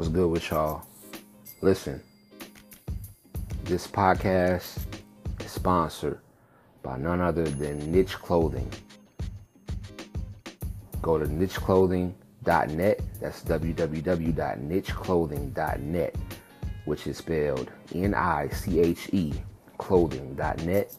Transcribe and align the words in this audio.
What's 0.00 0.08
good 0.08 0.30
with 0.30 0.50
y'all? 0.50 0.86
Listen, 1.60 2.00
this 3.64 3.86
podcast 3.86 4.78
is 5.44 5.50
sponsored 5.50 6.20
by 6.82 6.96
none 6.96 7.20
other 7.20 7.44
than 7.44 7.92
Niche 7.92 8.14
Clothing. 8.14 8.72
Go 11.02 11.18
to 11.18 11.26
nicheclothing.net. 11.26 13.00
That's 13.20 13.44
www.nicheclothing.net, 13.44 16.16
which 16.86 17.06
is 17.06 17.18
spelled 17.18 17.70
N 17.94 18.14
I 18.14 18.48
C 18.48 18.80
H 18.80 19.10
E 19.12 19.34
clothing.net. 19.76 20.96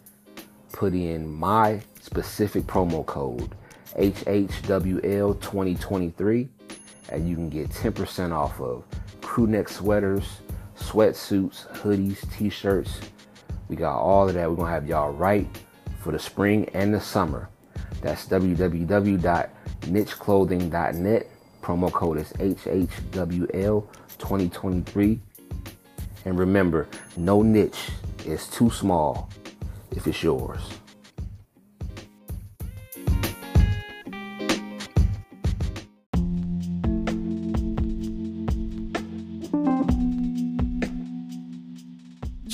Put 0.73 0.93
in 0.93 1.27
my 1.27 1.81
specific 1.99 2.65
promo 2.65 3.04
code 3.04 3.55
HHWL2023 3.97 6.49
and 7.11 7.27
you 7.27 7.35
can 7.35 7.49
get 7.49 7.70
10% 7.70 8.31
off 8.31 8.59
of 8.59 8.83
crew 9.31 9.48
neck 9.48 9.70
sweaters, 9.70 10.41
sweatsuits, 10.77 11.66
hoodies, 11.77 12.30
t-shirts. 12.38 12.99
We 13.70 13.77
got 13.77 13.98
all 13.98 14.27
of 14.27 14.34
that. 14.34 14.49
We're 14.49 14.58
gonna 14.58 14.72
have 14.72 14.85
y'all 14.85 15.13
right 15.13 15.48
for 16.02 16.12
the 16.12 16.20
spring 16.20 16.70
and 16.73 16.94
the 16.94 16.99
summer. 16.99 17.48
That's 18.02 18.27
www.nicheclothing.net. 18.27 21.27
Promo 21.62 21.94
code 21.94 22.17
is 22.17 22.34
HHWL2023. 22.34 25.20
And 26.25 26.38
remember, 26.38 26.89
no 27.16 27.41
niche 27.41 27.88
is 28.25 28.50
too 28.50 28.70
small 28.70 29.30
if 29.91 30.08
it's 30.08 30.22
yours. 30.22 30.80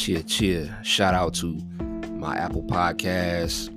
Cheer, 0.07 0.23
cheer. 0.23 0.79
Shout 0.83 1.13
out 1.13 1.33
to 1.33 1.59
my 2.11 2.37
Apple 2.37 2.63
Podcasts, 2.63 3.67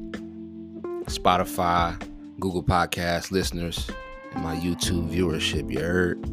Spotify, 1.07 1.99
Google 2.39 2.63
Podcast 2.63 3.33
listeners, 3.33 3.91
and 4.33 4.45
my 4.45 4.55
YouTube 4.55 5.11
viewership. 5.11 5.69
You 5.73 5.81
heard? 5.81 6.25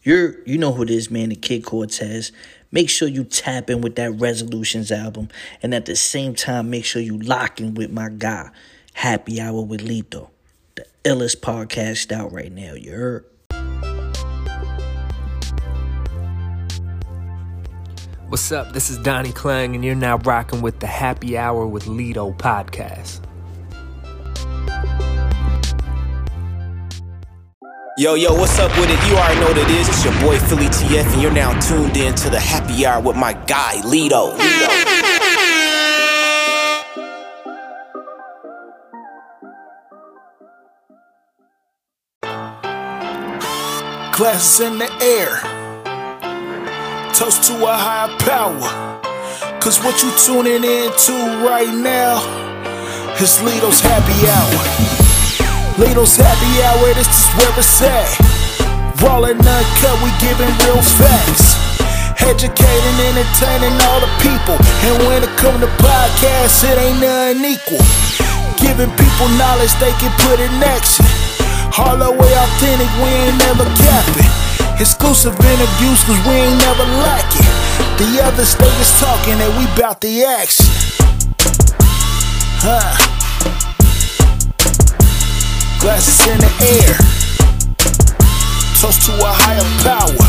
You're 0.00 0.42
you 0.46 0.56
know 0.56 0.72
who 0.72 0.84
it 0.84 0.90
is, 0.90 1.10
man, 1.10 1.28
the 1.28 1.36
Kid 1.36 1.66
Cortez. 1.66 2.32
Make 2.72 2.88
sure 2.88 3.06
you 3.06 3.24
tap 3.24 3.68
in 3.68 3.82
with 3.82 3.96
that 3.96 4.12
Resolutions 4.12 4.90
album. 4.90 5.28
And 5.62 5.74
at 5.74 5.84
the 5.84 5.94
same 5.94 6.34
time, 6.34 6.70
make 6.70 6.86
sure 6.86 7.02
you 7.02 7.18
lock 7.18 7.60
in 7.60 7.74
with 7.74 7.92
my 7.92 8.08
guy, 8.08 8.48
Happy 8.94 9.42
Hour 9.42 9.60
with 9.60 9.86
Lito. 9.86 10.30
The 10.76 10.86
illest 11.04 11.40
podcast 11.40 12.10
out 12.10 12.32
right 12.32 12.50
now, 12.50 12.72
you 12.72 12.92
heard? 12.92 13.26
What's 18.28 18.50
up? 18.50 18.72
This 18.72 18.88
is 18.88 18.96
Donnie 18.98 19.32
Klang, 19.32 19.74
and 19.74 19.84
you're 19.84 19.94
now 19.94 20.16
rocking 20.16 20.62
with 20.62 20.80
the 20.80 20.86
Happy 20.86 21.36
Hour 21.36 21.66
with 21.66 21.84
Lito 21.84 22.34
podcast. 22.36 23.20
Yo, 27.98 28.14
yo, 28.14 28.34
what's 28.34 28.58
up 28.58 28.70
with 28.78 28.88
it? 28.88 29.08
You 29.08 29.16
already 29.16 29.40
know 29.40 29.48
what 29.48 29.58
it 29.58 29.70
is. 29.70 29.88
It's 29.88 30.04
your 30.04 30.18
boy 30.20 30.38
Philly 30.38 30.66
TF, 30.66 31.12
and 31.12 31.22
you're 31.22 31.30
now 31.30 31.56
tuned 31.60 31.98
in 31.98 32.14
to 32.14 32.30
the 32.30 32.40
happy 32.40 32.86
hour 32.86 33.00
with 33.00 33.14
my 33.14 33.34
guy, 33.34 33.74
Lito. 33.82 34.36
Glasses 44.16 44.60
in 44.60 44.78
the 44.78 44.90
air. 45.02 45.63
Toast 47.14 47.46
to 47.46 47.54
a 47.62 47.70
higher 47.70 48.10
power. 48.26 48.98
Cause 49.62 49.78
what 49.86 50.02
you 50.02 50.10
tuning 50.18 50.66
in 50.66 50.90
to 50.90 51.14
right 51.46 51.70
now 51.70 52.18
is 53.22 53.38
Lito's 53.38 53.78
happy 53.78 54.18
hour. 54.26 54.58
Lito's 55.78 56.18
happy 56.18 56.50
hour, 56.66 56.90
this 56.98 57.06
is 57.06 57.30
where 57.38 57.54
it's 57.54 57.78
at. 57.86 58.10
Raw 58.98 59.22
and 59.30 59.38
uncut, 59.38 59.96
we 60.02 60.10
giving 60.18 60.50
real 60.66 60.82
facts. 60.82 61.54
Educating, 62.18 62.98
entertaining 63.06 63.78
all 63.86 64.02
the 64.02 64.10
people. 64.18 64.58
And 64.82 64.98
when 65.06 65.22
it 65.22 65.30
come 65.38 65.54
to 65.62 65.70
podcasts, 65.78 66.66
it 66.66 66.74
ain't 66.82 66.98
nothing 66.98 67.46
equal. 67.46 67.84
Giving 68.58 68.90
people 68.98 69.30
knowledge 69.38 69.70
they 69.78 69.94
can 70.02 70.10
put 70.26 70.42
in 70.42 70.50
action. 70.66 71.06
All 71.78 71.94
the 71.94 72.10
way 72.10 72.32
authentic, 72.34 72.90
we 72.98 73.06
ain't 73.06 73.38
never 73.38 73.70
capping. 73.78 74.33
Exclusive 74.80 75.38
interviews, 75.38 76.02
cause 76.04 76.18
we 76.26 76.32
ain't 76.32 76.58
never 76.58 76.84
lacking. 76.98 77.46
The 77.96 78.20
other 78.24 78.44
state 78.44 78.80
is 78.80 79.00
talking 79.00 79.34
and 79.34 79.56
we 79.56 79.66
bout 79.80 80.00
the 80.00 80.24
action. 80.24 80.66
Huh. 82.58 82.96
Glasses 85.80 86.26
in 86.26 86.38
the 86.38 86.52
air. 86.64 86.96
Toast 88.80 89.06
to 89.06 89.12
a 89.12 89.32
higher 89.32 89.64
power. 89.84 90.26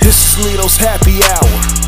This 0.00 0.38
is 0.38 0.44
Lito's 0.44 0.76
happy 0.78 1.22
hour. 1.22 1.86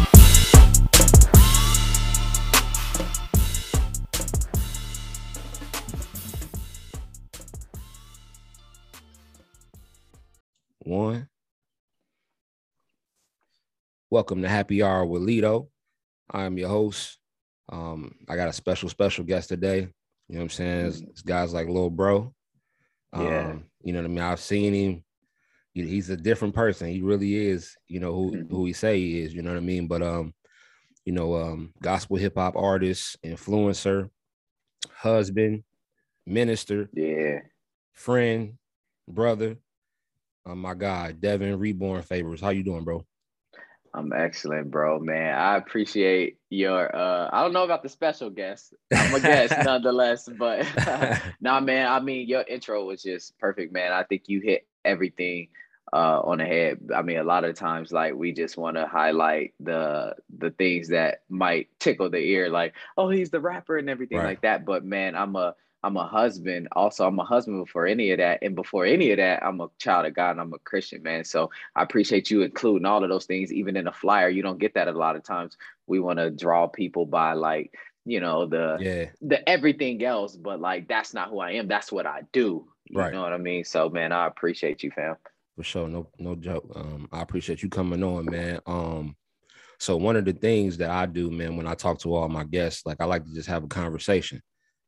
One. 10.84 11.27
Welcome 14.10 14.42
to 14.42 14.48
Happy 14.48 14.82
Hour 14.82 15.04
with 15.04 15.22
Lito. 15.22 15.68
I'm 16.30 16.56
your 16.58 16.68
host. 16.68 17.18
Um, 17.70 18.14
I 18.28 18.36
got 18.36 18.48
a 18.48 18.52
special, 18.52 18.88
special 18.88 19.24
guest 19.24 19.48
today. 19.48 19.88
You 20.28 20.34
know 20.34 20.38
what 20.38 20.42
I'm 20.44 20.48
saying? 20.50 20.86
It's, 20.86 21.00
it's 21.00 21.22
guys 21.22 21.52
like 21.52 21.68
Lil 21.68 21.90
Bro. 21.90 22.34
Um, 23.12 23.24
Yeah. 23.26 23.54
You 23.82 23.92
know 23.92 24.00
what 24.00 24.06
I 24.06 24.08
mean? 24.08 24.18
I've 24.20 24.40
seen 24.40 24.72
him. 24.74 25.04
He- 25.72 25.86
He's 25.86 26.10
a 26.10 26.16
different 26.16 26.54
person. 26.54 26.88
He 26.88 27.02
really 27.02 27.34
is. 27.36 27.76
You 27.86 28.00
know 28.00 28.12
who 28.14 28.46
who 28.50 28.64
he 28.66 28.72
say 28.72 28.98
he 28.98 29.20
is. 29.20 29.34
You 29.34 29.42
know 29.42 29.50
what 29.50 29.58
I 29.58 29.60
mean? 29.60 29.86
But 29.86 30.02
um, 30.02 30.34
you 31.04 31.12
know, 31.12 31.34
um, 31.36 31.72
gospel 31.80 32.16
hip 32.16 32.34
hop 32.36 32.56
artist, 32.56 33.16
influencer, 33.24 34.10
husband, 34.92 35.62
minister, 36.26 36.88
Yeah. 36.94 37.40
friend, 37.92 38.54
brother. 39.06 39.56
Um, 40.44 40.58
my 40.60 40.74
God, 40.74 41.20
Devin 41.20 41.58
Reborn 41.58 42.02
Favors. 42.02 42.40
How 42.40 42.48
you 42.50 42.64
doing, 42.64 42.84
bro? 42.84 43.06
I'm 43.98 44.12
excellent, 44.12 44.70
bro, 44.70 45.00
man. 45.00 45.34
I 45.36 45.56
appreciate 45.56 46.38
your 46.50 46.94
uh 46.94 47.28
I 47.32 47.42
don't 47.42 47.52
know 47.52 47.64
about 47.64 47.82
the 47.82 47.88
special 47.88 48.30
guest. 48.30 48.74
I'm 48.94 49.14
a 49.14 49.20
guest 49.20 49.54
nonetheless, 49.64 50.28
but 50.38 50.66
nah 51.40 51.60
man, 51.60 51.86
I 51.88 52.00
mean 52.00 52.28
your 52.28 52.42
intro 52.42 52.84
was 52.84 53.02
just 53.02 53.38
perfect, 53.38 53.72
man. 53.72 53.92
I 53.92 54.04
think 54.04 54.24
you 54.28 54.40
hit 54.40 54.66
everything 54.84 55.48
uh 55.92 56.20
on 56.20 56.38
the 56.38 56.44
head. 56.44 56.78
I 56.94 57.02
mean, 57.02 57.18
a 57.18 57.24
lot 57.24 57.44
of 57.44 57.56
times 57.56 57.90
like 57.92 58.14
we 58.14 58.32
just 58.32 58.56
want 58.56 58.76
to 58.76 58.86
highlight 58.86 59.54
the 59.60 60.14
the 60.38 60.50
things 60.50 60.88
that 60.88 61.22
might 61.28 61.68
tickle 61.80 62.10
the 62.10 62.18
ear, 62.18 62.48
like, 62.50 62.74
oh, 62.96 63.08
he's 63.10 63.30
the 63.30 63.40
rapper 63.40 63.76
and 63.78 63.90
everything 63.90 64.18
Right. 64.18 64.24
like 64.26 64.42
that. 64.42 64.64
But 64.64 64.84
man, 64.84 65.16
I'm 65.16 65.34
a 65.36 65.54
I'm 65.82 65.96
a 65.96 66.06
husband. 66.06 66.68
Also, 66.72 67.06
I'm 67.06 67.18
a 67.18 67.24
husband 67.24 67.64
before 67.64 67.86
any 67.86 68.10
of 68.10 68.18
that. 68.18 68.40
And 68.42 68.54
before 68.56 68.84
any 68.84 69.12
of 69.12 69.18
that, 69.18 69.44
I'm 69.44 69.60
a 69.60 69.68
child 69.78 70.06
of 70.06 70.14
God 70.14 70.32
and 70.32 70.40
I'm 70.40 70.52
a 70.52 70.58
Christian, 70.58 71.02
man. 71.02 71.24
So 71.24 71.50
I 71.76 71.82
appreciate 71.82 72.30
you 72.30 72.42
including 72.42 72.84
all 72.84 73.02
of 73.04 73.10
those 73.10 73.26
things, 73.26 73.52
even 73.52 73.76
in 73.76 73.86
a 73.86 73.92
flyer. 73.92 74.28
You 74.28 74.42
don't 74.42 74.58
get 74.58 74.74
that 74.74 74.88
a 74.88 74.92
lot 74.92 75.14
of 75.16 75.22
times. 75.22 75.56
We 75.86 76.00
want 76.00 76.18
to 76.18 76.30
draw 76.30 76.66
people 76.66 77.06
by 77.06 77.34
like, 77.34 77.72
you 78.04 78.20
know, 78.20 78.46
the 78.46 78.78
yeah, 78.80 79.10
the 79.20 79.48
everything 79.48 80.02
else, 80.04 80.34
but 80.36 80.60
like 80.60 80.88
that's 80.88 81.14
not 81.14 81.28
who 81.30 81.38
I 81.38 81.52
am. 81.52 81.68
That's 81.68 81.92
what 81.92 82.06
I 82.06 82.22
do. 82.32 82.66
You 82.86 82.98
Right. 82.98 83.12
know 83.12 83.20
what 83.22 83.32
I 83.32 83.38
mean? 83.38 83.64
So 83.64 83.88
man, 83.88 84.12
I 84.12 84.26
appreciate 84.26 84.82
you, 84.82 84.90
fam. 84.90 85.16
for 85.56 85.62
sure. 85.62 85.88
No, 85.88 86.08
no 86.18 86.34
joke. 86.34 86.70
Um, 86.74 87.08
I 87.12 87.20
appreciate 87.20 87.62
you 87.62 87.68
coming 87.68 88.02
on, 88.02 88.24
man. 88.24 88.60
Um, 88.66 89.14
so 89.78 89.96
one 89.96 90.16
of 90.16 90.24
the 90.24 90.32
things 90.32 90.78
that 90.78 90.90
I 90.90 91.06
do, 91.06 91.30
man, 91.30 91.56
when 91.56 91.66
I 91.66 91.74
talk 91.74 92.00
to 92.00 92.14
all 92.14 92.28
my 92.28 92.44
guests, 92.44 92.84
like 92.84 93.00
I 93.00 93.04
like 93.04 93.24
to 93.24 93.32
just 93.34 93.48
have 93.48 93.62
a 93.64 93.68
conversation. 93.68 94.40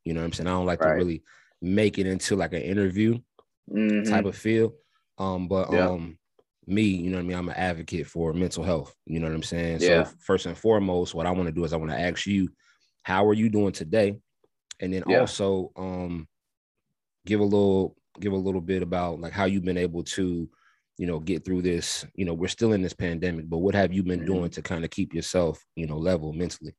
You 0.05 0.14
know 0.14 0.20
what 0.20 0.26
I'm 0.26 0.32
saying? 0.32 0.47
I 0.49 0.52
don't 0.52 0.67
like 0.67 0.81
to 0.82 0.91
really 0.91 1.23
make 1.62 1.99
it 1.99 2.06
into 2.06 2.37
like 2.37 2.52
an 2.52 2.62
interview 2.62 3.19
Mhm. 3.69 4.05
type 4.05 4.25
of 4.25 4.37
feel. 4.37 4.75
Um, 5.19 5.49
but 5.49 5.69
Yeah. 5.69 5.91
um, 5.93 6.19
me, 6.67 6.82
you 6.85 7.11
know 7.11 7.19
what 7.19 7.25
I 7.25 7.26
mean? 7.29 7.37
I'm 7.38 7.49
an 7.49 7.56
advocate 7.56 8.06
for 8.06 8.32
mental 8.32 8.64
health. 8.64 8.94
You 9.06 9.20
know 9.20 9.26
what 9.29 9.35
I'm 9.35 9.43
saying? 9.43 9.81
Yeah. 9.81 10.05
So 10.05 10.05
first 10.05 10.47
and 10.47 10.56
foremost, 10.56 11.14
what 11.14 11.26
I 11.26 11.31
want 11.32 11.47
to 11.49 11.52
do 11.52 11.64
is 11.64 11.73
I 11.73 11.76
want 11.76 11.91
to 11.91 12.00
ask 12.00 12.26
you, 12.26 12.50
how 13.02 13.26
are 13.26 13.35
you 13.35 13.49
doing 13.50 13.73
today? 13.73 14.20
And 14.81 14.93
then 14.93 15.02
Yeah. 15.05 15.26
also 15.26 15.73
um 15.76 16.29
give 17.26 17.41
a 17.41 17.44
little 17.44 17.97
give 18.20 18.32
a 18.32 18.37
little 18.37 18.61
bit 18.61 18.82
about 18.82 19.20
like 19.20 19.32
how 19.32 19.44
you've 19.44 19.64
been 19.64 19.79
able 19.79 20.02
to, 20.05 20.50
you 20.99 21.06
know, 21.06 21.20
get 21.20 21.44
through 21.44 21.62
this. 21.62 22.06
You 22.14 22.25
know, 22.25 22.35
we're 22.35 22.49
still 22.49 22.73
in 22.73 22.82
this 22.82 22.93
pandemic, 22.94 23.49
but 23.49 23.58
what 23.58 23.75
have 23.75 23.93
you 23.93 24.02
been 24.02 24.25
Mhm. 24.25 24.25
doing 24.25 24.50
to 24.50 24.62
kind 24.62 24.85
of 24.85 24.91
keep 24.91 25.14
yourself, 25.14 25.64
you 25.76 25.87
know, 25.87 25.99
level 25.99 26.32
mentally? 26.32 26.75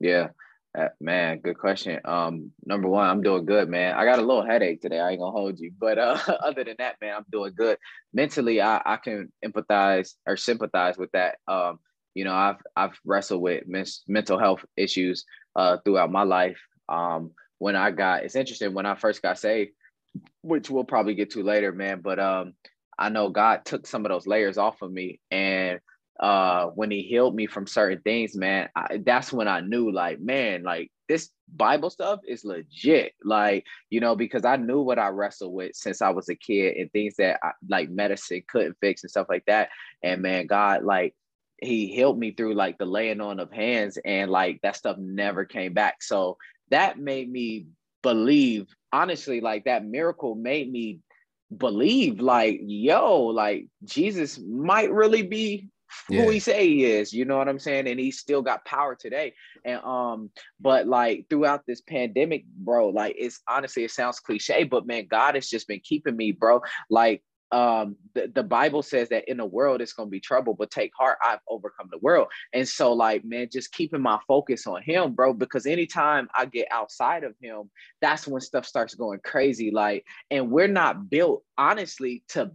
Yeah. 0.00 0.30
Uh, 0.76 0.88
man, 1.00 1.38
good 1.38 1.58
question. 1.58 1.98
Um, 2.04 2.50
number 2.66 2.86
one, 2.86 3.08
I'm 3.08 3.22
doing 3.22 3.46
good, 3.46 3.68
man. 3.68 3.94
I 3.94 4.04
got 4.04 4.18
a 4.18 4.22
little 4.22 4.44
headache 4.44 4.82
today. 4.82 5.00
I 5.00 5.10
ain't 5.10 5.20
gonna 5.20 5.32
hold 5.32 5.58
you, 5.58 5.72
but 5.78 5.98
uh, 5.98 6.18
other 6.44 6.64
than 6.64 6.76
that, 6.78 6.96
man, 7.00 7.14
I'm 7.16 7.24
doing 7.32 7.54
good. 7.56 7.78
Mentally, 8.12 8.60
I, 8.60 8.82
I 8.84 8.96
can 8.98 9.32
empathize 9.44 10.14
or 10.26 10.36
sympathize 10.36 10.98
with 10.98 11.10
that. 11.12 11.38
Um, 11.48 11.78
you 12.14 12.24
know, 12.24 12.34
I've 12.34 12.58
I've 12.76 12.98
wrestled 13.06 13.40
with 13.40 13.66
mis- 13.66 14.02
mental 14.06 14.38
health 14.38 14.64
issues 14.76 15.24
uh, 15.54 15.78
throughout 15.82 16.12
my 16.12 16.24
life. 16.24 16.60
Um, 16.90 17.30
when 17.58 17.74
I 17.74 17.90
got, 17.90 18.24
it's 18.24 18.36
interesting 18.36 18.74
when 18.74 18.86
I 18.86 18.96
first 18.96 19.22
got 19.22 19.38
saved, 19.38 19.70
which 20.42 20.68
we'll 20.68 20.84
probably 20.84 21.14
get 21.14 21.30
to 21.30 21.42
later, 21.42 21.72
man. 21.72 22.02
But 22.02 22.18
um, 22.18 22.52
I 22.98 23.08
know 23.08 23.30
God 23.30 23.64
took 23.64 23.86
some 23.86 24.04
of 24.04 24.10
those 24.10 24.26
layers 24.26 24.58
off 24.58 24.82
of 24.82 24.92
me, 24.92 25.20
and 25.30 25.80
uh 26.20 26.66
when 26.68 26.90
he 26.90 27.02
healed 27.02 27.34
me 27.34 27.46
from 27.46 27.66
certain 27.66 28.00
things 28.02 28.34
man 28.36 28.68
I, 28.74 29.00
that's 29.04 29.32
when 29.32 29.48
i 29.48 29.60
knew 29.60 29.92
like 29.92 30.20
man 30.20 30.62
like 30.62 30.90
this 31.08 31.30
bible 31.54 31.90
stuff 31.90 32.20
is 32.26 32.44
legit. 32.44 33.12
Like 33.24 33.64
you 33.90 34.00
know 34.00 34.16
because 34.16 34.44
i 34.44 34.56
knew 34.56 34.80
what 34.80 34.98
i 34.98 35.08
wrestled 35.08 35.52
with 35.52 35.74
since 35.74 36.02
i 36.02 36.10
was 36.10 36.28
a 36.28 36.34
kid 36.34 36.76
and 36.76 36.90
things 36.92 37.16
that 37.16 37.38
I, 37.42 37.52
like 37.68 37.90
medicine 37.90 38.42
couldn't 38.48 38.76
fix 38.80 39.02
and 39.02 39.10
stuff 39.10 39.28
like 39.28 39.44
that. 39.46 39.68
And 40.02 40.22
man 40.22 40.46
god 40.46 40.84
like 40.84 41.14
he 41.60 41.88
healed 41.88 42.18
me 42.18 42.32
through 42.32 42.54
like 42.54 42.78
the 42.78 42.84
laying 42.84 43.20
on 43.20 43.40
of 43.40 43.52
hands 43.52 43.98
and 44.04 44.30
like 44.30 44.60
that 44.62 44.76
stuff 44.76 44.98
never 44.98 45.46
came 45.46 45.72
back. 45.72 46.02
So 46.02 46.36
that 46.70 46.98
made 46.98 47.30
me 47.30 47.66
believe 48.02 48.66
honestly 48.92 49.40
like 49.40 49.64
that 49.64 49.84
miracle 49.84 50.34
made 50.34 50.70
me 50.70 51.00
believe 51.56 52.20
like 52.20 52.60
yo 52.62 53.22
like 53.22 53.66
jesus 53.84 54.38
might 54.38 54.92
really 54.92 55.22
be 55.22 55.68
yeah. 56.08 56.22
who 56.22 56.30
he 56.30 56.38
say 56.38 56.66
he 56.66 56.84
is 56.84 57.12
you 57.12 57.24
know 57.24 57.38
what 57.38 57.48
i'm 57.48 57.58
saying? 57.58 57.88
And 57.88 57.98
he's 58.00 58.18
still 58.18 58.42
got 58.42 58.64
power 58.64 58.94
today. 58.94 59.34
And 59.64 59.80
um 59.82 60.30
but 60.60 60.86
like 60.86 61.26
throughout 61.28 61.62
this 61.66 61.80
pandemic 61.80 62.44
bro 62.46 62.88
like 62.88 63.16
it's 63.18 63.40
honestly 63.48 63.84
it 63.84 63.90
sounds 63.90 64.20
cliche 64.20 64.64
but 64.64 64.86
man 64.86 65.06
god 65.10 65.34
has 65.34 65.48
just 65.48 65.68
been 65.68 65.80
keeping 65.80 66.16
me 66.16 66.32
bro. 66.32 66.60
Like 66.90 67.22
um 67.52 67.94
the, 68.14 68.26
the 68.34 68.42
bible 68.42 68.82
says 68.82 69.08
that 69.10 69.30
in 69.30 69.36
the 69.36 69.46
world 69.46 69.80
it's 69.80 69.92
going 69.92 70.08
to 70.08 70.10
be 70.10 70.18
trouble 70.18 70.52
but 70.52 70.68
take 70.68 70.90
heart 70.98 71.16
i've 71.24 71.38
overcome 71.48 71.86
the 71.92 71.98
world. 71.98 72.26
And 72.52 72.68
so 72.68 72.92
like 72.92 73.24
man 73.24 73.48
just 73.52 73.72
keeping 73.72 74.00
my 74.02 74.18
focus 74.26 74.66
on 74.66 74.82
him 74.82 75.14
bro 75.14 75.32
because 75.32 75.64
anytime 75.64 76.28
i 76.34 76.44
get 76.44 76.66
outside 76.72 77.22
of 77.22 77.34
him 77.40 77.70
that's 78.00 78.26
when 78.26 78.40
stuff 78.40 78.66
starts 78.66 78.94
going 78.94 79.20
crazy. 79.24 79.70
Like 79.70 80.04
and 80.30 80.50
we're 80.50 80.66
not 80.68 81.08
built 81.08 81.44
honestly 81.56 82.24
to 82.30 82.50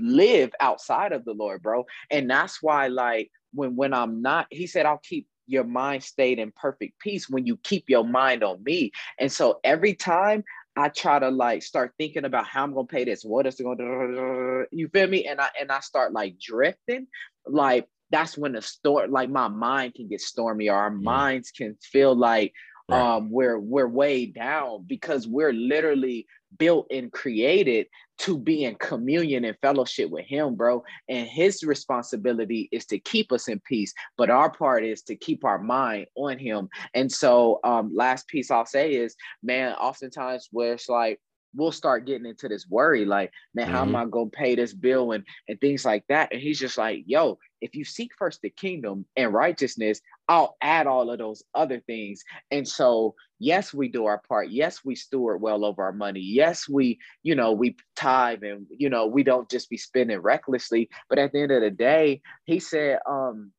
live 0.00 0.52
outside 0.60 1.12
of 1.12 1.24
the 1.24 1.32
Lord, 1.32 1.62
bro. 1.62 1.86
And 2.10 2.28
that's 2.28 2.62
why, 2.62 2.88
like, 2.88 3.30
when 3.52 3.76
when 3.76 3.92
I'm 3.94 4.22
not, 4.22 4.46
he 4.50 4.66
said, 4.66 4.86
I'll 4.86 4.98
keep 5.02 5.26
your 5.46 5.64
mind 5.64 6.04
stayed 6.04 6.38
in 6.38 6.52
perfect 6.52 6.98
peace 7.00 7.28
when 7.28 7.44
you 7.46 7.56
keep 7.56 7.84
your 7.88 8.04
mind 8.04 8.44
on 8.44 8.62
me. 8.62 8.92
And 9.18 9.30
so 9.30 9.58
every 9.64 9.94
time 9.94 10.44
I 10.76 10.88
try 10.88 11.18
to 11.18 11.28
like 11.30 11.62
start 11.62 11.92
thinking 11.98 12.24
about 12.24 12.46
how 12.46 12.62
I'm 12.62 12.72
gonna 12.72 12.86
pay 12.86 13.04
this, 13.04 13.24
what 13.24 13.46
is 13.46 13.58
it 13.58 13.64
gonna 13.64 14.64
you 14.70 14.88
feel 14.88 15.08
me? 15.08 15.26
And 15.26 15.40
I 15.40 15.48
and 15.60 15.72
I 15.72 15.80
start 15.80 16.12
like 16.12 16.38
drifting, 16.38 17.08
like 17.46 17.88
that's 18.10 18.38
when 18.38 18.52
the 18.52 18.62
storm, 18.62 19.10
like 19.10 19.30
my 19.30 19.48
mind 19.48 19.94
can 19.94 20.08
get 20.08 20.20
stormy, 20.20 20.68
or 20.68 20.76
our 20.76 20.90
minds 20.90 21.50
can 21.50 21.76
feel 21.82 22.14
like 22.14 22.52
um 22.88 23.30
we're 23.30 23.58
we're 23.58 23.88
way 23.88 24.26
down 24.26 24.84
because 24.86 25.26
we're 25.26 25.52
literally 25.52 26.26
built 26.58 26.86
and 26.90 27.12
created 27.12 27.86
to 28.18 28.38
be 28.38 28.64
in 28.64 28.74
communion 28.74 29.44
and 29.44 29.56
fellowship 29.62 30.10
with 30.10 30.26
him, 30.26 30.54
bro. 30.54 30.84
And 31.08 31.26
his 31.26 31.62
responsibility 31.62 32.68
is 32.70 32.84
to 32.86 32.98
keep 32.98 33.32
us 33.32 33.48
in 33.48 33.60
peace, 33.60 33.94
but 34.18 34.30
our 34.30 34.50
part 34.50 34.84
is 34.84 35.02
to 35.02 35.16
keep 35.16 35.44
our 35.44 35.58
mind 35.58 36.06
on 36.16 36.38
him. 36.38 36.68
And 36.94 37.10
so, 37.10 37.60
um, 37.64 37.92
last 37.94 38.28
piece 38.28 38.50
I'll 38.50 38.66
say 38.66 38.92
is, 38.92 39.16
man, 39.42 39.72
oftentimes 39.74 40.48
where 40.52 40.74
it's 40.74 40.88
like, 40.88 41.18
we'll 41.54 41.72
start 41.72 42.06
getting 42.06 42.26
into 42.26 42.48
this 42.48 42.68
worry 42.68 43.04
like 43.04 43.32
man 43.54 43.66
how 43.66 43.84
mm-hmm. 43.84 43.96
am 43.96 44.06
i 44.06 44.08
going 44.08 44.30
to 44.30 44.36
pay 44.36 44.54
this 44.54 44.72
bill 44.72 45.10
and 45.10 45.24
and 45.48 45.60
things 45.60 45.84
like 45.84 46.04
that 46.08 46.32
and 46.32 46.40
he's 46.40 46.60
just 46.60 46.78
like 46.78 47.02
yo 47.06 47.36
if 47.60 47.74
you 47.74 47.84
seek 47.84 48.10
first 48.16 48.40
the 48.42 48.50
kingdom 48.50 49.04
and 49.16 49.32
righteousness 49.32 50.00
i'll 50.28 50.56
add 50.62 50.86
all 50.86 51.10
of 51.10 51.18
those 51.18 51.42
other 51.54 51.80
things. 51.80 52.22
And 52.50 52.66
so 52.66 53.14
yes 53.38 53.74
we 53.74 53.88
do 53.88 54.06
our 54.06 54.22
part. 54.28 54.50
Yes 54.50 54.84
we 54.84 54.94
steward 54.94 55.40
well 55.40 55.64
over 55.64 55.82
our 55.82 55.92
money. 55.92 56.20
Yes 56.20 56.68
we 56.68 56.98
you 57.22 57.34
know 57.34 57.52
we 57.52 57.76
tithe 57.96 58.42
and 58.44 58.66
you 58.70 58.88
know 58.88 59.06
we 59.06 59.22
don't 59.24 59.50
just 59.50 59.68
be 59.68 59.76
spending 59.76 60.18
recklessly. 60.18 60.88
But 61.08 61.18
at 61.18 61.32
the 61.32 61.40
end 61.40 61.52
of 61.52 61.62
the 61.62 61.70
day 61.70 62.22
he 62.44 62.60
said 62.60 63.00
um 63.08 63.52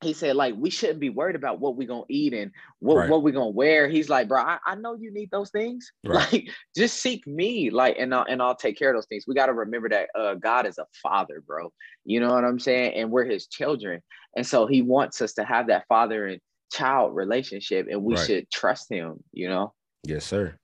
he 0.00 0.12
said 0.12 0.36
like 0.36 0.54
we 0.56 0.70
shouldn't 0.70 1.00
be 1.00 1.10
worried 1.10 1.34
about 1.34 1.60
what 1.60 1.76
we're 1.76 1.88
gonna 1.88 2.04
eat 2.08 2.32
and 2.32 2.52
what, 2.78 2.96
right. 2.96 3.10
what 3.10 3.22
we're 3.22 3.32
gonna 3.32 3.48
wear. 3.48 3.88
He's 3.88 4.08
like 4.08 4.28
bro 4.28 4.40
I, 4.40 4.58
I 4.64 4.74
know 4.76 4.94
you 4.94 5.12
need 5.12 5.30
those 5.30 5.50
things. 5.50 5.90
Right. 6.04 6.32
like 6.32 6.48
just 6.76 7.00
seek 7.00 7.26
me 7.26 7.70
like 7.70 7.96
and 7.98 8.14
I'll, 8.14 8.24
and 8.28 8.40
I'll 8.40 8.54
take 8.54 8.78
care 8.78 8.90
of 8.90 8.96
those 8.96 9.06
things. 9.06 9.24
We 9.26 9.34
got 9.34 9.46
to 9.46 9.52
remember 9.52 9.88
that 9.88 10.08
uh, 10.14 10.34
god 10.34 10.66
is 10.66 10.78
a 10.78 10.86
father 11.02 11.42
bro. 11.46 11.72
You 12.04 12.20
know 12.20 12.32
what 12.32 12.44
i'm 12.44 12.60
saying? 12.60 12.94
And 12.94 13.10
we're 13.10 13.24
his 13.24 13.46
children. 13.46 14.00
And 14.36 14.46
so 14.46 14.66
he 14.66 14.82
wants 14.82 15.20
us 15.20 15.34
to 15.34 15.44
have 15.44 15.66
that 15.66 15.84
father 15.88 16.26
and 16.26 16.40
child 16.72 17.14
relationship 17.14 17.88
and 17.90 18.02
we 18.02 18.14
right. 18.14 18.26
should 18.26 18.50
trust 18.50 18.90
him 18.90 19.22
you 19.32 19.48
know? 19.48 19.72
Yes 20.04 20.24
sir. 20.24 20.56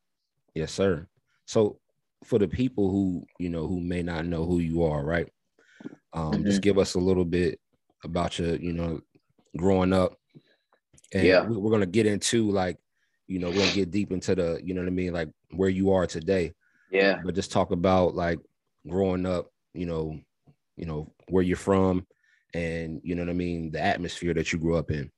Yes 0.54 0.72
sir. 0.72 1.08
So 1.46 1.78
for 2.24 2.38
the 2.38 2.48
people 2.48 2.90
who 2.90 3.24
you 3.38 3.50
know 3.50 3.66
who 3.66 3.80
may 3.80 4.02
not 4.02 4.24
know 4.24 4.44
who 4.46 4.58
you 4.58 4.82
are 4.82 5.04
right 5.04 5.28
um 6.14 6.32
mm-hmm. 6.32 6.46
just 6.46 6.62
give 6.62 6.78
us 6.78 6.94
a 6.94 6.98
little 6.98 7.24
bit 7.24 7.60
about 8.02 8.38
your 8.38 8.56
you 8.56 8.72
know 8.72 8.98
growing 9.56 9.92
up. 9.92 10.18
And 11.12 11.26
yeah. 11.26 11.46
we're 11.46 11.70
gonna 11.70 11.86
get 11.86 12.06
into 12.06 12.50
like, 12.50 12.78
you 13.26 13.38
know, 13.38 13.48
we're 13.48 13.58
gonna 13.58 13.72
get 13.72 13.90
deep 13.90 14.12
into 14.12 14.34
the, 14.34 14.60
you 14.62 14.74
know 14.74 14.80
what 14.80 14.88
I 14.88 14.90
mean, 14.92 15.12
like 15.12 15.28
where 15.50 15.68
you 15.68 15.92
are 15.92 16.06
today. 16.06 16.52
Yeah. 16.90 17.20
But 17.24 17.34
just 17.34 17.52
talk 17.52 17.70
about 17.70 18.14
like 18.14 18.38
growing 18.88 19.26
up, 19.26 19.50
you 19.72 19.86
know, 19.86 20.18
you 20.76 20.86
know, 20.86 21.12
where 21.28 21.42
you're 21.42 21.56
from 21.56 22.06
and 22.54 23.00
you 23.04 23.14
know 23.14 23.22
what 23.22 23.30
I 23.30 23.34
mean, 23.34 23.70
the 23.70 23.80
atmosphere 23.80 24.34
that 24.34 24.52
you 24.52 24.58
grew 24.58 24.76
up 24.76 24.90
in. 24.90 25.10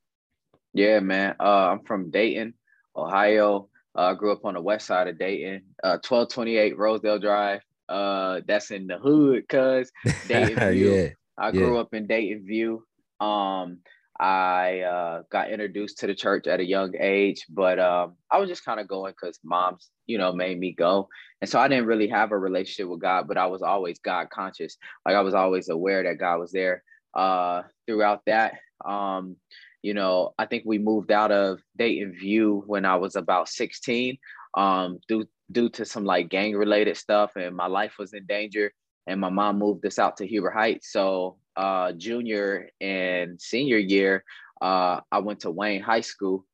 Yeah, 0.72 1.00
man. 1.00 1.36
Uh, 1.40 1.68
I'm 1.70 1.84
from 1.84 2.10
Dayton, 2.10 2.54
Ohio. 2.94 3.68
I 3.94 4.10
uh, 4.10 4.14
grew 4.14 4.32
up 4.32 4.44
on 4.44 4.54
the 4.54 4.60
west 4.60 4.86
side 4.86 5.08
of 5.08 5.18
Dayton, 5.18 5.62
uh, 5.82 5.96
1228 6.06 6.76
Rosedale 6.76 7.18
Drive. 7.18 7.62
Uh, 7.88 8.40
that's 8.46 8.70
in 8.70 8.86
the 8.86 8.98
hood, 8.98 9.48
cuz 9.48 9.90
Dayton 10.28 10.72
View. 10.72 10.92
yeah. 10.92 11.08
I 11.38 11.50
grew 11.50 11.74
yeah. 11.74 11.80
up 11.80 11.94
in 11.94 12.06
Dayton 12.06 12.44
View. 12.46 12.84
Um, 13.20 13.78
I 14.18 14.80
uh, 14.80 15.22
got 15.30 15.50
introduced 15.50 15.98
to 15.98 16.06
the 16.06 16.14
church 16.14 16.46
at 16.46 16.60
a 16.60 16.64
young 16.64 16.94
age, 16.98 17.44
but 17.50 17.78
um, 17.78 18.16
I 18.30 18.38
was 18.38 18.48
just 18.48 18.64
kind 18.64 18.80
of 18.80 18.88
going 18.88 19.12
because 19.12 19.38
mom's, 19.44 19.90
you 20.06 20.18
know, 20.18 20.32
made 20.32 20.58
me 20.58 20.72
go. 20.72 21.08
And 21.40 21.50
so 21.50 21.58
I 21.58 21.68
didn't 21.68 21.86
really 21.86 22.08
have 22.08 22.32
a 22.32 22.38
relationship 22.38 22.88
with 22.88 23.00
God, 23.00 23.28
but 23.28 23.36
I 23.36 23.46
was 23.46 23.62
always 23.62 23.98
God 23.98 24.30
conscious. 24.30 24.78
Like 25.04 25.16
I 25.16 25.20
was 25.20 25.34
always 25.34 25.68
aware 25.68 26.02
that 26.04 26.18
God 26.18 26.38
was 26.38 26.52
there 26.52 26.82
uh, 27.14 27.62
throughout 27.86 28.22
that. 28.26 28.54
Um, 28.84 29.36
you 29.82 29.94
know, 29.94 30.34
I 30.38 30.46
think 30.46 30.64
we 30.66 30.78
moved 30.78 31.12
out 31.12 31.30
of 31.30 31.60
Dayton 31.76 32.12
View 32.12 32.62
when 32.66 32.84
I 32.84 32.96
was 32.96 33.16
about 33.16 33.48
16 33.48 34.18
um, 34.56 34.98
due, 35.08 35.28
due 35.52 35.68
to 35.70 35.84
some 35.84 36.04
like 36.04 36.30
gang 36.30 36.56
related 36.56 36.96
stuff, 36.96 37.32
and 37.36 37.54
my 37.54 37.66
life 37.66 37.94
was 37.98 38.14
in 38.14 38.24
danger. 38.26 38.72
And 39.06 39.20
my 39.20 39.28
mom 39.28 39.58
moved 39.58 39.86
us 39.86 40.00
out 40.00 40.16
to 40.16 40.26
Huber 40.26 40.50
Heights. 40.50 40.90
So 40.90 41.36
uh, 41.56 41.92
junior 41.92 42.70
and 42.80 43.40
senior 43.40 43.78
year, 43.78 44.24
uh, 44.60 45.00
I 45.10 45.18
went 45.18 45.40
to 45.40 45.50
Wayne 45.50 45.82
High 45.82 46.00
School. 46.02 46.44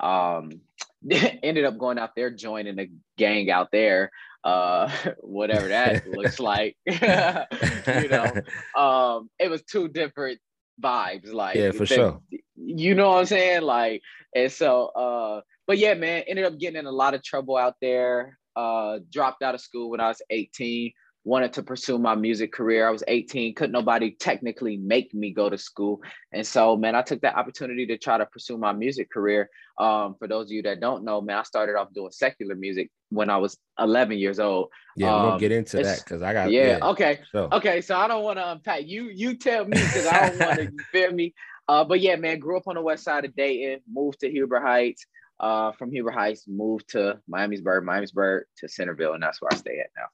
Um, 0.00 0.60
ended 1.42 1.64
up 1.64 1.78
going 1.78 1.98
out 1.98 2.10
there, 2.16 2.30
joining 2.30 2.78
a 2.78 2.90
gang 3.16 3.50
out 3.50 3.70
there, 3.70 4.10
uh, 4.44 4.90
whatever 5.20 5.68
that 5.68 6.08
looks 6.10 6.40
like. 6.40 6.76
you 6.86 8.08
know, 8.08 8.32
um, 8.76 9.30
it 9.38 9.50
was 9.50 9.62
two 9.62 9.88
different 9.88 10.40
vibes. 10.82 11.32
Like, 11.32 11.56
yeah, 11.56 11.70
for 11.70 11.86
they, 11.86 11.96
sure. 11.96 12.20
You 12.56 12.94
know 12.94 13.10
what 13.10 13.20
I'm 13.20 13.26
saying? 13.26 13.62
Like, 13.62 14.02
and 14.34 14.50
so, 14.50 14.86
uh, 14.86 15.40
but 15.66 15.78
yeah, 15.78 15.94
man, 15.94 16.24
ended 16.26 16.44
up 16.44 16.58
getting 16.58 16.78
in 16.78 16.86
a 16.86 16.92
lot 16.92 17.14
of 17.14 17.22
trouble 17.22 17.56
out 17.56 17.74
there. 17.80 18.38
Uh, 18.54 19.00
dropped 19.12 19.42
out 19.42 19.54
of 19.54 19.60
school 19.60 19.90
when 19.90 20.00
I 20.00 20.08
was 20.08 20.22
18 20.30 20.90
wanted 21.26 21.52
to 21.52 21.62
pursue 21.62 21.98
my 21.98 22.14
music 22.14 22.52
career. 22.52 22.86
I 22.86 22.90
was 22.90 23.02
18, 23.08 23.54
couldn't 23.56 23.72
nobody 23.72 24.12
technically 24.12 24.76
make 24.76 25.12
me 25.12 25.32
go 25.32 25.50
to 25.50 25.58
school. 25.58 26.00
And 26.32 26.46
so, 26.46 26.76
man, 26.76 26.94
I 26.94 27.02
took 27.02 27.20
that 27.22 27.34
opportunity 27.34 27.84
to 27.86 27.98
try 27.98 28.16
to 28.16 28.26
pursue 28.26 28.56
my 28.56 28.72
music 28.72 29.10
career. 29.10 29.50
Um, 29.76 30.14
for 30.20 30.28
those 30.28 30.46
of 30.46 30.52
you 30.52 30.62
that 30.62 30.80
don't 30.80 31.02
know, 31.04 31.20
man, 31.20 31.38
I 31.38 31.42
started 31.42 31.74
off 31.74 31.92
doing 31.92 32.12
secular 32.12 32.54
music 32.54 32.90
when 33.08 33.28
I 33.28 33.38
was 33.38 33.58
11 33.80 34.18
years 34.18 34.38
old. 34.38 34.68
Yeah, 34.96 35.14
um, 35.14 35.22
we'll 35.22 35.38
get 35.40 35.50
into 35.50 35.78
that 35.78 35.98
because 35.98 36.22
I 36.22 36.32
got 36.32 36.52
yeah, 36.52 36.78
yeah. 36.78 36.86
Okay, 36.90 37.18
so. 37.32 37.48
okay. 37.50 37.80
So 37.80 37.96
I 37.96 38.06
don't 38.06 38.22
want 38.22 38.38
to 38.38 38.52
unpack. 38.52 38.86
You 38.86 39.10
you 39.12 39.36
tell 39.36 39.64
me 39.64 39.76
because 39.76 40.06
I 40.06 40.28
don't 40.28 40.38
want 40.40 40.58
to. 40.58 40.64
you 40.64 40.78
feel 40.92 41.12
me? 41.12 41.34
Uh, 41.68 41.82
but 41.82 41.98
yeah, 42.00 42.14
man, 42.14 42.38
grew 42.38 42.56
up 42.56 42.68
on 42.68 42.76
the 42.76 42.80
west 42.80 43.02
side 43.02 43.24
of 43.24 43.34
Dayton, 43.34 43.80
moved 43.92 44.20
to 44.20 44.30
Huber 44.30 44.60
Heights. 44.60 45.04
Uh, 45.40 45.72
from 45.72 45.90
Huber 45.90 46.12
Heights, 46.12 46.44
moved 46.46 46.90
to 46.90 47.18
Miamisburg, 47.28 47.82
Miamisburg 47.82 48.42
to 48.58 48.68
Centerville, 48.68 49.14
and 49.14 49.22
that's 49.24 49.42
where 49.42 49.48
I 49.52 49.56
stay 49.56 49.80
at 49.80 49.90
now. 49.96 50.06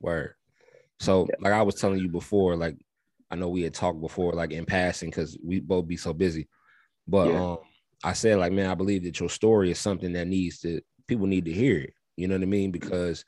Word. 0.00 0.34
So, 1.00 1.26
yeah. 1.28 1.36
like 1.40 1.52
I 1.52 1.62
was 1.62 1.74
telling 1.74 1.98
you 1.98 2.08
before, 2.08 2.56
like 2.56 2.76
I 3.30 3.36
know 3.36 3.48
we 3.48 3.62
had 3.62 3.74
talked 3.74 4.00
before, 4.00 4.32
like 4.32 4.52
in 4.52 4.64
passing, 4.64 5.10
because 5.10 5.36
we 5.42 5.60
both 5.60 5.86
be 5.86 5.96
so 5.96 6.12
busy. 6.12 6.48
But 7.08 7.28
yeah. 7.28 7.42
um, 7.42 7.58
I 8.04 8.12
said 8.12 8.38
like, 8.38 8.52
man, 8.52 8.70
I 8.70 8.74
believe 8.74 9.04
that 9.04 9.18
your 9.18 9.30
story 9.30 9.70
is 9.70 9.78
something 9.78 10.12
that 10.12 10.28
needs 10.28 10.60
to 10.60 10.80
people 11.06 11.26
need 11.26 11.46
to 11.46 11.52
hear 11.52 11.78
it. 11.78 11.94
You 12.16 12.28
know 12.28 12.34
what 12.34 12.42
I 12.42 12.46
mean? 12.46 12.70
Because 12.70 13.24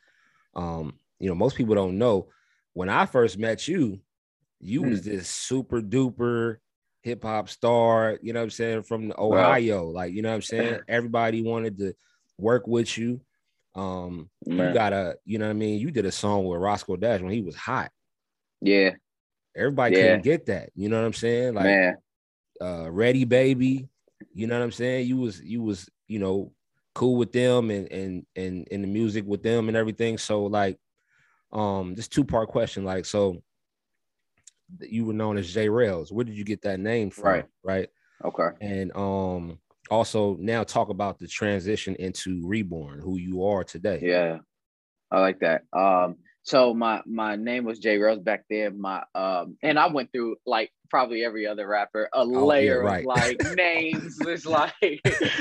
um, 0.54 0.98
you 1.18 1.28
know, 1.28 1.34
most 1.34 1.56
people 1.56 1.74
don't 1.74 1.98
know 1.98 2.28
when 2.74 2.88
I 2.88 3.06
first 3.06 3.38
met 3.38 3.68
you, 3.68 4.00
you 4.60 4.82
mm. 4.82 4.90
was 4.90 5.02
this 5.02 5.28
super 5.28 5.80
duper 5.80 6.56
hip 7.02 7.24
hop 7.24 7.48
star, 7.48 8.18
you 8.22 8.32
know 8.32 8.40
what 8.40 8.44
I'm 8.44 8.50
saying, 8.50 8.82
from 8.82 9.12
Ohio. 9.18 9.86
Wow. 9.86 9.92
Like, 9.92 10.12
you 10.12 10.22
know 10.22 10.30
what 10.30 10.36
I'm 10.36 10.42
saying? 10.42 10.80
Everybody 10.88 11.42
wanted 11.42 11.78
to 11.78 11.94
work 12.38 12.66
with 12.66 12.96
you. 12.96 13.20
Um, 13.74 14.28
Man. 14.46 14.68
you 14.68 14.74
got 14.74 14.92
a, 14.92 15.16
you 15.24 15.38
know 15.38 15.46
what 15.46 15.52
I 15.52 15.54
mean? 15.54 15.78
You 15.80 15.90
did 15.90 16.04
a 16.04 16.12
song 16.12 16.44
with 16.44 16.60
Roscoe 16.60 16.96
Dash 16.96 17.20
when 17.20 17.32
he 17.32 17.40
was 17.40 17.56
hot. 17.56 17.90
Yeah. 18.60 18.90
Everybody 19.56 19.96
yeah. 19.96 20.02
couldn't 20.02 20.24
get 20.24 20.46
that. 20.46 20.70
You 20.74 20.88
know 20.88 21.00
what 21.00 21.06
I'm 21.06 21.12
saying? 21.12 21.54
Like 21.54 21.64
Man. 21.64 21.96
uh 22.60 22.90
Ready 22.90 23.24
Baby, 23.24 23.88
you 24.34 24.46
know 24.46 24.58
what 24.58 24.64
I'm 24.64 24.72
saying? 24.72 25.06
You 25.06 25.16
was 25.16 25.42
you 25.42 25.62
was, 25.62 25.88
you 26.08 26.18
know, 26.18 26.52
cool 26.94 27.16
with 27.16 27.32
them 27.32 27.70
and 27.70 27.90
and 27.90 28.26
and 28.36 28.68
in 28.68 28.82
the 28.82 28.88
music 28.88 29.24
with 29.26 29.42
them 29.42 29.68
and 29.68 29.76
everything. 29.76 30.18
So 30.18 30.44
like 30.44 30.78
um 31.52 31.94
this 31.94 32.08
two-part 32.08 32.48
question. 32.48 32.84
Like, 32.84 33.04
so 33.04 33.42
you 34.80 35.04
were 35.04 35.12
known 35.12 35.36
as 35.36 35.52
J 35.52 35.68
Rails. 35.68 36.12
Where 36.12 36.24
did 36.24 36.34
you 36.34 36.44
get 36.44 36.62
that 36.62 36.80
name 36.80 37.10
from? 37.10 37.24
Right. 37.24 37.44
Right. 37.62 37.88
Okay. 38.24 38.48
And 38.60 38.94
um 38.96 39.58
also 39.92 40.36
now 40.40 40.64
talk 40.64 40.88
about 40.88 41.18
the 41.18 41.28
transition 41.28 41.94
into 41.96 42.40
reborn, 42.46 42.98
who 43.00 43.18
you 43.18 43.44
are 43.44 43.62
today. 43.62 44.00
Yeah. 44.02 44.38
I 45.10 45.20
like 45.20 45.40
that. 45.40 45.62
Um 45.72 46.16
so 46.44 46.74
my 46.74 47.02
my 47.06 47.36
name 47.36 47.64
was 47.64 47.78
J 47.78 47.98
Rails 47.98 48.20
back 48.20 48.44
then. 48.50 48.80
My 48.80 49.02
um 49.14 49.56
and 49.62 49.78
I 49.78 49.86
went 49.88 50.10
through 50.10 50.36
like 50.46 50.72
probably 50.90 51.24
every 51.24 51.46
other 51.46 51.66
rapper 51.66 52.08
a 52.12 52.18
oh, 52.18 52.24
layer 52.24 52.82
yeah, 52.82 52.88
right. 52.88 53.00
of 53.00 53.06
like 53.06 53.56
names. 53.56 54.18
It's 54.20 54.46
like 54.46 54.72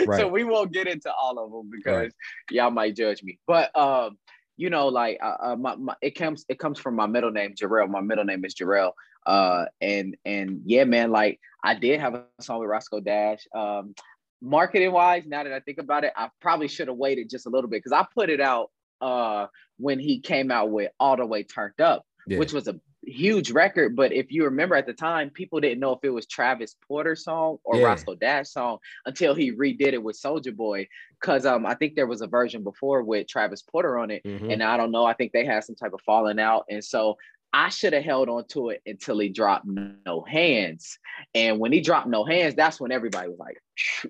right. 0.05 0.19
so 0.19 0.27
we 0.27 0.43
won't 0.43 0.73
get 0.73 0.87
into 0.87 1.11
all 1.13 1.39
of 1.39 1.51
them 1.51 1.69
because 1.71 1.95
right. 1.95 2.11
y'all 2.51 2.71
might 2.71 2.95
judge 2.95 3.23
me. 3.23 3.39
But 3.47 3.75
um 3.77 4.17
you 4.57 4.69
know, 4.69 4.89
like 4.89 5.17
uh, 5.23 5.37
uh, 5.41 5.55
my, 5.55 5.75
my, 5.75 5.95
it 6.01 6.11
comes 6.11 6.45
it 6.47 6.59
comes 6.59 6.77
from 6.77 6.95
my 6.95 7.07
middle 7.07 7.31
name 7.31 7.55
Jarrell. 7.55 7.89
My 7.89 8.01
middle 8.01 8.25
name 8.25 8.45
is 8.45 8.53
Jarrell. 8.53 8.91
Uh, 9.25 9.65
and 9.81 10.15
and 10.25 10.61
yeah, 10.65 10.83
man, 10.83 11.09
like 11.11 11.39
I 11.63 11.73
did 11.73 11.99
have 11.99 12.13
a 12.13 12.25
song 12.41 12.59
with 12.59 12.69
Roscoe 12.69 12.99
Dash. 12.99 13.47
Um, 13.55 13.95
marketing 14.41 14.91
wise, 14.91 15.23
now 15.25 15.43
that 15.43 15.53
I 15.53 15.59
think 15.59 15.77
about 15.77 16.03
it, 16.03 16.13
I 16.15 16.29
probably 16.41 16.67
should 16.67 16.87
have 16.87 16.97
waited 16.97 17.29
just 17.29 17.45
a 17.45 17.49
little 17.49 17.69
bit 17.69 17.83
because 17.83 17.91
I 17.91 18.05
put 18.13 18.29
it 18.29 18.41
out 18.41 18.71
uh 19.01 19.47
when 19.77 19.99
he 19.99 20.19
came 20.19 20.51
out 20.51 20.69
with 20.69 20.91
All 20.99 21.17
the 21.17 21.25
Way 21.25 21.43
Turned 21.43 21.79
Up, 21.81 22.05
yeah. 22.27 22.37
which 22.37 22.53
was 22.53 22.67
a 22.67 22.79
huge 23.03 23.51
record. 23.51 23.95
But 23.95 24.13
if 24.13 24.31
you 24.31 24.43
remember 24.45 24.75
at 24.75 24.85
the 24.85 24.93
time, 24.93 25.31
people 25.31 25.59
didn't 25.59 25.79
know 25.79 25.93
if 25.93 25.99
it 26.03 26.09
was 26.09 26.27
Travis 26.27 26.75
Porter 26.87 27.15
song 27.15 27.57
or 27.63 27.77
yeah. 27.77 27.85
Roscoe 27.85 28.15
Dash 28.15 28.49
song 28.49 28.77
until 29.05 29.33
he 29.33 29.51
redid 29.51 29.93
it 29.93 30.03
with 30.03 30.21
Soulja 30.21 30.55
Boy. 30.55 30.87
Cause 31.21 31.45
um 31.45 31.65
I 31.65 31.75
think 31.75 31.95
there 31.95 32.07
was 32.07 32.21
a 32.21 32.27
version 32.27 32.63
before 32.63 33.03
with 33.03 33.27
Travis 33.27 33.61
Porter 33.61 33.97
on 33.97 34.11
it. 34.11 34.23
Mm-hmm. 34.23 34.51
And 34.51 34.63
I 34.63 34.77
don't 34.77 34.91
know, 34.91 35.05
I 35.05 35.13
think 35.13 35.31
they 35.31 35.45
had 35.45 35.63
some 35.63 35.75
type 35.75 35.93
of 35.93 36.01
falling 36.01 36.39
out. 36.39 36.65
And 36.69 36.83
so 36.83 37.17
I 37.53 37.69
should 37.69 37.93
have 37.93 38.03
held 38.03 38.29
on 38.29 38.45
to 38.49 38.69
it 38.69 38.81
until 38.85 39.19
he 39.19 39.29
dropped 39.29 39.65
no 39.65 40.23
hands. 40.27 40.97
And 41.35 41.59
when 41.59 41.73
he 41.73 41.81
dropped 41.81 42.07
no 42.07 42.23
hands, 42.23 42.55
that's 42.55 42.79
when 42.79 42.91
everybody 42.91 43.27
was 43.27 43.39
like, 43.39 43.57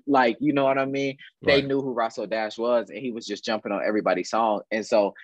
like, 0.06 0.36
you 0.40 0.52
know 0.52 0.64
what 0.64 0.78
I 0.78 0.84
mean? 0.84 1.16
Right. 1.42 1.60
They 1.60 1.66
knew 1.66 1.80
who 1.80 1.92
Roscoe 1.92 2.26
Dash 2.26 2.56
was, 2.56 2.90
and 2.90 2.98
he 2.98 3.10
was 3.10 3.26
just 3.26 3.44
jumping 3.44 3.72
on 3.72 3.82
everybody's 3.84 4.30
song. 4.30 4.62
And 4.70 4.86
so 4.86 5.14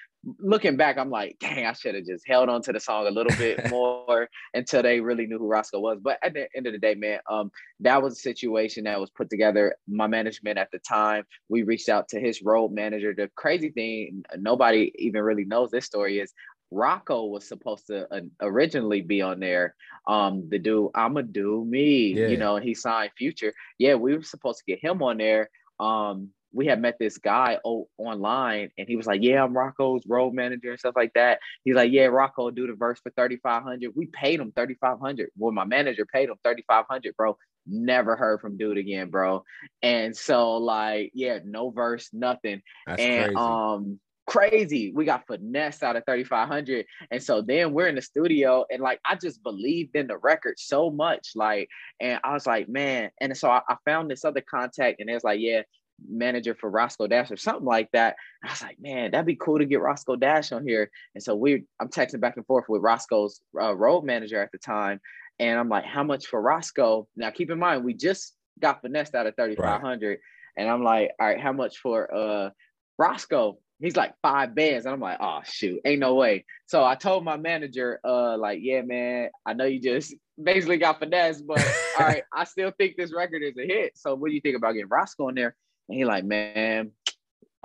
looking 0.41 0.77
back, 0.77 0.99
I'm 0.99 1.11
like, 1.11 1.37
dang, 1.41 1.67
I 1.67 1.73
should 1.73 1.95
have 1.95 2.05
just 2.05 2.27
held 2.27 2.49
on 2.49 2.63
to 2.63 2.73
the 2.73 2.81
song 2.81 3.07
a 3.07 3.11
little 3.11 3.37
bit 3.37 3.71
more 3.71 4.29
until 4.55 4.83
they 4.83 5.01
really 5.01 5.27
knew 5.27 5.39
who 5.39 5.47
Roscoe 5.47 5.81
was. 5.81 5.99
But 6.03 6.19
at 6.23 6.35
the 6.35 6.49
end 6.57 6.67
of 6.67 6.73
the 6.73 6.79
day, 6.79 6.95
man, 6.95 7.21
um, 7.31 7.51
that 7.81 8.03
was 8.03 8.15
a 8.15 8.21
situation 8.21 8.85
that 8.85 9.01
was 9.01 9.11
put 9.11 9.31
together. 9.31 9.77
My 9.87 10.07
management 10.07 10.59
at 10.59 10.71
the 10.73 10.79
time, 10.81 11.25
we 11.49 11.63
reached 11.63 11.89
out 11.89 12.09
to 12.09 12.21
his 12.21 12.43
road 12.43 12.73
manager. 12.73 13.15
The 13.15 13.31
crazy 13.37 13.71
thing, 13.71 14.25
nobody 14.37 14.93
even 14.97 15.23
really 15.23 15.45
knows 15.45 15.71
this 15.71 15.87
story 15.87 16.19
is 16.19 16.33
Rocko 16.73 17.29
was 17.31 17.49
supposed 17.49 17.87
to 17.87 18.13
uh, 18.13 18.21
originally 18.41 19.01
be 19.01 19.23
on 19.23 19.41
there. 19.41 19.75
Um, 20.07 20.49
the 20.49 20.59
dude, 20.59 20.91
I'ma 20.95 21.23
do 21.23 21.65
me, 21.65 22.15
yeah. 22.15 22.29
you 22.29 22.37
know, 22.37 22.57
he 22.57 22.75
signed 22.75 23.13
Future. 23.17 23.55
Yeah, 23.79 23.95
we 23.95 24.17
were 24.17 24.23
supposed 24.23 24.59
to 24.59 24.65
get 24.67 24.83
him 24.83 25.03
on 25.03 25.19
there. 25.19 25.51
Um, 25.81 26.31
we 26.53 26.67
had 26.67 26.81
met 26.81 26.99
this 26.99 27.19
guy 27.19 27.59
o- 27.65 27.89
online, 27.99 28.71
and 28.79 28.89
he 28.89 28.97
was 28.97 29.07
like, 29.07 29.23
"Yeah, 29.23 29.45
I'm 29.45 29.53
Rocko's 29.53 30.07
road 30.07 30.33
manager 30.33 30.71
and 30.71 30.79
stuff 30.79 30.97
like 30.97 31.13
that." 31.15 31.41
He's 31.65 31.75
like, 31.75 31.93
"Yeah, 31.93 32.07
Rocko 32.07 32.55
do 32.55 32.67
the 32.67 32.73
verse 32.75 32.99
for 33.01 33.11
thirty 33.11 33.37
five 33.37 33.63
hundred. 33.63 33.93
We 33.95 34.07
paid 34.07 34.41
him 34.41 34.53
thirty 34.53 34.75
five 34.75 34.99
hundred. 34.99 35.31
Well, 35.37 35.53
my 35.53 35.65
manager 35.65 36.07
paid 36.07 36.31
him 36.31 36.37
thirty 36.43 36.65
five 36.67 36.87
hundred, 36.89 37.17
bro. 37.17 37.37
Never 37.67 38.17
heard 38.17 38.41
from 38.41 38.57
dude 38.57 38.79
again, 38.79 39.11
bro. 39.11 39.45
And 39.83 40.17
so, 40.17 40.57
like, 40.57 41.11
yeah, 41.13 41.41
no 41.45 41.71
verse, 41.71 42.09
nothing. 42.15 42.63
That's 42.87 43.03
and 43.03 43.25
crazy. 43.25 43.37
um 43.37 44.01
crazy. 44.29 44.93
We 44.95 45.07
got 45.07 45.27
finesse 45.27 45.83
out 45.83 45.97
of 45.97 46.05
3500. 46.05 46.85
And 47.11 47.23
so 47.23 47.41
then 47.41 47.73
we're 47.73 47.89
in 47.89 47.95
the 47.95 48.03
studio 48.03 48.67
and 48.71 48.83
like 48.83 49.01
I 49.09 49.15
just 49.15 49.43
believed 49.43 49.97
in 49.97 50.07
the 50.07 50.19
record 50.19 50.57
so 50.59 50.91
much. 50.91 51.31
Like, 51.35 51.69
and 51.99 52.21
I 52.23 52.35
was 52.35 52.47
like, 52.47 52.69
man. 52.69 53.11
And 53.21 53.37
so 53.37 53.51
I, 53.51 53.63
I 53.69 53.77
found 53.87 54.11
this 54.11 54.27
other 54.27 54.43
contact 54.43 55.01
and 55.01 55.09
it 55.09 55.15
was 55.15 55.25
like, 55.25 55.41
yeah, 55.41 55.63
manager 56.07 56.55
for 56.55 56.71
Roscoe 56.71 57.07
Dash 57.07 57.31
or 57.31 57.39
something 57.39 57.65
like 57.65 57.89
that. 57.93 58.17
And 58.43 58.51
I 58.51 58.53
was 58.53 58.63
like, 58.63 58.79
man, 58.79 59.11
that'd 59.11 59.27
be 59.27 59.35
cool 59.35 59.59
to 59.59 59.65
get 59.65 59.81
Roscoe 59.81 60.17
Dash 60.17 60.53
on 60.53 60.67
here. 60.67 60.91
And 61.15 61.25
so 61.25 61.35
we 61.35 61.65
I'm 61.81 61.89
texting 61.89 62.21
back 62.21 62.37
and 62.37 62.47
forth 62.47 62.67
with 62.69 62.83
Roscoe's 62.83 63.41
uh, 63.59 63.75
road 63.75 64.05
manager 64.05 64.41
at 64.43 64.53
the 64.53 64.59
time. 64.59 65.01
And 65.39 65.59
I'm 65.59 65.71
like, 65.71 65.85
how 65.85 66.05
much 66.05 66.27
for 66.27 66.41
Roscoe? 66.43 67.09
Now 67.17 67.31
keep 67.31 67.51
in 67.51 67.59
mind, 67.59 67.83
we 67.83 67.95
just 67.95 68.35
got 68.61 68.83
finessed 68.83 69.15
out 69.15 69.27
of 69.27 69.37
3500. 69.37 70.09
Right. 70.09 70.19
And 70.59 70.69
I'm 70.69 70.85
like, 70.85 71.13
all 71.19 71.27
right, 71.27 71.41
how 71.41 71.53
much 71.53 71.79
for 71.79 72.15
uh 72.15 72.51
Roscoe? 72.99 73.59
He's 73.81 73.97
like 73.97 74.15
five 74.23 74.55
bands. 74.55 74.87
And 74.87 74.95
i'm 74.95 75.01
like 75.01 75.19
oh 75.21 75.41
shoot 75.45 75.81
ain't 75.85 76.01
no 76.01 76.15
way. 76.15 76.45
So 76.67 76.85
i 76.85 76.95
told 76.95 77.25
my 77.25 77.37
manager 77.37 78.01
uh 78.05 78.37
like 78.37 78.61
yeah 78.63 78.83
man 78.83 79.31
i 79.47 79.53
know 79.53 79.65
you 79.65 79.81
just 79.81 80.15
basically 80.43 80.77
got 80.77 81.01
finesse 81.01 81.43
but 81.43 81.59
all 81.99 82.07
right 82.07 82.23
i 82.33 82.45
still 82.45 82.73
think 82.79 82.97
this 82.97 83.15
record 83.15 83.43
is 83.43 83.57
a 83.59 83.67
hit. 83.67 83.97
So 83.97 84.15
what 84.15 84.29
do 84.29 84.35
you 84.35 84.41
think 84.41 84.57
about 84.57 84.73
getting 84.73 84.89
roscoe 84.89 85.29
in 85.29 85.35
there? 85.35 85.57
And 85.89 85.99
he 85.99 86.05
like 86.05 86.25
man 86.25 86.93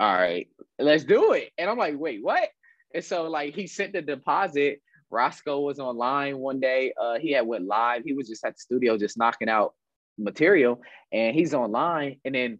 all 0.00 0.12
right 0.12 0.48
let's 0.78 1.04
do 1.04 1.32
it. 1.32 1.50
And 1.58 1.70
i'm 1.70 1.78
like 1.78 1.98
wait 1.98 2.22
what? 2.22 2.48
And 2.94 3.04
so 3.04 3.24
like 3.24 3.54
he 3.54 3.66
sent 3.66 3.92
the 3.92 4.02
deposit. 4.02 4.80
Roscoe 5.10 5.60
was 5.60 5.78
online 5.78 6.38
one 6.38 6.58
day 6.58 6.92
uh 7.00 7.18
he 7.18 7.32
had 7.32 7.46
went 7.46 7.66
live. 7.66 8.02
He 8.04 8.14
was 8.14 8.28
just 8.28 8.44
at 8.44 8.54
the 8.54 8.60
studio 8.60 8.98
just 8.98 9.16
knocking 9.16 9.48
out 9.48 9.74
material 10.18 10.80
and 11.12 11.34
he's 11.34 11.54
online. 11.54 12.20
And 12.24 12.34
then 12.34 12.58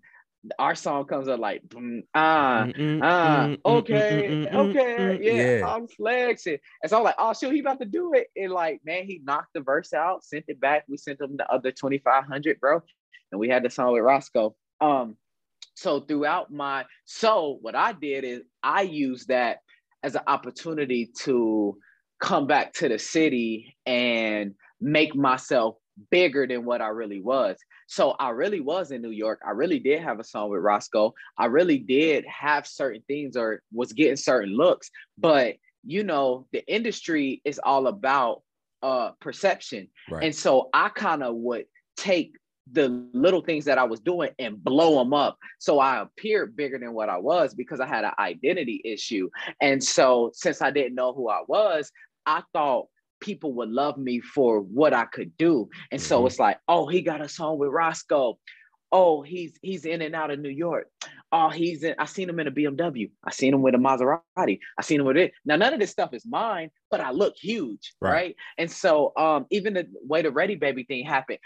our 0.59 0.75
song 0.75 1.05
comes 1.07 1.29
up 1.29 1.41
like 1.41 1.63
ah 2.15 2.67
ah 3.03 3.55
okay 3.65 4.47
okay 4.53 5.19
yeah, 5.21 5.59
yeah, 5.59 5.67
I'm 5.67 5.89
flexing. 5.89 6.59
And 6.83 6.91
so 6.91 6.99
I'm 6.99 7.05
like 7.05 7.15
oh 7.19 7.33
shoot 7.33 7.53
he 7.53 7.61
about 7.61 7.81
to 7.81 7.87
do 7.87 8.13
it. 8.15 8.29
And 8.37 8.53
like 8.53 8.81
man 8.85 9.05
he 9.07 9.21
knocked 9.25 9.55
the 9.55 9.61
verse 9.61 9.93
out 9.93 10.25
sent 10.25 10.45
it 10.49 10.61
back. 10.61 10.85
We 10.89 10.97
sent 10.97 11.21
him 11.21 11.37
the 11.37 11.51
other 11.51 11.71
2500 11.71 12.61
bro 12.61 12.83
and 13.33 13.41
we 13.41 13.49
had 13.49 13.63
the 13.63 13.71
song 13.71 13.93
with 13.93 14.03
Roscoe. 14.03 14.55
Um 14.81 15.17
so 15.75 16.01
throughout 16.01 16.53
my 16.53 16.85
so 17.05 17.59
what 17.63 17.75
I 17.75 17.93
did 17.93 18.25
is 18.25 18.43
I 18.63 18.83
used 18.83 19.29
that 19.29 19.59
as 20.03 20.15
an 20.15 20.23
opportunity 20.27 21.11
to 21.21 21.79
come 22.21 22.47
back 22.47 22.73
to 22.75 22.89
the 22.89 22.99
city 22.99 23.77
and 23.87 24.55
make 24.81 25.15
myself 25.15 25.77
bigger 26.11 26.47
than 26.47 26.65
what 26.65 26.81
I 26.81 26.89
really 26.89 27.21
was. 27.21 27.57
So 27.87 28.13
I 28.13 28.31
really 28.31 28.61
was 28.61 28.91
in 28.91 29.03
New 29.03 29.11
York. 29.11 29.41
I 29.47 29.51
really 29.51 29.79
did 29.79 30.03
have 30.03 30.19
a 30.19 30.25
song 30.25 30.51
with 30.51 30.63
Roscoe. 30.63 31.15
I 31.39 31.47
really 31.47 31.79
did 31.79 32.25
have 32.27 32.67
certain 32.67 33.03
things 33.07 33.37
or 33.37 33.63
was 33.73 33.93
getting 33.93 34.17
certain 34.17 34.57
looks. 34.57 34.91
But 35.19 35.57
you 35.87 36.03
know, 36.03 36.47
the 36.53 36.67
industry 36.67 37.43
is 37.45 37.61
all 37.63 37.87
about 37.87 38.43
uh 38.83 39.13
perception. 39.21 39.89
Right. 40.11 40.25
And 40.25 40.35
so 40.35 40.71
I 40.73 40.89
kind 40.89 41.23
of 41.23 41.35
would 41.37 41.67
take 41.97 42.37
the 42.73 42.89
little 43.13 43.43
things 43.43 43.67
that 43.67 43.79
I 43.79 43.85
was 43.85 44.01
doing 44.01 44.31
and 44.39 44.63
blow 44.63 44.99
them 44.99 45.13
up. 45.13 45.39
So 45.59 45.79
I 45.79 46.01
appeared 46.01 46.57
bigger 46.57 46.79
than 46.79 46.95
what 46.95 47.11
I 47.11 47.19
was 47.19 47.55
because 47.55 47.79
I 47.81 47.87
had 47.87 48.05
an 48.05 48.13
identity 48.19 48.81
issue. 48.85 49.29
And 49.61 49.85
so 49.85 50.31
since 50.33 50.63
I 50.63 50.71
didn't 50.71 50.95
know 50.95 51.13
who 51.13 51.29
I 51.29 51.43
was, 51.47 51.93
I 52.25 52.43
thought 52.55 52.87
people 53.25 53.55
would 53.55 53.71
love 53.71 53.97
me 53.97 54.21
for 54.21 54.61
what 54.61 54.93
I 54.93 55.07
could 55.07 55.37
do. 55.39 55.69
And 55.91 56.01
so 56.01 56.19
mm-hmm. 56.19 56.27
it's 56.27 56.39
like, 56.39 56.59
oh, 56.69 56.87
he 56.87 57.01
got 57.01 57.23
a 57.23 57.29
song 57.29 57.59
with 57.59 57.71
Roscoe. 57.71 58.39
Oh, 58.93 59.23
he's 59.23 59.59
he's 59.63 59.87
in 59.87 60.03
and 60.03 60.15
out 60.15 60.31
of 60.31 60.39
New 60.39 60.51
York. 60.51 60.89
Oh, 61.33 61.49
he's 61.49 61.83
in. 61.83 61.97
I 61.99 62.05
seen 62.05 62.29
him 62.29 62.39
in 62.39 62.47
a 62.47 62.53
BMW. 62.53 63.11
I 63.25 63.31
seen 63.33 63.53
him 63.55 63.63
with 63.63 63.75
a 63.75 63.79
Maserati. 63.79 64.61
I 64.79 64.83
seen 64.83 65.01
him 65.01 65.07
with 65.07 65.17
it. 65.17 65.33
Now, 65.45 65.57
none 65.57 65.73
of 65.73 65.81
this 65.81 65.91
stuff 65.91 66.15
is 66.15 66.25
mine, 66.25 66.71
but 66.93 67.01
I 67.01 67.11
look 67.11 67.35
huge, 67.37 67.95
right? 68.01 68.13
right? 68.13 68.37
And 68.57 68.71
so, 68.71 69.13
um, 69.17 69.47
even 69.51 69.75
the 69.75 69.89
way 70.03 70.23
the 70.23 70.31
Ready 70.31 70.55
Baby 70.55 70.85
thing 70.85 71.05
happened, 71.05 71.39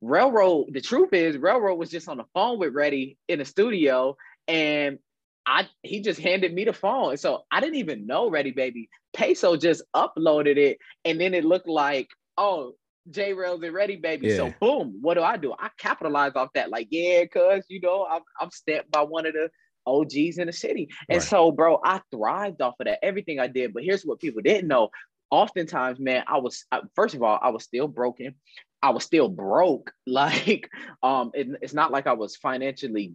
Railroad. 0.00 0.68
The 0.72 0.80
truth 0.80 1.12
is, 1.12 1.36
Railroad 1.36 1.78
was 1.78 1.90
just 1.90 2.08
on 2.08 2.16
the 2.16 2.24
phone 2.32 2.58
with 2.58 2.72
Ready 2.72 3.18
in 3.28 3.40
the 3.40 3.44
studio, 3.44 4.16
and 4.48 4.98
I 5.46 5.68
he 5.82 6.00
just 6.00 6.20
handed 6.20 6.52
me 6.54 6.64
the 6.64 6.72
phone. 6.72 7.10
And 7.10 7.20
so 7.20 7.42
I 7.50 7.60
didn't 7.60 7.76
even 7.76 8.06
know 8.06 8.30
Ready 8.30 8.50
Baby. 8.50 8.88
Peso 9.14 9.56
just 9.56 9.82
uploaded 9.94 10.56
it 10.56 10.78
and 11.04 11.20
then 11.20 11.34
it 11.34 11.44
looked 11.44 11.68
like, 11.68 12.08
oh, 12.36 12.74
J 13.10 13.32
Rails 13.34 13.62
and 13.62 13.74
Ready 13.74 13.96
Baby. 13.96 14.28
Yeah. 14.28 14.36
So 14.36 14.54
boom, 14.60 14.98
what 15.00 15.14
do 15.14 15.22
I 15.22 15.36
do? 15.36 15.52
I 15.58 15.68
capitalize 15.78 16.32
off 16.34 16.48
that. 16.54 16.70
Like, 16.70 16.88
yeah, 16.90 17.24
cuz 17.26 17.64
you 17.68 17.80
know, 17.80 18.06
I'm 18.08 18.22
I'm 18.40 18.50
stamped 18.50 18.90
by 18.90 19.02
one 19.02 19.26
of 19.26 19.34
the 19.34 19.50
OGs 19.86 20.38
in 20.38 20.46
the 20.46 20.52
city. 20.52 20.88
And 21.08 21.18
Right. 21.18 21.28
so, 21.28 21.52
bro, 21.52 21.78
I 21.84 22.00
thrived 22.10 22.62
off 22.62 22.74
of 22.80 22.86
that. 22.86 23.04
Everything 23.04 23.38
I 23.38 23.46
did. 23.46 23.74
But 23.74 23.84
here's 23.84 24.04
what 24.04 24.20
people 24.20 24.42
didn't 24.42 24.68
know. 24.68 24.90
Oftentimes, 25.30 25.98
man, 26.00 26.24
I 26.26 26.38
was 26.38 26.64
first 26.94 27.14
of 27.14 27.22
all, 27.22 27.38
I 27.42 27.50
was 27.50 27.64
still 27.64 27.88
broken. 27.88 28.34
I 28.82 28.90
was 28.90 29.04
still 29.04 29.28
broke. 29.28 29.92
Like, 30.06 30.70
um, 31.02 31.30
it, 31.34 31.48
it's 31.62 31.74
not 31.74 31.90
like 31.90 32.06
I 32.06 32.12
was 32.12 32.36
financially 32.36 33.14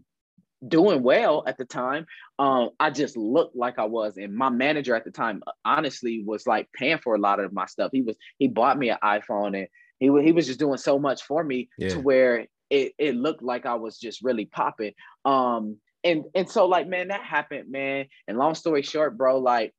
doing 0.67 1.03
well 1.03 1.43
at 1.47 1.57
the 1.57 1.65
time. 1.65 2.05
Um, 2.37 2.69
I 2.79 2.89
just 2.89 3.15
looked 3.17 3.55
like 3.55 3.79
I 3.79 3.85
was, 3.85 4.17
and 4.17 4.35
my 4.35 4.49
manager 4.49 4.95
at 4.95 5.05
the 5.05 5.11
time, 5.11 5.41
honestly, 5.65 6.23
was 6.25 6.45
like 6.47 6.69
paying 6.73 6.99
for 6.99 7.15
a 7.15 7.19
lot 7.19 7.39
of 7.39 7.53
my 7.53 7.65
stuff. 7.65 7.91
He 7.93 8.01
was 8.01 8.17
he 8.37 8.47
bought 8.47 8.77
me 8.77 8.89
an 8.89 8.97
iPhone, 9.03 9.57
and 9.57 9.67
he 9.99 10.07
he 10.23 10.31
was 10.31 10.47
just 10.47 10.59
doing 10.59 10.77
so 10.77 10.99
much 10.99 11.23
for 11.23 11.43
me 11.43 11.69
Yeah. 11.77 11.89
to 11.89 11.99
where 11.99 12.47
it 12.69 12.93
it 12.97 13.15
looked 13.15 13.43
like 13.43 13.65
I 13.65 13.75
was 13.75 13.97
just 13.97 14.23
really 14.23 14.45
popping. 14.45 14.93
Um, 15.25 15.77
and 16.03 16.25
and 16.35 16.49
so 16.49 16.65
like 16.65 16.87
man, 16.87 17.09
that 17.09 17.21
happened, 17.21 17.71
man. 17.71 18.05
And 18.27 18.37
long 18.37 18.55
story 18.55 18.81
short, 18.81 19.17
bro, 19.17 19.39
like 19.39 19.73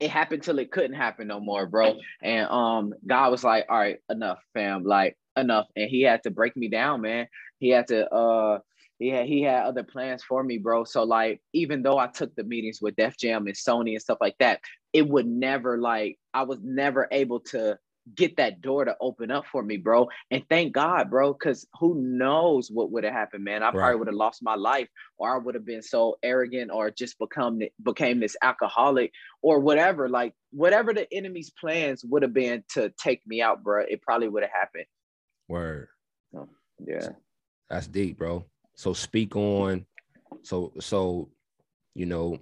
it 0.00 0.10
happened 0.10 0.42
till 0.42 0.58
it 0.58 0.72
couldn't 0.72 0.96
happen 0.96 1.28
no 1.28 1.40
more, 1.40 1.66
bro. 1.66 1.94
And 2.22 2.48
um, 2.48 2.94
God 3.06 3.30
was 3.30 3.44
like, 3.44 3.66
all 3.68 3.78
right, 3.78 3.98
enough, 4.10 4.38
fam, 4.52 4.84
like 4.84 5.16
enough. 5.36 5.66
And 5.76 5.88
he 5.88 6.02
had 6.02 6.22
to 6.24 6.30
break 6.30 6.56
me 6.56 6.68
down, 6.68 7.00
man. 7.00 7.28
He 7.58 7.68
had 7.70 7.86
to 7.88 8.08
uh 8.12 8.58
he 8.98 9.08
had 9.08 9.26
he 9.26 9.42
had 9.42 9.64
other 9.64 9.82
plans 9.82 10.22
for 10.22 10.42
me, 10.42 10.58
bro. 10.58 10.84
So 10.84 11.02
like 11.02 11.40
even 11.52 11.82
though 11.82 11.98
I 11.98 12.06
took 12.06 12.34
the 12.34 12.44
meetings 12.44 12.80
with 12.80 12.96
Def 12.96 13.16
Jam 13.18 13.46
and 13.46 13.56
Sony 13.56 13.92
and 13.92 14.02
stuff 14.02 14.18
like 14.20 14.36
that, 14.38 14.60
it 14.92 15.08
would 15.08 15.26
never 15.26 15.78
like 15.78 16.18
I 16.32 16.42
was 16.44 16.58
never 16.62 17.08
able 17.10 17.40
to 17.40 17.78
get 18.14 18.36
that 18.36 18.60
door 18.60 18.84
to 18.84 18.96
open 19.00 19.30
up 19.30 19.46
for 19.46 19.62
me, 19.62 19.78
bro. 19.78 20.08
And 20.30 20.44
thank 20.50 20.74
God, 20.74 21.10
bro, 21.10 21.32
because 21.32 21.66
who 21.80 21.94
knows 21.94 22.70
what 22.70 22.90
would 22.90 23.04
have 23.04 23.14
happened, 23.14 23.44
man. 23.44 23.62
I 23.62 23.70
probably 23.70 23.96
would 23.96 24.08
have 24.08 24.14
lost 24.14 24.42
my 24.42 24.54
life, 24.54 24.88
or 25.16 25.34
I 25.34 25.38
would 25.38 25.54
have 25.54 25.64
been 25.64 25.82
so 25.82 26.18
arrogant, 26.22 26.70
or 26.70 26.90
just 26.90 27.18
become 27.18 27.60
became 27.82 28.20
this 28.20 28.36
alcoholic, 28.42 29.12
or 29.42 29.58
whatever. 29.58 30.08
Like 30.08 30.34
whatever 30.50 30.92
the 30.92 31.12
enemy's 31.12 31.50
plans 31.50 32.04
would 32.04 32.22
have 32.22 32.34
been 32.34 32.62
to 32.74 32.92
take 32.98 33.26
me 33.26 33.42
out, 33.42 33.62
bro. 33.62 33.84
It 33.88 34.02
probably 34.02 34.28
would 34.28 34.42
have 34.42 34.52
happened. 34.52 34.86
Word. 35.48 35.88
Yeah. 36.86 37.08
That's 37.70 37.86
deep, 37.86 38.18
bro. 38.18 38.44
So 38.74 38.92
speak 38.92 39.36
on 39.36 39.86
so 40.42 40.72
so 40.80 41.30
you 41.94 42.06
know 42.06 42.38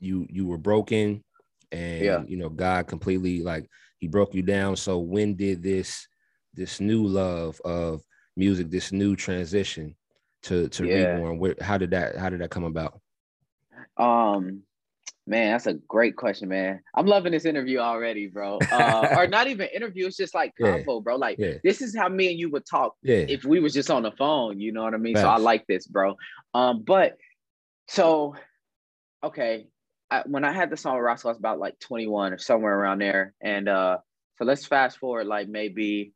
you 0.00 0.26
you 0.30 0.46
were 0.46 0.58
broken 0.58 1.22
and 1.70 2.04
Yeah. 2.04 2.22
you 2.26 2.36
know 2.36 2.48
God 2.48 2.86
completely 2.86 3.42
like 3.42 3.68
he 3.98 4.08
broke 4.08 4.34
you 4.34 4.42
down. 4.42 4.76
So 4.76 4.98
when 4.98 5.34
did 5.34 5.62
this 5.62 6.06
this 6.54 6.80
new 6.80 7.06
love 7.06 7.60
of 7.64 8.02
music, 8.36 8.70
this 8.70 8.92
new 8.92 9.16
transition 9.16 9.96
to 10.44 10.68
to 10.70 10.86
Yeah. 10.86 11.14
reborn? 11.14 11.38
Where 11.38 11.54
how 11.60 11.78
did 11.78 11.90
that 11.92 12.16
how 12.16 12.28
did 12.30 12.40
that 12.40 12.50
come 12.50 12.64
about? 12.64 13.00
Um, 13.96 14.62
man, 15.26 15.52
that's 15.52 15.66
a 15.66 15.74
great 15.74 16.16
question, 16.16 16.48
man. 16.48 16.80
I'm 16.94 17.06
loving 17.06 17.32
this 17.32 17.44
interview 17.44 17.78
already, 17.78 18.26
bro. 18.26 18.58
Uh, 18.58 19.14
or 19.16 19.26
not 19.28 19.46
even 19.46 19.68
interview, 19.74 20.06
it's 20.06 20.16
just 20.16 20.34
like 20.34 20.52
Yeah. 20.58 20.78
convo, 20.78 21.02
bro. 21.02 21.16
Like 21.16 21.38
Yeah. 21.38 21.54
this 21.62 21.80
is 21.80 21.96
how 21.96 22.08
me 22.08 22.30
and 22.30 22.38
you 22.38 22.50
would 22.50 22.66
talk 22.66 22.96
Yeah. 23.02 23.24
if 23.28 23.44
we 23.44 23.60
was 23.60 23.72
just 23.72 23.90
on 23.90 24.02
the 24.02 24.12
phone, 24.12 24.58
you 24.60 24.72
know 24.72 24.82
what 24.82 24.94
I 24.94 24.98
mean? 24.98 25.16
So 25.16 25.28
I 25.28 25.38
like 25.38 25.66
this, 25.66 25.86
bro. 25.86 26.16
Um, 26.54 26.82
but 26.82 27.16
so 27.88 28.34
okay, 29.24 29.66
I, 30.10 30.22
when 30.26 30.44
I 30.44 30.52
had 30.52 30.70
the 30.70 30.76
song 30.76 30.94
with 30.96 31.04
Roscoe, 31.04 31.28
I 31.28 31.32
was 31.32 31.38
about 31.38 31.58
like 31.60 31.78
21 31.78 32.32
or 32.32 32.38
somewhere 32.38 32.76
around 32.76 33.00
there. 33.00 33.34
And 33.40 33.68
uh, 33.68 33.98
so 34.36 34.44
let's 34.44 34.66
fast 34.66 34.98
forward 34.98 35.26
like 35.26 35.48
maybe 35.48 36.12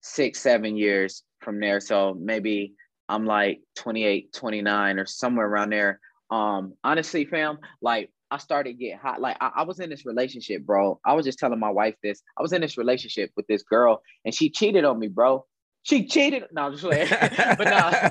six, 0.00 0.40
seven 0.40 0.76
years 0.76 1.22
from 1.40 1.58
there. 1.60 1.80
So 1.80 2.16
maybe 2.18 2.74
I'm 3.08 3.26
like 3.26 3.60
28, 3.76 4.32
29 4.32 4.98
or 4.98 5.06
somewhere 5.06 5.46
around 5.46 5.70
there. 5.70 6.00
Um, 6.30 6.74
honestly, 6.84 7.24
fam, 7.24 7.58
like 7.82 8.10
I 8.30 8.38
started 8.38 8.74
getting 8.78 8.98
hot. 8.98 9.20
Like 9.20 9.36
I, 9.40 9.50
I 9.56 9.62
was 9.62 9.78
in 9.80 9.88
this 9.90 10.04
relationship, 10.06 10.62
bro. 10.66 10.98
I 11.04 11.12
was 11.14 11.24
just 11.24 11.38
telling 11.38 11.58
my 11.60 11.70
wife 11.70 11.94
this. 12.02 12.22
I 12.38 12.42
was 12.42 12.52
in 12.52 12.60
this 12.60 12.76
relationship 12.76 13.30
with 13.36 13.46
this 13.46 13.62
girl, 13.62 14.02
and 14.24 14.34
she 14.34 14.50
cheated 14.50 14.84
on 14.84 14.98
me, 14.98 15.08
bro. 15.08 15.44
She 15.84 16.04
cheated. 16.06 16.44
No, 16.50 16.62
I'm 16.62 16.72
just 16.72 16.82
playing. 16.84 17.06
but 17.10 17.64
nah, 17.64 18.10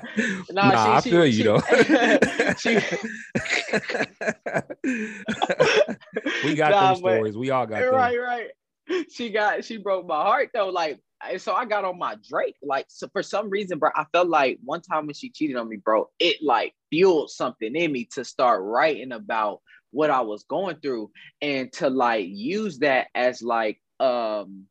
nah, 0.52 0.72
Nah, 0.72 1.00
she- 1.02 1.10
I 1.10 1.12
feel 1.12 1.26
she- 1.26 1.32
you 1.32 1.44
though. 1.44 1.60
she- 2.58 2.80
we 6.44 6.56
got 6.56 6.72
Nah, 6.72 6.94
them 6.94 7.02
but- 7.02 7.16
stories. 7.16 7.38
We 7.38 7.50
all 7.52 7.66
got 7.66 7.82
them. 7.82 7.94
right, 7.94 8.20
right. 8.20 8.48
She 9.12 9.32
got 9.32 9.66
she 9.66 9.78
broke 9.78 10.06
my 10.08 10.22
heart 10.22 10.52
though. 10.54 10.70
Like, 10.70 11.00
so 11.38 11.54
I 11.54 11.66
got 11.66 11.86
on 11.86 11.98
my 11.98 12.18
Drake. 12.30 12.56
Like, 12.62 12.86
so 12.88 13.08
for 13.12 13.24
some 13.24 13.50
reason, 13.50 13.80
bro, 13.80 13.90
I 13.96 14.06
felt 14.14 14.28
like 14.30 14.60
one 14.64 14.82
time 14.82 15.08
when 15.08 15.16
she 15.16 15.30
cheated 15.32 15.56
on 15.58 15.68
me, 15.68 15.78
bro, 15.78 16.08
it 16.20 16.38
like 16.44 16.74
fueled 16.92 17.32
something 17.32 17.76
in 17.76 17.92
me 17.92 18.08
to 18.14 18.24
start 18.24 18.62
writing 18.64 19.12
about 19.12 19.62
what 19.96 20.10
I 20.10 20.22
was 20.22 20.44
going 20.44 20.76
through 20.82 21.10
and 21.42 21.72
to 21.74 21.90
like 21.90 22.28
use 22.28 22.80
that 22.80 23.08
as 23.16 23.42
like 23.42 23.82
um 24.00 24.66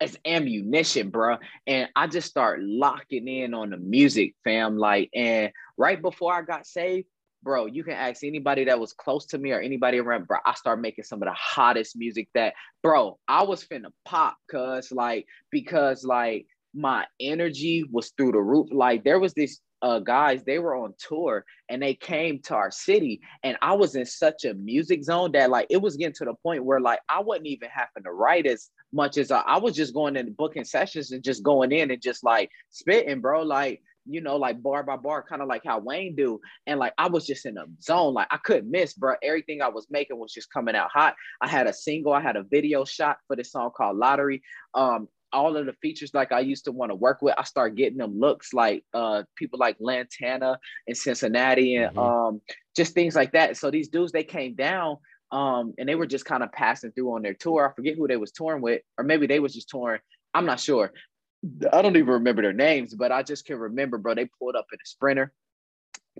as 0.00 0.16
ammunition, 0.24 1.10
bro. 1.10 1.36
And 1.66 1.88
I 1.94 2.06
just 2.06 2.28
start 2.28 2.60
locking 2.62 3.28
in 3.28 3.52
on 3.52 3.70
the 3.70 3.76
music, 3.76 4.34
fam. 4.44 4.78
Like, 4.78 5.10
and 5.14 5.52
right 5.76 6.00
before 6.00 6.32
I 6.32 6.42
got 6.42 6.66
saved, 6.66 7.06
bro, 7.42 7.66
you 7.66 7.84
can 7.84 7.94
ask 7.94 8.24
anybody 8.24 8.64
that 8.64 8.80
was 8.80 8.92
close 8.92 9.26
to 9.26 9.38
me 9.38 9.52
or 9.52 9.60
anybody 9.60 9.98
around, 9.98 10.26
bro. 10.26 10.38
I 10.46 10.54
started 10.54 10.80
making 10.80 11.04
some 11.04 11.20
of 11.20 11.26
the 11.26 11.34
hottest 11.34 11.96
music 11.96 12.28
that, 12.34 12.54
bro, 12.82 13.18
I 13.28 13.42
was 13.42 13.64
finna 13.64 13.90
pop, 14.04 14.36
cause 14.50 14.90
like, 14.90 15.26
because 15.50 16.04
like 16.04 16.46
my 16.74 17.04
energy 17.18 17.84
was 17.90 18.12
through 18.16 18.32
the 18.32 18.40
roof. 18.40 18.68
Like, 18.72 19.04
there 19.04 19.18
was 19.18 19.34
this 19.34 19.60
uh 19.82 19.98
guys, 19.98 20.42
they 20.44 20.58
were 20.58 20.76
on 20.76 20.94
tour 20.98 21.44
and 21.68 21.82
they 21.82 21.94
came 21.94 22.40
to 22.40 22.54
our 22.54 22.70
city, 22.70 23.20
and 23.42 23.56
I 23.62 23.72
was 23.74 23.96
in 23.96 24.06
such 24.06 24.44
a 24.44 24.54
music 24.54 25.04
zone 25.04 25.32
that 25.32 25.50
like 25.50 25.66
it 25.70 25.80
was 25.80 25.96
getting 25.96 26.14
to 26.14 26.24
the 26.24 26.34
point 26.42 26.64
where 26.64 26.80
like 26.80 27.00
I 27.08 27.20
wasn't 27.20 27.46
even 27.46 27.68
having 27.70 28.04
to 28.04 28.12
write 28.12 28.46
as 28.46 28.70
much 28.92 29.18
as 29.18 29.30
I, 29.30 29.40
I 29.40 29.58
was 29.58 29.74
just 29.74 29.94
going 29.94 30.16
in 30.16 30.32
booking 30.32 30.64
sessions 30.64 31.12
and 31.12 31.22
just 31.22 31.42
going 31.42 31.72
in 31.72 31.90
and 31.90 32.02
just 32.02 32.24
like 32.24 32.50
spitting, 32.70 33.20
bro. 33.20 33.42
Like, 33.42 33.82
you 34.06 34.20
know, 34.20 34.36
like 34.36 34.62
bar 34.62 34.82
by 34.82 34.96
bar, 34.96 35.22
kind 35.22 35.42
of 35.42 35.48
like 35.48 35.62
how 35.64 35.78
Wayne 35.78 36.16
do. 36.16 36.40
And 36.66 36.78
like 36.78 36.94
I 36.98 37.08
was 37.08 37.26
just 37.26 37.46
in 37.46 37.56
a 37.58 37.66
zone, 37.80 38.14
like 38.14 38.28
I 38.30 38.38
couldn't 38.38 38.70
miss, 38.70 38.94
bro. 38.94 39.14
Everything 39.22 39.62
I 39.62 39.68
was 39.68 39.86
making 39.90 40.18
was 40.18 40.32
just 40.32 40.52
coming 40.52 40.74
out 40.74 40.90
hot. 40.92 41.14
I 41.40 41.48
had 41.48 41.66
a 41.66 41.72
single, 41.72 42.12
I 42.12 42.20
had 42.20 42.36
a 42.36 42.42
video 42.42 42.84
shot 42.84 43.18
for 43.26 43.36
this 43.36 43.52
song 43.52 43.70
called 43.76 43.98
Lottery. 43.98 44.42
Um, 44.74 45.08
all 45.32 45.56
of 45.56 45.66
the 45.66 45.72
features 45.74 46.12
like 46.14 46.32
I 46.32 46.40
used 46.40 46.64
to 46.64 46.72
want 46.72 46.90
to 46.90 46.94
work 46.96 47.22
with, 47.22 47.34
I 47.36 47.44
started 47.44 47.76
getting 47.76 47.98
them 47.98 48.18
looks 48.18 48.52
like 48.52 48.84
uh 48.94 49.22
people 49.36 49.58
like 49.58 49.76
Lantana 49.80 50.58
and 50.86 50.96
Cincinnati 50.96 51.76
and 51.76 51.94
Mhm. 51.94 52.28
um 52.28 52.40
just 52.76 52.94
things 52.94 53.14
like 53.14 53.32
that. 53.32 53.56
So 53.56 53.70
these 53.70 53.88
dudes 53.88 54.12
they 54.12 54.24
came 54.24 54.54
down 54.54 54.98
um 55.32 55.74
and 55.78 55.88
they 55.88 55.94
were 55.94 56.06
just 56.06 56.24
kind 56.24 56.42
of 56.42 56.52
passing 56.52 56.92
through 56.92 57.14
on 57.14 57.22
their 57.22 57.34
tour. 57.34 57.68
I 57.68 57.74
forget 57.74 57.96
who 57.96 58.08
they 58.08 58.16
was 58.16 58.32
touring 58.32 58.62
with, 58.62 58.82
or 58.98 59.04
maybe 59.04 59.26
they 59.26 59.40
was 59.40 59.54
just 59.54 59.68
touring. 59.68 60.00
I'm 60.34 60.46
not 60.46 60.60
sure. 60.60 60.92
I 61.72 61.80
don't 61.82 61.96
even 61.96 62.08
remember 62.14 62.42
their 62.42 62.52
names, 62.52 62.94
but 62.94 63.12
I 63.12 63.22
just 63.22 63.46
can 63.46 63.56
remember, 63.58 63.96
bro. 63.96 64.14
They 64.14 64.28
pulled 64.38 64.56
up 64.56 64.66
in 64.72 64.76
a 64.76 64.86
sprinter, 64.86 65.32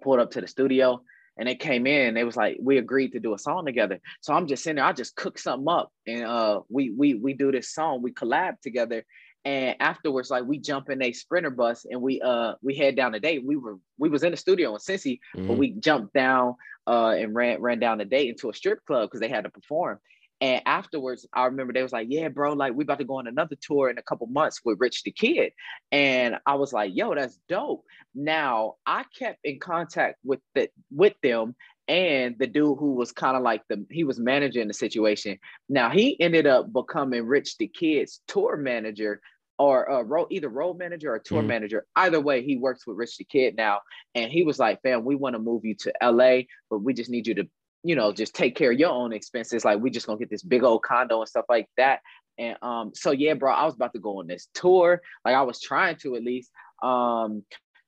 pulled 0.02 0.18
up 0.18 0.30
to 0.32 0.40
the 0.40 0.48
studio, 0.48 1.02
and 1.40 1.48
they 1.48 1.54
came 1.54 1.86
in. 1.86 2.12
They 2.12 2.22
was 2.22 2.36
like, 2.36 2.58
we 2.60 2.76
agreed 2.76 3.12
to 3.12 3.18
do 3.18 3.32
a 3.32 3.38
song 3.38 3.64
together. 3.64 3.98
So 4.20 4.34
I'm 4.34 4.46
just 4.46 4.62
sitting 4.62 4.76
there. 4.76 4.84
I 4.84 4.92
just 4.92 5.16
cook 5.16 5.38
something 5.38 5.66
up, 5.68 5.90
and 6.06 6.24
uh, 6.24 6.60
we 6.68 6.90
we 6.90 7.14
we 7.14 7.32
do 7.32 7.50
this 7.50 7.72
song. 7.72 8.02
We 8.02 8.12
collab 8.12 8.60
together, 8.60 9.04
and 9.46 9.74
afterwards, 9.80 10.30
like 10.30 10.44
we 10.44 10.58
jump 10.58 10.90
in 10.90 11.02
a 11.02 11.12
sprinter 11.12 11.48
bus 11.50 11.86
and 11.90 12.02
we 12.02 12.20
uh 12.20 12.54
we 12.62 12.76
head 12.76 12.94
down 12.94 13.12
the 13.12 13.20
date. 13.20 13.42
We 13.42 13.56
were 13.56 13.78
we 13.98 14.10
was 14.10 14.22
in 14.22 14.32
the 14.32 14.36
studio 14.36 14.74
in 14.74 14.78
Cincy, 14.80 15.18
but 15.34 15.54
Mhm. 15.54 15.58
we 15.58 15.70
jumped 15.72 16.12
down 16.12 16.56
uh 16.86 17.14
and 17.18 17.34
ran 17.34 17.60
ran 17.62 17.78
down 17.80 17.98
the 17.98 18.04
date 18.04 18.28
into 18.28 18.50
a 18.50 18.54
strip 18.54 18.84
club 18.84 19.08
because 19.08 19.20
they 19.20 19.28
had 19.28 19.44
to 19.44 19.50
perform. 19.50 19.98
And 20.40 20.62
afterwards, 20.66 21.26
I 21.34 21.44
remember 21.46 21.72
they 21.72 21.82
was 21.82 21.92
like, 21.92 22.08
"Yeah, 22.10 22.28
bro, 22.28 22.54
like 22.54 22.74
we 22.74 22.84
about 22.84 22.98
to 22.98 23.04
go 23.04 23.16
on 23.16 23.26
another 23.26 23.56
tour 23.60 23.90
in 23.90 23.98
a 23.98 24.02
couple 24.02 24.26
months 24.28 24.60
with 24.64 24.80
Rich 24.80 25.02
the 25.04 25.12
Kid," 25.12 25.52
and 25.92 26.36
I 26.46 26.54
was 26.54 26.72
like, 26.72 26.92
"Yo, 26.94 27.14
that's 27.14 27.38
dope." 27.48 27.84
Now 28.14 28.76
I 28.86 29.04
kept 29.18 29.38
in 29.44 29.58
contact 29.58 30.18
with 30.24 30.40
the 30.54 30.70
with 30.90 31.14
them 31.22 31.54
and 31.88 32.38
the 32.38 32.46
dude 32.46 32.78
who 32.78 32.94
was 32.94 33.12
kind 33.12 33.36
of 33.36 33.42
like 33.42 33.62
the 33.68 33.84
he 33.90 34.04
was 34.04 34.18
managing 34.18 34.68
the 34.68 34.74
situation. 34.74 35.38
Now 35.68 35.90
he 35.90 36.18
ended 36.20 36.46
up 36.46 36.72
becoming 36.72 37.26
Rich 37.26 37.58
the 37.58 37.68
Kid's 37.68 38.22
tour 38.26 38.56
manager 38.56 39.20
or 39.58 39.90
uh, 39.90 40.02
road, 40.02 40.28
either 40.30 40.48
road 40.48 40.78
manager 40.78 41.12
or 41.12 41.18
tour 41.18 41.42
Mhm. 41.42 41.46
manager. 41.46 41.86
Either 41.96 42.18
way, 42.20 42.42
he 42.42 42.56
works 42.56 42.86
with 42.86 42.96
Rich 42.96 43.18
the 43.18 43.24
Kid 43.24 43.56
now, 43.56 43.80
and 44.14 44.32
he 44.32 44.42
was 44.42 44.58
like, 44.58 44.80
"Fam, 44.82 45.04
we 45.04 45.16
want 45.16 45.34
to 45.34 45.38
move 45.38 45.64
you 45.66 45.74
to 45.80 45.92
LA, 46.00 46.46
but 46.70 46.78
we 46.78 46.94
just 46.94 47.10
need 47.10 47.26
you 47.26 47.34
to." 47.34 47.48
You 47.82 47.96
know, 47.96 48.12
just 48.12 48.34
take 48.34 48.56
care 48.56 48.72
of 48.72 48.78
your 48.78 48.90
own 48.90 49.12
expenses. 49.12 49.64
Like 49.64 49.80
we 49.80 49.90
just 49.90 50.06
gonna 50.06 50.18
get 50.18 50.30
this 50.30 50.42
big 50.42 50.62
old 50.62 50.82
condo 50.82 51.20
and 51.20 51.28
stuff 51.28 51.46
like 51.48 51.68
that. 51.76 52.00
And 52.38 52.56
um, 52.62 52.92
so 52.94 53.10
yeah, 53.10 53.34
bro, 53.34 53.52
I 53.52 53.64
was 53.64 53.74
about 53.74 53.92
to 53.94 54.00
go 54.00 54.20
on 54.20 54.26
this 54.26 54.48
tour. 54.54 55.02
Like 55.24 55.34
I 55.34 55.42
was 55.42 55.60
trying 55.60 55.96
to 55.96 56.16
at 56.16 56.24
least. 56.24 56.50
Um, 56.82 57.44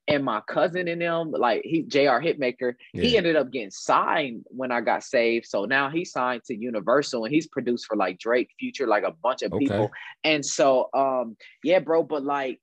and 0.08 0.24
my 0.24 0.40
cousin 0.48 0.88
and 0.88 1.00
them, 1.00 1.30
like 1.30 1.62
he 1.64 1.82
JR 1.82 2.18
Hitmaker, 2.20 2.74
yeah. 2.92 3.02
he 3.02 3.16
ended 3.16 3.36
up 3.36 3.52
getting 3.52 3.70
signed 3.70 4.44
when 4.48 4.72
I 4.72 4.80
got 4.80 5.04
saved. 5.04 5.46
So 5.46 5.64
now 5.64 5.90
he's 5.90 6.10
signed 6.10 6.42
to 6.46 6.56
Universal 6.56 7.24
and 7.24 7.32
he's 7.32 7.46
produced 7.46 7.86
for 7.86 7.96
like 7.96 8.18
Drake, 8.18 8.50
Future, 8.58 8.86
like 8.86 9.04
a 9.04 9.12
bunch 9.12 9.42
of 9.42 9.52
okay. 9.52 9.64
people. 9.64 9.90
And 10.24 10.44
so 10.44 10.88
um, 10.92 11.36
yeah, 11.62 11.78
bro, 11.78 12.02
but 12.02 12.24
like 12.24 12.60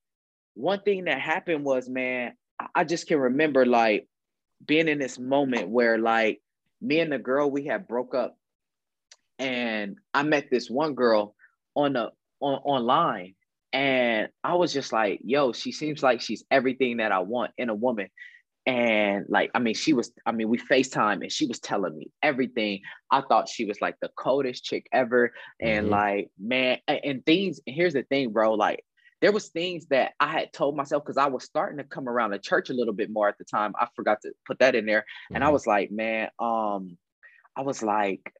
one 0.56 0.82
thing 0.82 1.06
that 1.06 1.22
happened 1.22 1.64
was, 1.64 1.88
man, 1.88 2.34
I 2.76 2.84
just 2.84 3.08
can 3.08 3.18
remember 3.18 3.66
like 3.66 4.08
being 4.66 4.90
in 4.90 5.00
this 5.00 5.18
moment 5.18 5.70
where 5.70 5.98
like 5.98 6.42
me 6.82 7.00
and 7.00 7.12
the 7.12 7.20
girl 7.20 7.50
we 7.50 7.66
had 7.66 7.88
broke 7.88 8.16
up 8.16 8.38
and 9.38 9.98
I 10.14 10.24
met 10.24 10.50
this 10.50 10.70
one 10.70 10.96
girl 10.96 11.36
on 11.76 11.94
the 11.94 12.12
on 12.42 12.60
online 12.64 13.36
and 13.72 14.30
I 14.44 14.56
was 14.56 14.74
just 14.74 14.92
like, 14.92 15.20
yo, 15.24 15.54
she 15.54 15.72
seems 15.72 16.02
like 16.02 16.22
she's 16.22 16.44
everything 16.50 16.98
that 16.98 17.12
I 17.12 17.20
want 17.20 17.52
in 17.58 17.70
a 17.70 17.76
woman. 17.76 18.10
And 18.66 19.26
like, 19.30 19.52
I 19.56 19.60
mean, 19.60 19.74
she 19.74 19.94
was, 19.94 20.12
I 20.26 20.32
mean, 20.32 20.50
we 20.50 20.58
FaceTime 20.58 21.22
and 21.22 21.32
she 21.32 21.46
was 21.46 21.60
telling 21.60 21.98
me 21.98 22.12
everything. 22.22 22.82
I 23.10 23.22
thought 23.22 23.50
she 23.50 23.66
was 23.66 23.82
like 23.82 23.96
the 24.02 24.10
coldest 24.18 24.64
chick 24.64 24.88
ever. 24.92 25.34
And 25.60 25.86
mm-hmm. 25.86 25.92
like, 25.92 26.30
man, 26.40 26.80
and 26.88 27.26
things, 27.26 27.60
and 27.66 27.76
here's 27.76 27.94
the 27.94 28.04
thing, 28.04 28.32
bro, 28.32 28.54
like 28.54 28.84
there 29.22 29.32
was 29.32 29.50
things 29.50 29.88
that 29.88 30.14
I 30.20 30.32
had 30.32 30.54
told 30.54 30.76
myself 30.76 31.04
because 31.04 31.18
I 31.18 31.28
was 31.28 31.44
starting 31.44 31.78
to 31.78 31.84
come 31.84 32.08
around 32.08 32.32
the 32.32 32.40
church 32.40 32.70
a 32.70 32.74
little 32.74 32.94
bit 32.94 33.10
more 33.10 33.28
at 33.28 33.38
the 33.38 33.44
time. 33.44 33.74
I 33.80 33.88
forgot 33.96 34.22
to 34.22 34.32
put 34.46 34.60
that 34.60 34.76
in 34.76 34.86
there. 34.86 35.02
Mm-hmm. 35.02 35.36
And 35.36 35.44
I 35.44 35.48
mm-hmm. 35.48 35.54
was 35.54 35.68
like, 35.68 35.92
man, 35.92 36.30
um, 36.40 36.98
I 37.56 37.62
was 37.62 37.84
like, 37.84 38.34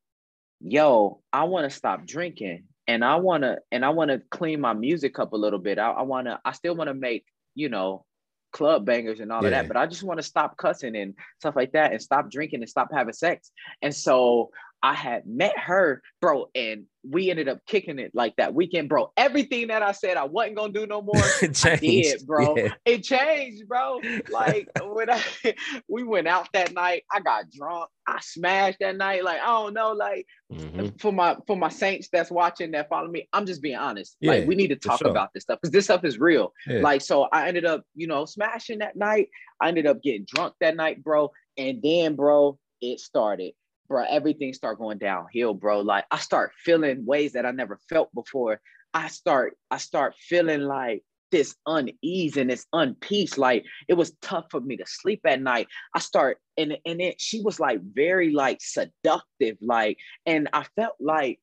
yo, 0.62 1.22
I 1.34 1.44
want 1.46 1.70
to 1.70 1.76
stop 1.76 2.06
drinking 2.06 2.64
and 2.88 3.04
I 3.04 3.18
want 3.18 3.44
to 3.44 3.60
and 3.72 3.86
I 3.86 3.90
want 3.90 4.10
to 4.12 4.22
clean 4.32 4.62
my 4.62 4.74
music 4.74 5.20
up 5.20 5.34
a 5.34 5.38
little 5.38 5.60
bit. 5.60 5.80
I, 5.80 5.92
I 5.92 6.02
want 6.04 6.28
to 6.28 6.40
I 6.44 6.54
still 6.54 6.76
want 6.76 6.88
to 6.88 6.94
make, 6.94 7.26
you 7.56 7.70
know, 7.70 8.06
club 8.52 8.86
bangers 8.86 9.20
and 9.20 9.32
all 9.32 9.42
yeah. 9.42 9.48
of 9.48 9.52
that, 9.52 9.68
but 9.68 9.78
I 9.78 9.86
just 9.86 10.04
want 10.04 10.20
to 10.20 10.24
stop 10.24 10.58
cussing 10.58 10.96
and 10.96 11.14
stuff 11.40 11.56
like 11.56 11.74
that 11.74 11.92
and 11.92 12.02
stop 12.02 12.32
drinking 12.32 12.62
and 12.62 12.70
stop 12.70 12.90
having 12.92 13.14
sex. 13.14 13.52
And 13.82 13.94
so 13.94 14.50
I 14.82 14.94
had 14.94 15.28
met 15.28 15.58
her, 15.58 16.02
bro, 16.22 16.50
and 16.56 16.86
we 17.04 17.30
ended 17.30 17.48
up 17.48 17.60
kicking 17.66 18.00
it 18.00 18.12
like 18.14 18.36
that 18.38 18.54
weekend, 18.54 18.90
bro. 18.90 19.12
Everything 19.18 19.68
that 19.68 19.82
I 19.82 19.92
said 19.92 20.18
I 20.18 20.26
wasn't 20.26 20.56
gonna 20.56 20.74
do 20.74 20.86
no 20.86 21.02
more, 21.02 21.16
I 21.42 21.76
did, 21.76 22.26
bro. 22.26 22.56
Yeah. 22.56 22.74
It 22.86 23.04
changed, 23.04 23.68
bro. 23.68 24.02
Like 24.32 24.70
when 24.84 25.10
I 25.10 25.22
we 25.90 26.04
went 26.04 26.28
out 26.28 26.50
that 26.54 26.74
night, 26.74 27.04
I 27.12 27.20
got 27.20 27.52
drunk, 27.52 27.90
I 28.08 28.20
smashed 28.22 28.80
that 28.80 28.98
night. 28.98 29.24
Like 29.24 29.42
I 29.42 29.48
don't 29.48 29.74
know, 29.74 29.92
like 29.92 30.26
mm-hmm. 30.52 30.88
for 31.00 31.12
my 31.12 31.38
for 31.48 31.58
my 31.58 31.70
saints 31.70 32.10
that's 32.12 32.32
watching 32.32 32.72
that 32.72 32.90
follow 32.90 33.10
me, 33.10 33.28
I'm 33.34 33.46
just 33.46 33.62
being 33.62 33.78
honest. 33.78 34.16
Yeah, 34.22 34.32
like 34.32 34.48
we 34.48 34.56
need 34.56 34.70
to 34.70 34.76
talk 34.76 35.00
sure. 35.00 35.10
about 35.10 35.30
this 35.34 35.44
stuff 35.44 35.60
because 35.62 35.72
this 35.72 35.86
stuff 35.86 36.06
is 36.06 36.20
real. 36.20 36.54
Yeah. 36.68 36.80
Like 36.80 37.02
so, 37.02 37.28
I 37.32 37.48
ended 37.48 37.66
up, 37.66 37.84
you 37.96 38.08
know, 38.08 38.26
smashing 38.26 38.80
that 38.80 38.96
night. 38.96 39.30
I 39.62 39.68
ended 39.68 39.88
up 39.88 40.02
getting 40.02 40.26
drunk 40.26 40.54
that 40.62 40.76
night, 40.76 41.04
bro. 41.04 41.32
And 41.58 41.82
then, 41.82 42.16
bro, 42.16 42.58
it 42.82 43.02
started 43.02 43.54
bro, 43.90 44.06
everything 44.08 44.54
start 44.54 44.78
going 44.78 45.00
downhill, 45.00 45.54
bro. 45.54 45.82
Like 45.82 46.06
I 46.12 46.20
start 46.20 46.52
feeling 46.64 47.06
ways 47.06 47.34
that 47.34 47.46
I 47.46 47.52
never 47.52 47.80
felt 47.90 48.14
before. 48.14 48.62
I 48.94 49.10
start, 49.10 49.58
I 49.70 49.78
start 49.78 50.16
feeling 50.16 50.62
like 50.62 51.04
this 51.32 51.56
unease 51.66 52.38
and 52.38 52.50
this 52.50 52.66
unpeace. 52.74 53.38
Like 53.38 53.66
it 53.88 53.96
was 53.96 54.14
tough 54.22 54.46
for 54.52 54.62
me 54.62 54.78
to 54.78 54.86
sleep 54.86 55.22
at 55.26 55.42
night. 55.42 55.68
I 55.94 56.00
start 56.00 56.38
and 56.58 56.78
and 56.86 57.02
it 57.02 57.20
she 57.20 57.42
was 57.42 57.60
like 57.60 57.82
very 57.82 58.32
like 58.32 58.60
seductive, 58.62 59.58
like, 59.62 59.98
and 60.26 60.48
I 60.54 60.66
felt 60.76 60.96
like 61.00 61.40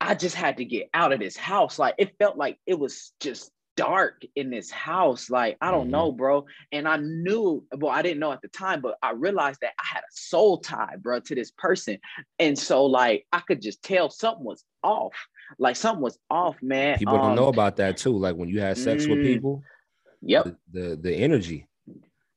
I 0.00 0.14
just 0.14 0.34
had 0.34 0.56
to 0.56 0.64
get 0.64 0.88
out 0.94 1.12
of 1.12 1.20
this 1.20 1.36
house. 1.36 1.78
Like 1.78 1.94
it 1.98 2.16
felt 2.18 2.36
like 2.36 2.58
it 2.66 2.78
was 2.78 3.12
just 3.20 3.50
dark 3.76 4.22
in 4.36 4.50
this 4.50 4.70
house. 4.70 5.30
Like, 5.30 5.56
I 5.60 5.70
don't 5.70 5.82
mm-hmm. 5.82 5.90
know, 5.90 6.12
bro. 6.12 6.46
And 6.72 6.86
I 6.86 6.96
knew, 6.98 7.64
well, 7.76 7.92
I 7.92 8.02
didn't 8.02 8.20
know 8.20 8.32
at 8.32 8.42
the 8.42 8.48
time, 8.48 8.80
but 8.80 8.96
I 9.02 9.12
realized 9.12 9.60
that 9.62 9.72
I 9.78 9.84
had 9.94 10.00
a 10.00 10.12
soul 10.12 10.58
tie, 10.58 10.96
bro, 11.00 11.20
to 11.20 11.34
this 11.34 11.50
person. 11.50 11.98
And 12.38 12.58
so, 12.58 12.84
like, 12.84 13.26
I 13.32 13.40
could 13.40 13.62
just 13.62 13.82
tell 13.82 14.10
something 14.10 14.44
was 14.44 14.64
off. 14.82 15.14
Like, 15.58 15.76
something 15.76 16.02
was 16.02 16.18
off, 16.30 16.56
man. 16.62 16.98
People 16.98 17.16
um, 17.16 17.20
don't 17.20 17.36
know 17.36 17.48
about 17.48 17.76
that 17.76 17.96
too. 17.96 18.16
Like, 18.16 18.36
when 18.36 18.48
you 18.48 18.60
have 18.60 18.78
sex 18.78 19.04
mm, 19.04 19.10
with 19.10 19.22
people, 19.22 19.62
yep, 20.20 20.44
the, 20.44 20.80
the, 20.80 20.96
the 20.96 21.14
energy. 21.14 21.66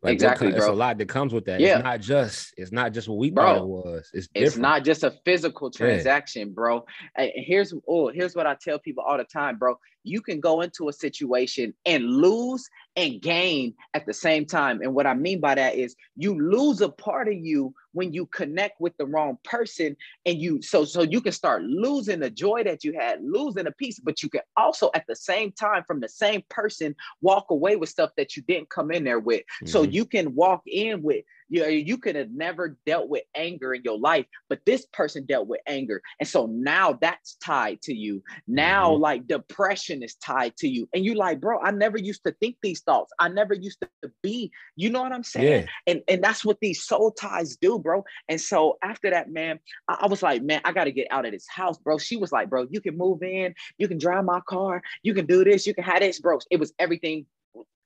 Like 0.03 0.13
exactly, 0.13 0.49
bro. 0.49 0.57
It's 0.57 0.67
a 0.67 0.71
lot 0.71 0.99
that 0.99 1.09
comes 1.09 1.33
with 1.33 1.45
that. 1.45 1.59
Yeah. 1.59 1.77
It's 1.77 1.83
not 1.83 1.99
just 1.99 2.53
it's 2.57 2.71
not 2.71 2.93
just 2.93 3.07
what 3.07 3.17
we 3.17 3.31
bro, 3.31 3.43
thought 3.43 3.57
it 3.57 3.65
was. 3.65 4.11
It's 4.13 4.27
different. 4.27 4.47
It's 4.47 4.57
not 4.57 4.83
just 4.83 5.03
a 5.03 5.15
physical 5.25 5.71
transaction, 5.71 6.49
yeah. 6.49 6.53
bro. 6.53 6.85
And 7.17 7.31
here's 7.33 7.73
oh, 7.87 8.09
here's 8.09 8.35
what 8.35 8.45
I 8.45 8.55
tell 8.61 8.77
people 8.77 9.03
all 9.03 9.17
the 9.17 9.23
time, 9.23 9.57
bro 9.57 9.79
you 10.05 10.21
can 10.21 10.39
go 10.39 10.61
into 10.61 10.89
a 10.89 10.93
situation 10.93 11.73
and 11.85 12.05
lose 12.05 12.69
and 12.95 13.21
gain 13.21 13.73
at 13.93 14.05
the 14.05 14.13
same 14.13 14.45
time. 14.45 14.81
And 14.81 14.93
what 14.93 15.07
I 15.07 15.13
mean 15.13 15.39
by 15.39 15.55
that 15.55 15.75
is 15.75 15.95
you 16.15 16.39
lose 16.39 16.81
a 16.81 16.89
part 16.89 17.27
of 17.27 17.33
you 17.33 17.73
when 17.91 18.13
you 18.13 18.25
connect 18.27 18.79
with 18.79 18.95
the 18.97 19.05
wrong 19.05 19.37
person 19.43 19.95
and 20.25 20.39
you 20.39 20.61
so 20.61 20.85
so 20.85 21.01
you 21.01 21.21
can 21.21 21.31
start 21.31 21.63
losing 21.63 22.19
the 22.19 22.29
joy 22.29 22.63
that 22.63 22.83
you 22.83 22.93
had, 22.93 23.19
losing 23.23 23.67
a 23.67 23.71
piece, 23.71 23.99
but 23.99 24.21
you 24.21 24.29
can 24.29 24.41
also 24.55 24.91
at 24.93 25.05
the 25.07 25.15
same 25.15 25.51
time 25.51 25.83
from 25.87 25.99
the 25.99 26.09
same 26.09 26.43
person 26.49 26.95
walk 27.21 27.47
away 27.49 27.75
with 27.75 27.89
stuff 27.89 28.11
that 28.17 28.35
you 28.35 28.43
didn't 28.43 28.69
come 28.69 28.91
in 28.91 29.03
there 29.03 29.19
with. 29.19 29.41
Mm-hmm. 29.41 29.67
So 29.67 29.83
you 29.83 30.05
can 30.05 30.35
walk 30.35 30.61
in 30.67 31.01
with 31.01 31.23
you 31.49 31.65
you 31.65 31.97
could 31.97 32.15
have 32.15 32.31
never 32.31 32.77
dealt 32.85 33.09
with 33.09 33.23
anger 33.35 33.73
in 33.73 33.81
your 33.83 33.97
life, 33.97 34.25
but 34.49 34.59
this 34.65 34.85
person 34.93 35.25
dealt 35.25 35.47
with 35.47 35.61
anger. 35.67 36.01
And 36.19 36.27
so 36.27 36.45
now 36.47 36.97
that's 37.01 37.35
tied 37.35 37.81
to 37.83 37.93
you. 37.93 38.23
Now, 38.47 38.91
mm-hmm. 38.91 39.01
like 39.01 39.27
depression 39.27 40.03
is 40.03 40.15
tied 40.15 40.55
to 40.57 40.67
you. 40.67 40.87
And 40.93 41.05
you're 41.05 41.15
like, 41.15 41.39
bro, 41.41 41.59
I 41.59 41.71
never 41.71 41.97
used 41.97 42.23
to 42.23 42.31
think 42.39 42.57
these 42.61 42.81
thoughts. 42.81 43.11
I 43.19 43.29
never 43.29 43.53
used 43.53 43.81
to 43.81 44.11
be, 44.21 44.51
you 44.75 44.89
know 44.89 45.01
what 45.01 45.11
I'm 45.11 45.23
saying? 45.23 45.63
Yeah. 45.63 45.93
And, 45.93 46.01
and 46.07 46.23
that's 46.23 46.43
what 46.43 46.59
these 46.61 46.83
soul 46.83 47.11
ties 47.11 47.57
do, 47.57 47.79
bro. 47.79 48.03
And 48.29 48.39
so 48.39 48.77
after 48.83 49.09
that, 49.09 49.31
man, 49.31 49.59
I, 49.87 49.99
I 50.01 50.07
was 50.07 50.23
like, 50.23 50.43
man, 50.43 50.61
I 50.63 50.71
got 50.71 50.85
to 50.85 50.91
get 50.91 51.07
out 51.11 51.25
of 51.25 51.31
this 51.31 51.47
house, 51.47 51.77
bro. 51.77 51.97
She 51.97 52.17
was 52.17 52.31
like, 52.31 52.49
bro, 52.49 52.67
you 52.69 52.81
can 52.81 52.97
move 52.97 53.23
in, 53.23 53.53
you 53.77 53.87
can 53.87 53.97
drive 53.97 54.25
my 54.25 54.41
car, 54.47 54.81
you 55.03 55.13
can 55.13 55.25
do 55.25 55.43
this, 55.43 55.67
you 55.67 55.73
can 55.73 55.83
have 55.83 55.99
this, 55.99 56.19
bro. 56.19 56.39
It 56.49 56.59
was 56.59 56.73
everything 56.79 57.25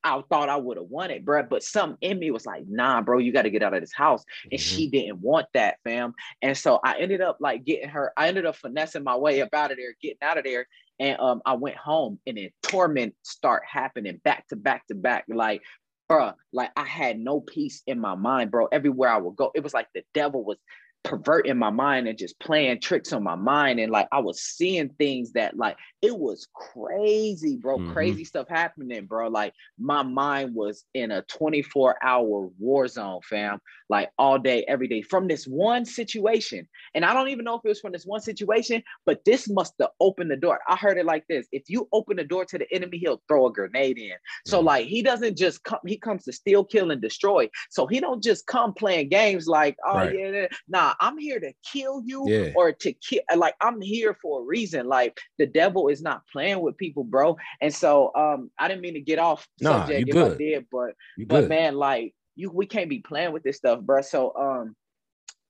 I 0.04 0.22
thought 0.30 0.50
I 0.50 0.56
would 0.58 0.78
have 0.78 0.88
wanted, 0.88 1.26
bro. 1.26 1.44
But 1.44 1.64
something 1.64 1.98
in 2.02 2.20
me 2.20 2.32
was 2.32 2.46
like, 2.46 2.64
nah, 2.68 3.02
bro, 3.02 3.18
you 3.18 3.32
got 3.32 3.44
to 3.44 3.50
get 3.50 3.64
out 3.64 3.74
of 3.74 3.82
this 3.82 3.94
house. 3.94 4.24
And 4.52 4.60
mm-hmm. 4.60 4.76
she 4.76 4.90
didn't 4.90 5.20
want 5.20 5.48
that, 5.54 5.78
fam. 5.84 6.14
And 6.42 6.58
so 6.58 6.80
I 6.84 6.98
ended 7.00 7.22
up 7.22 7.38
like 7.40 7.66
getting 7.66 7.90
her, 7.90 8.14
I 8.18 8.28
ended 8.28 8.46
up 8.46 8.56
finessing 8.56 9.04
my 9.04 9.16
way 9.16 9.42
up 9.42 9.54
out 9.54 9.72
of 9.72 9.78
there, 9.78 9.96
getting 10.02 10.18
out 10.22 10.38
of 10.38 10.44
there. 10.44 10.68
And 11.00 11.20
um, 11.20 11.42
I 11.46 11.54
went 11.54 11.78
home 11.78 12.20
and 12.28 12.38
then 12.38 12.50
torment 12.62 13.16
start 13.24 13.64
happening 13.70 14.20
back 14.24 14.48
to 14.50 14.56
back 14.56 14.88
to 14.88 14.96
back. 14.96 15.26
Like, 15.30 15.62
bro, 16.10 16.34
like 16.52 16.72
I 16.76 16.84
had 16.84 17.20
no 17.20 17.40
peace 17.40 17.84
in 17.88 18.00
my 18.00 18.16
mind, 18.16 18.52
bro. 18.52 18.68
Everywhere 18.72 19.10
I 19.10 19.18
would 19.18 19.36
go, 19.36 19.52
it 19.56 19.64
was 19.64 19.74
like 19.74 19.88
the 19.94 20.04
devil 20.14 20.44
was 20.44 20.58
perverting 21.04 21.58
my 21.58 21.70
mind 21.70 22.08
and 22.08 22.18
just 22.18 22.40
playing 22.40 22.80
tricks 22.80 23.14
on 23.14 23.24
my 23.24 23.36
mind. 23.36 23.80
And 23.80 23.92
like 23.92 24.08
I 24.12 24.20
was 24.20 24.42
seeing 24.42 24.90
things 24.90 25.34
that 25.34 25.58
like 25.58 25.78
it 26.02 26.18
was 26.18 26.48
crazy 26.54 27.58
bro. 27.58 27.78
Mm-hmm. 27.78 27.94
crazy 27.94 28.24
stuff 28.24 28.48
happening 28.50 29.06
bro. 29.06 29.30
Like 29.30 29.54
my 29.80 30.04
mind 30.04 30.54
was 30.54 30.86
in 30.94 31.12
a 31.12 31.22
24 31.24 31.98
hour 32.04 32.50
war 32.60 32.88
zone 32.88 33.22
fam. 33.24 33.60
Like 33.90 34.12
all 34.18 34.38
day 34.38 34.66
every 34.68 34.88
day 34.88 35.02
from 35.02 35.28
this 35.28 35.46
one 35.46 35.86
situation. 35.86 36.68
And 36.94 37.06
I 37.06 37.14
don't 37.14 37.30
even 37.30 37.46
know 37.46 37.56
if 37.56 37.62
it 37.64 37.70
was 37.70 37.80
from 37.80 37.92
this 37.92 38.06
one 38.06 38.22
situation 38.22 38.84
but 39.06 39.24
this 39.26 39.50
must 39.50 39.74
have 39.80 39.90
opened 40.00 40.32
the 40.32 40.38
door. 40.38 40.60
I 40.68 40.76
heard 40.76 40.98
it 40.98 41.06
like 41.06 41.26
this. 41.30 41.48
If 41.52 41.64
you 41.68 41.88
open 41.94 42.18
the 42.18 42.24
door 42.24 42.46
to 42.46 42.58
the 42.58 42.68
enemy 42.74 42.98
he'll 42.98 43.22
throw 43.28 43.48
a 43.48 43.54
grenade 43.54 43.98
in. 43.98 44.16
So 44.46 44.58
mm-hmm. 44.58 44.68
like 44.68 44.88
he 44.88 45.02
doesn't 45.02 45.38
just 45.38 45.64
come 45.64 45.80
he 45.88 45.98
comes 45.98 46.26
to 46.26 46.34
steal 46.34 46.66
kill 46.66 46.92
and 46.92 47.02
destroy. 47.02 47.50
So 47.70 47.88
he 47.88 48.00
don't 48.00 48.22
just 48.22 48.46
come 48.48 48.74
playing 48.74 49.10
games 49.10 49.48
like 49.48 49.78
oh 49.88 49.96
right. 49.96 50.20
yeah. 50.20 50.48
Nah 50.68 50.89
I'm 51.00 51.18
here 51.18 51.40
to 51.40 51.54
kill 51.72 52.02
you 52.06 52.26
yeah. 52.28 52.52
or 52.56 52.72
to 52.72 52.94
kill. 52.94 53.22
Like 53.36 53.56
I'm 53.62 53.82
here 53.82 54.16
for 54.22 54.42
a 54.42 54.44
reason. 54.44 54.88
Like 54.88 55.20
the 55.38 55.48
devil 55.48 55.88
is 55.88 56.02
not 56.02 56.22
playing 56.32 56.62
with 56.62 56.78
people, 56.78 57.04
bro. 57.04 57.38
And 57.62 57.74
so 57.74 58.12
um, 58.16 58.52
I 58.60 58.68
didn't 58.68 58.82
mean 58.82 58.94
to 58.96 59.02
get 59.02 59.20
off 59.20 59.48
nah, 59.62 59.86
subject 59.86 60.10
if 60.10 60.14
good. 60.14 60.34
I 60.34 60.38
did, 60.38 60.66
but 60.72 60.94
you 61.18 61.26
but 61.26 61.42
good. 61.42 61.50
man, 61.50 61.76
like 61.76 62.14
you, 62.36 62.52
we 62.52 62.66
can't 62.66 62.90
be 62.90 63.00
playing 63.00 63.34
with 63.34 63.44
this 63.44 63.58
stuff, 63.58 63.82
bro. 63.82 64.02
So 64.02 64.34
um, 64.36 64.76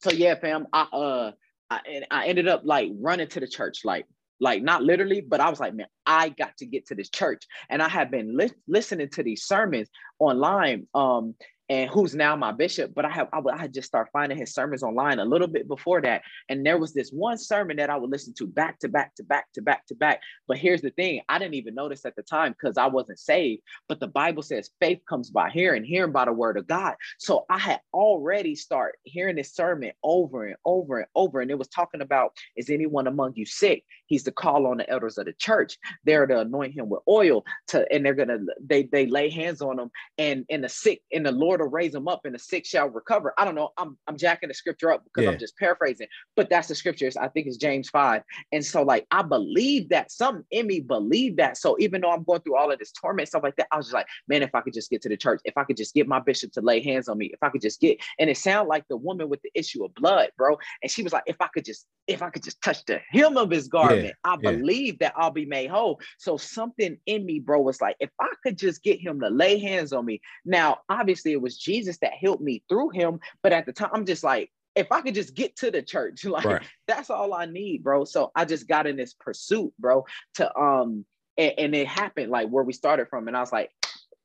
so 0.02 0.12
yeah, 0.12 0.36
fam. 0.36 0.68
I 0.74 0.82
uh, 0.82 1.32
I, 1.70 1.80
and 1.88 2.06
I 2.10 2.28
ended 2.28 2.48
up 2.48 2.62
like 2.64 2.90
running 3.00 3.28
to 3.28 3.40
the 3.40 3.48
church, 3.48 3.82
like 3.84 4.06
like 4.40 4.64
not 4.64 4.84
literally, 4.84 5.22
but 5.22 5.40
I 5.40 5.50
was 5.50 5.60
like, 5.60 5.74
man, 5.74 5.88
I 6.06 6.30
got 6.30 6.58
to 6.58 6.66
get 6.66 6.88
to 6.88 6.96
this 6.96 7.10
church, 7.10 7.44
and 7.70 7.82
I 7.82 7.90
have 7.90 8.10
been 8.10 8.36
li- 8.38 8.52
listening 8.68 9.10
to 9.10 9.24
these 9.24 9.44
sermons 9.44 9.90
online. 10.20 10.88
Um, 10.94 11.36
and 11.70 11.90
who's 11.90 12.16
now 12.16 12.36
my 12.36 12.52
bishop. 12.52 12.94
But 12.96 13.06
I 13.06 13.10
have 13.10 13.30
I, 13.32 13.40
would, 13.40 13.54
I 13.54 13.68
just 13.68 13.88
start 13.88 14.10
finding 14.12 14.38
his 14.38 14.54
sermons 14.54 14.84
online 14.84 15.20
a 15.20 15.26
little 15.26 15.48
bit 15.48 15.68
before 15.68 16.02
that, 16.02 16.24
and 16.50 16.66
there 16.66 16.78
was 16.78 16.94
this 16.94 17.12
one 17.12 17.38
sermon 17.38 17.78
that 17.78 17.90
I 17.90 17.96
would 17.96 18.10
listen 18.10 18.34
to 18.36 18.48
back 18.48 18.80
to 18.80 18.90
back 18.90 19.16
to 19.16 19.24
back 19.24 19.52
to 19.54 19.62
back 19.62 19.86
to 19.88 19.96
back. 19.96 20.22
But 20.48 20.58
here's 20.58 20.82
the 20.82 20.90
thing: 20.92 21.22
I 21.30 21.38
didn't 21.38 21.54
even 21.54 21.76
notice 21.76 22.06
at 22.06 22.16
the 22.16 22.24
time 22.24 22.54
because 22.54 22.78
I 22.78 22.88
wasn't 22.88 23.20
saved. 23.20 23.62
But 23.88 24.00
the 24.00 24.08
Bible 24.08 24.44
says 24.44 24.72
faith 24.80 25.00
comes 25.08 25.30
by 25.30 25.50
hearing, 25.50 25.84
hearing 25.84 26.12
by 26.12 26.26
the 26.26 26.34
word 26.34 26.58
of 26.58 26.68
God. 26.68 26.96
So 27.18 27.46
I 27.50 27.60
had 27.60 27.82
already 27.94 28.56
start 28.56 28.98
hearing 29.04 29.36
this 29.36 29.54
sermon 29.54 29.92
over 30.04 30.46
and 30.46 30.58
over 30.66 31.00
and 31.00 31.08
over, 31.16 31.42
and 31.42 31.52
it 31.52 31.58
was 31.58 31.68
talking 31.68 32.02
about 32.02 32.34
is 32.56 32.70
anyone 32.70 33.08
among 33.08 33.34
you 33.36 33.46
sick? 33.46 33.84
He's 34.08 34.24
to 34.24 34.32
call 34.32 34.66
on 34.66 34.78
the 34.78 34.90
elders 34.90 35.18
of 35.20 35.26
the 35.26 35.34
church. 35.34 35.78
They're 36.04 36.26
to 36.26 36.40
anoint 36.40 36.74
him 36.74 36.90
with 36.90 37.02
oil 37.08 37.46
to 37.68 37.86
and 37.94 38.04
they're 38.04 38.16
gonna 38.16 38.40
they 38.60 38.84
they 38.84 39.06
lay 39.06 39.30
hands 39.30 39.62
on 39.62 39.80
him 39.80 39.92
and 40.18 40.46
and 40.50 40.64
the 40.64 40.70
sick 40.70 41.02
and 41.14 41.26
the 41.26 41.32
Lord 41.32 41.59
will 41.60 41.70
raise 41.70 41.92
them 41.92 42.08
up 42.08 42.22
and 42.26 42.36
the 42.36 42.40
sick 42.40 42.66
shall 42.66 42.90
recover. 42.90 43.34
I 43.38 43.46
don't 43.46 43.56
know. 43.56 43.70
I'm 43.78 43.98
I'm 44.08 44.18
jacking 44.18 44.50
the 44.50 44.56
scripture 44.56 44.92
up 44.92 45.04
because 45.04 45.26
yeah. 45.26 45.32
I'm 45.32 45.40
just 45.40 45.58
paraphrasing, 45.58 46.08
but 46.36 46.50
that's 46.50 46.68
the 46.68 46.76
scriptures. 46.76 47.18
I 47.18 47.28
think 47.28 47.48
it's 47.48 47.58
James 47.58 47.90
5. 47.90 48.24
And 48.52 48.66
so 48.66 48.84
like 48.84 49.06
I 49.12 49.22
believe 49.22 49.90
that 49.90 50.12
some 50.12 50.46
in 50.52 50.68
me 50.68 50.80
believe 50.80 51.38
that. 51.38 51.58
So 51.58 51.76
even 51.80 52.02
though 52.02 52.12
I'm 52.12 52.24
going 52.24 52.42
through 52.42 52.58
all 52.58 52.72
of 52.72 52.80
this 52.80 52.92
torment, 52.92 53.28
stuff 53.28 53.44
like 53.44 53.56
that, 53.58 53.68
I 53.72 53.78
was 53.78 53.88
just 53.88 53.94
like, 53.94 54.08
man, 54.28 54.44
if 54.44 54.54
I 54.54 54.62
could 54.62 54.74
just 54.74 54.90
get 54.90 55.02
to 55.04 55.10
the 55.10 55.18
church, 55.18 55.42
if 55.46 55.58
I 55.58 55.64
could 55.64 55.78
just 55.78 55.94
get 55.94 56.08
my 56.08 56.20
bishop 56.20 56.52
to 56.54 56.62
lay 56.62 56.82
hands 56.82 57.08
on 57.08 57.18
me, 57.18 57.28
if 57.28 57.40
I 57.42 57.50
could 57.50 57.62
just 57.62 57.80
get, 57.80 58.00
and 58.20 58.30
it 58.30 58.38
sounded 58.38 58.70
like 58.70 58.86
the 58.90 58.98
woman 58.98 59.30
with 59.30 59.42
the 59.42 59.52
issue 59.54 59.84
of 59.84 59.94
blood, 59.96 60.32
bro. 60.38 60.58
And 60.82 60.92
she 60.92 61.04
was 61.04 61.14
like, 61.14 61.24
if 61.26 61.38
I 61.40 61.48
could 61.48 61.66
just, 61.66 61.86
if 62.08 62.22
I 62.22 62.30
could 62.30 62.44
just 62.44 62.62
touch 62.62 62.84
the 62.86 63.00
hem 63.12 63.38
of 63.38 63.52
his 63.52 63.68
garment, 63.68 64.06
yeah, 64.06 64.12
I 64.24 64.38
yeah. 64.42 64.52
believe 64.52 65.00
that 65.00 65.14
I'll 65.16 65.32
be 65.32 65.46
made 65.46 65.70
whole. 65.70 66.00
So 66.18 66.38
something 66.38 66.98
in 67.06 67.26
me, 67.26 67.40
bro, 67.40 67.62
was 67.62 67.82
like, 67.82 67.96
if 68.00 68.10
I 68.20 68.30
could 68.44 68.58
just 68.58 68.84
get 68.84 69.00
him 69.00 69.20
to 69.22 69.30
lay 69.30 69.60
hands 69.60 69.94
on 69.94 70.06
me. 70.06 70.22
Now, 70.46 70.80
obviously, 70.90 71.32
it 71.32 71.42
was 71.42 71.49
Jesus 71.58 71.98
that 72.00 72.14
helped 72.14 72.42
me 72.42 72.64
through 72.70 72.90
him, 72.90 73.20
but 73.44 73.54
at 73.54 73.66
the 73.66 73.74
time, 73.74 73.90
I'm 73.94 74.06
just 74.06 74.24
like, 74.24 74.52
if 74.76 74.92
I 74.92 75.02
could 75.02 75.16
just 75.16 75.34
get 75.34 75.56
to 75.58 75.72
the 75.72 75.82
church, 75.82 76.26
like 76.26 76.46
right. 76.46 76.64
that's 76.88 77.10
all 77.10 77.34
I 77.34 77.46
need, 77.46 77.84
bro. 77.84 78.06
So 78.06 78.32
I 78.36 78.46
just 78.46 78.68
got 78.68 78.88
in 78.88 78.96
this 78.96 79.14
pursuit, 79.14 79.74
bro, 79.80 80.06
to 80.36 80.58
um, 80.58 81.06
and, 81.38 81.54
and 81.58 81.76
it 81.76 81.88
happened 81.88 82.32
like 82.32 82.50
where 82.50 82.64
we 82.64 82.74
started 82.74 83.08
from, 83.10 83.28
and 83.28 83.38
I 83.38 83.42
was 83.42 83.52
like, 83.52 83.72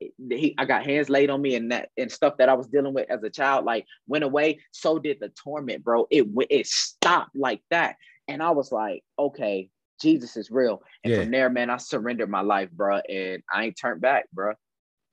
he, 0.00 0.54
I 0.58 0.64
got 0.64 0.84
hands 0.84 1.08
laid 1.08 1.30
on 1.30 1.40
me 1.40 1.54
and 1.54 1.70
that 1.72 1.90
and 1.96 2.10
stuff 2.10 2.36
that 2.38 2.48
I 2.48 2.54
was 2.54 2.66
dealing 2.66 2.94
with 2.94 3.10
as 3.10 3.22
a 3.22 3.30
child 3.30 3.64
like 3.64 3.86
went 4.06 4.24
away. 4.24 4.60
So 4.72 4.98
did 4.98 5.18
the 5.20 5.30
torment, 5.30 5.84
bro. 5.84 6.06
It 6.10 6.26
it 6.50 6.66
stopped 6.66 7.34
like 7.34 7.62
that, 7.70 7.96
and 8.28 8.42
I 8.42 8.50
was 8.50 8.72
like, 8.72 9.02
okay, 9.18 9.70
Jesus 10.00 10.36
is 10.36 10.50
real. 10.50 10.82
And 11.02 11.12
yeah. 11.12 11.22
from 11.22 11.30
there, 11.30 11.50
man, 11.50 11.70
I 11.70 11.76
surrendered 11.78 12.30
my 12.30 12.42
life, 12.42 12.70
bro, 12.70 12.98
and 13.08 13.42
I 13.52 13.64
ain't 13.64 13.78
turned 13.80 14.00
back, 14.00 14.26
bro. 14.32 14.54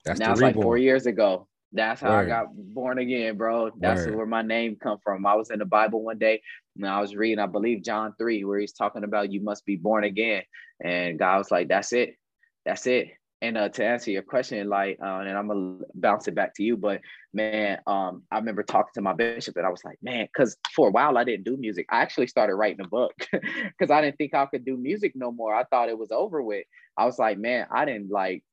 That's 0.06 0.20
now 0.20 0.32
it's 0.32 0.42
like 0.42 0.56
four 0.56 0.78
years 0.78 1.06
ago. 1.06 1.48
That's 1.72 2.02
how 2.02 2.12
Word. 2.12 2.26
I 2.26 2.28
got 2.28 2.48
born 2.54 2.98
again, 2.98 3.38
bro. 3.38 3.72
That's 3.78 4.06
Word. 4.06 4.16
where 4.16 4.26
my 4.26 4.42
name 4.42 4.78
come 4.82 4.98
from. 5.04 5.26
I 5.26 5.36
was 5.36 5.52
in 5.52 5.60
the 5.60 5.66
Bible 5.66 6.04
one 6.04 6.18
day 6.18 6.42
and 6.76 6.88
I 6.88 7.00
was 7.00 7.16
reading, 7.16 7.40
I 7.40 7.46
believe 7.46 7.84
John 7.84 8.14
3, 8.18 8.44
where 8.44 8.60
he's 8.60 8.74
talking 8.74 9.04
about 9.04 9.32
you 9.32 9.42
must 9.42 9.66
be 9.66 9.78
born 9.78 10.04
again. 10.04 10.44
And 10.84 11.18
God 11.18 11.38
was 11.38 11.52
like, 11.52 11.70
That's 11.70 11.94
it. 11.94 12.16
That's 12.66 12.86
it. 12.88 13.12
And 13.44 13.58
uh, 13.58 13.70
to 13.70 13.84
answer 13.84 14.12
your 14.12 14.22
question, 14.22 14.70
like, 14.70 15.00
uh, 15.04 15.20
and 15.20 15.36
I'm 15.36 15.48
gonna 15.48 15.80
bounce 15.96 16.28
it 16.28 16.36
back 16.36 16.54
to 16.56 16.64
you, 16.64 16.78
but 16.78 17.02
man, 17.34 17.80
um, 17.88 18.22
I 18.30 18.38
remember 18.38 18.62
talking 18.62 18.92
to 18.94 19.02
my 19.02 19.14
bishop, 19.14 19.58
and 19.58 19.66
I 19.66 19.70
was 19.70 19.84
like, 19.84 19.98
man, 20.04 20.28
because 20.28 20.56
for 20.76 20.90
a 20.90 20.92
while 20.92 21.18
I 21.18 21.24
didn't 21.24 21.46
do 21.46 21.58
music. 21.58 21.88
I 21.90 22.02
actually 22.02 22.28
started 22.28 22.54
writing 22.54 22.86
a 22.86 22.88
book 22.88 23.14
because 23.32 23.90
I 23.90 24.00
didn't 24.02 24.18
think 24.18 24.36
I 24.36 24.46
could 24.46 24.64
do 24.64 24.78
music 24.78 25.14
no 25.16 25.32
more. 25.32 25.56
I 25.56 25.64
thought 25.64 25.90
it 25.90 25.98
was 25.98 26.12
over 26.12 26.44
with. 26.44 26.66
I 26.96 27.06
was 27.06 27.18
like, 27.18 27.40
man, 27.40 27.66
I 27.72 27.86
didn't 27.86 28.12
like 28.12 28.44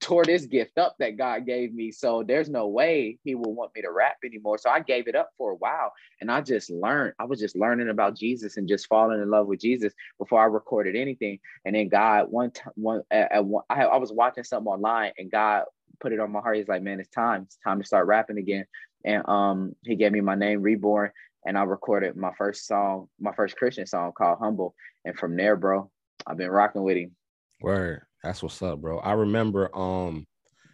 tore 0.00 0.24
this 0.24 0.46
gift 0.46 0.78
up 0.78 0.96
that 0.98 1.16
God 1.16 1.46
gave 1.46 1.74
me. 1.74 1.90
So 1.90 2.22
there's 2.26 2.48
no 2.48 2.68
way 2.68 3.18
he 3.24 3.34
will 3.34 3.54
want 3.54 3.74
me 3.74 3.82
to 3.82 3.90
rap 3.90 4.16
anymore. 4.24 4.58
So 4.58 4.70
I 4.70 4.80
gave 4.80 5.08
it 5.08 5.14
up 5.14 5.30
for 5.36 5.52
a 5.52 5.56
while 5.56 5.92
and 6.20 6.30
I 6.30 6.40
just 6.40 6.70
learned. 6.70 7.14
I 7.18 7.24
was 7.24 7.38
just 7.38 7.56
learning 7.56 7.88
about 7.88 8.16
Jesus 8.16 8.56
and 8.56 8.68
just 8.68 8.86
falling 8.86 9.20
in 9.20 9.30
love 9.30 9.46
with 9.46 9.60
Jesus 9.60 9.92
before 10.18 10.40
I 10.40 10.46
recorded 10.46 10.96
anything. 10.96 11.38
And 11.64 11.74
then 11.74 11.88
God, 11.88 12.30
one 12.30 12.50
time, 12.50 12.72
one, 12.76 13.02
at, 13.10 13.44
one 13.44 13.64
I, 13.68 13.84
I 13.84 13.96
was 13.98 14.12
watching 14.12 14.44
something 14.44 14.72
online 14.72 15.12
and 15.18 15.30
God 15.30 15.64
put 16.00 16.12
it 16.12 16.20
on 16.20 16.32
my 16.32 16.40
heart. 16.40 16.56
He's 16.56 16.68
like, 16.68 16.82
man, 16.82 17.00
it's 17.00 17.10
time. 17.10 17.42
It's 17.42 17.58
time 17.62 17.80
to 17.80 17.86
start 17.86 18.06
rapping 18.06 18.38
again. 18.38 18.64
And 19.04 19.28
um, 19.28 19.74
he 19.84 19.96
gave 19.96 20.12
me 20.12 20.20
my 20.20 20.34
name, 20.34 20.62
Reborn. 20.62 21.10
And 21.44 21.56
I 21.56 21.62
recorded 21.62 22.16
my 22.16 22.32
first 22.36 22.66
song, 22.66 23.08
my 23.20 23.32
first 23.32 23.56
Christian 23.56 23.86
song 23.86 24.12
called 24.16 24.38
Humble. 24.38 24.74
And 25.04 25.16
from 25.16 25.36
there, 25.36 25.56
bro, 25.56 25.90
I've 26.26 26.36
been 26.36 26.50
rocking 26.50 26.82
with 26.82 26.96
him. 26.96 27.12
Word. 27.60 28.02
That's 28.22 28.42
what's 28.42 28.60
up, 28.62 28.80
bro. 28.80 28.98
I 28.98 29.12
remember 29.12 29.76
um 29.76 30.26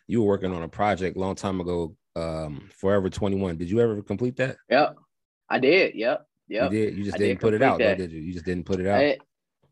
you 0.06 0.22
were 0.22 0.28
working 0.28 0.54
on 0.54 0.62
a 0.62 0.68
project 0.68 1.16
long 1.16 1.34
time 1.34 1.60
ago, 1.60 1.96
um, 2.14 2.68
Forever 2.76 3.08
21. 3.08 3.56
Did 3.56 3.70
you 3.70 3.80
ever 3.80 4.02
complete 4.02 4.36
that? 4.36 4.56
Yep. 4.68 4.96
I 5.48 5.58
did. 5.58 5.94
Yep. 5.94 6.26
Yep. 6.48 6.72
You 6.72 6.78
did. 6.78 6.98
You 6.98 7.04
just 7.04 7.16
didn't 7.16 7.36
did 7.36 7.40
put 7.40 7.54
it 7.54 7.62
out, 7.62 7.78
though, 7.78 7.94
did 7.94 8.12
you? 8.12 8.20
You 8.20 8.32
just 8.32 8.44
didn't 8.44 8.66
put 8.66 8.80
it 8.80 8.86
out. 8.86 9.00
I, 9.00 9.18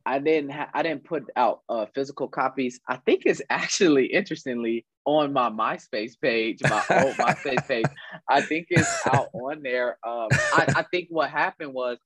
I 0.04 0.18
didn't 0.18 0.50
ha- 0.50 0.70
I 0.74 0.82
didn't 0.82 1.04
put 1.04 1.24
out 1.36 1.60
uh 1.68 1.86
physical 1.94 2.28
copies. 2.28 2.80
I 2.88 2.96
think 2.96 3.22
it's 3.26 3.42
actually 3.50 4.06
interestingly 4.06 4.86
on 5.04 5.32
my 5.32 5.50
MySpace 5.50 6.18
page, 6.20 6.60
my 6.62 6.82
old 6.90 7.14
MySpace 7.16 7.66
page. 7.68 7.86
I 8.28 8.40
think 8.40 8.68
it's 8.70 9.06
out 9.06 9.28
on 9.32 9.62
there. 9.62 9.98
Um 10.06 10.28
I, 10.32 10.72
I 10.76 10.84
think 10.90 11.08
what 11.10 11.30
happened 11.30 11.74
was 11.74 11.98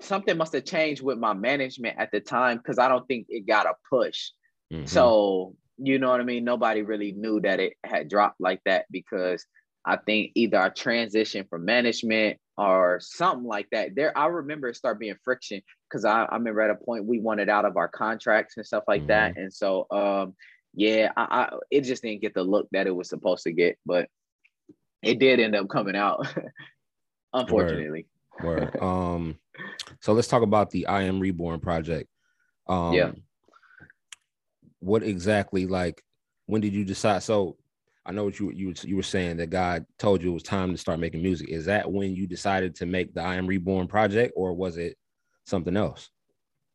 something 0.00 0.36
must 0.36 0.52
have 0.52 0.64
changed 0.64 1.02
with 1.02 1.18
my 1.18 1.32
management 1.32 1.96
at 1.98 2.10
the 2.10 2.20
time 2.20 2.58
because 2.58 2.78
I 2.78 2.88
don't 2.88 3.06
think 3.06 3.26
it 3.28 3.46
got 3.46 3.66
a 3.66 3.74
push. 3.88 4.30
Mm-hmm. 4.74 4.86
So, 4.86 5.54
you 5.78 5.98
know 5.98 6.10
what 6.10 6.20
I 6.20 6.24
mean? 6.24 6.44
Nobody 6.44 6.82
really 6.82 7.12
knew 7.12 7.40
that 7.40 7.60
it 7.60 7.74
had 7.84 8.08
dropped 8.08 8.40
like 8.40 8.60
that 8.64 8.86
because 8.90 9.46
I 9.84 9.96
think 9.96 10.32
either 10.34 10.58
I 10.58 10.70
transition 10.70 11.46
from 11.48 11.64
management 11.64 12.38
or 12.56 12.98
something 13.00 13.46
like 13.46 13.68
that. 13.70 13.94
There, 13.94 14.16
I 14.16 14.26
remember 14.26 14.68
it 14.68 14.76
start 14.76 14.98
being 14.98 15.16
friction 15.22 15.62
because 15.88 16.04
I, 16.04 16.24
I 16.24 16.36
remember 16.36 16.60
at 16.62 16.70
a 16.70 16.74
point 16.76 17.04
we 17.04 17.20
wanted 17.20 17.48
out 17.48 17.64
of 17.64 17.76
our 17.76 17.88
contracts 17.88 18.56
and 18.56 18.66
stuff 18.66 18.84
like 18.88 19.02
mm-hmm. 19.02 19.08
that. 19.08 19.36
And 19.36 19.52
so, 19.52 19.86
um, 19.90 20.34
yeah, 20.74 21.12
I, 21.16 21.22
I, 21.22 21.56
it 21.70 21.82
just 21.82 22.02
didn't 22.02 22.22
get 22.22 22.34
the 22.34 22.42
look 22.42 22.68
that 22.72 22.86
it 22.86 22.94
was 22.94 23.08
supposed 23.08 23.44
to 23.44 23.52
get, 23.52 23.78
but 23.86 24.08
it 25.02 25.18
did 25.18 25.38
end 25.38 25.54
up 25.54 25.68
coming 25.68 25.96
out, 25.96 26.26
unfortunately. 27.32 28.06
Word. 28.42 28.72
Word. 28.72 28.76
um, 28.82 29.38
so 30.00 30.14
let's 30.14 30.28
talk 30.28 30.42
about 30.42 30.70
the 30.70 30.86
I 30.86 31.02
Am 31.02 31.20
Reborn 31.20 31.60
project. 31.60 32.08
Um, 32.66 32.94
yeah 32.94 33.12
what 34.84 35.02
exactly 35.02 35.66
like 35.66 36.02
when 36.46 36.60
did 36.60 36.74
you 36.74 36.84
decide? 36.84 37.22
So 37.22 37.56
I 38.04 38.12
know 38.12 38.24
what 38.24 38.38
you 38.38 38.50
you 38.50 38.74
you 38.82 38.96
were 38.96 39.02
saying 39.02 39.38
that 39.38 39.50
God 39.50 39.86
told 39.98 40.22
you 40.22 40.30
it 40.30 40.34
was 40.34 40.42
time 40.42 40.72
to 40.72 40.78
start 40.78 41.00
making 41.00 41.22
music. 41.22 41.48
Is 41.48 41.64
that 41.66 41.90
when 41.90 42.14
you 42.14 42.26
decided 42.26 42.74
to 42.76 42.86
make 42.86 43.14
the 43.14 43.22
I 43.22 43.36
Am 43.36 43.46
Reborn 43.46 43.88
project, 43.88 44.34
or 44.36 44.52
was 44.52 44.76
it 44.76 44.96
something 45.44 45.76
else? 45.76 46.10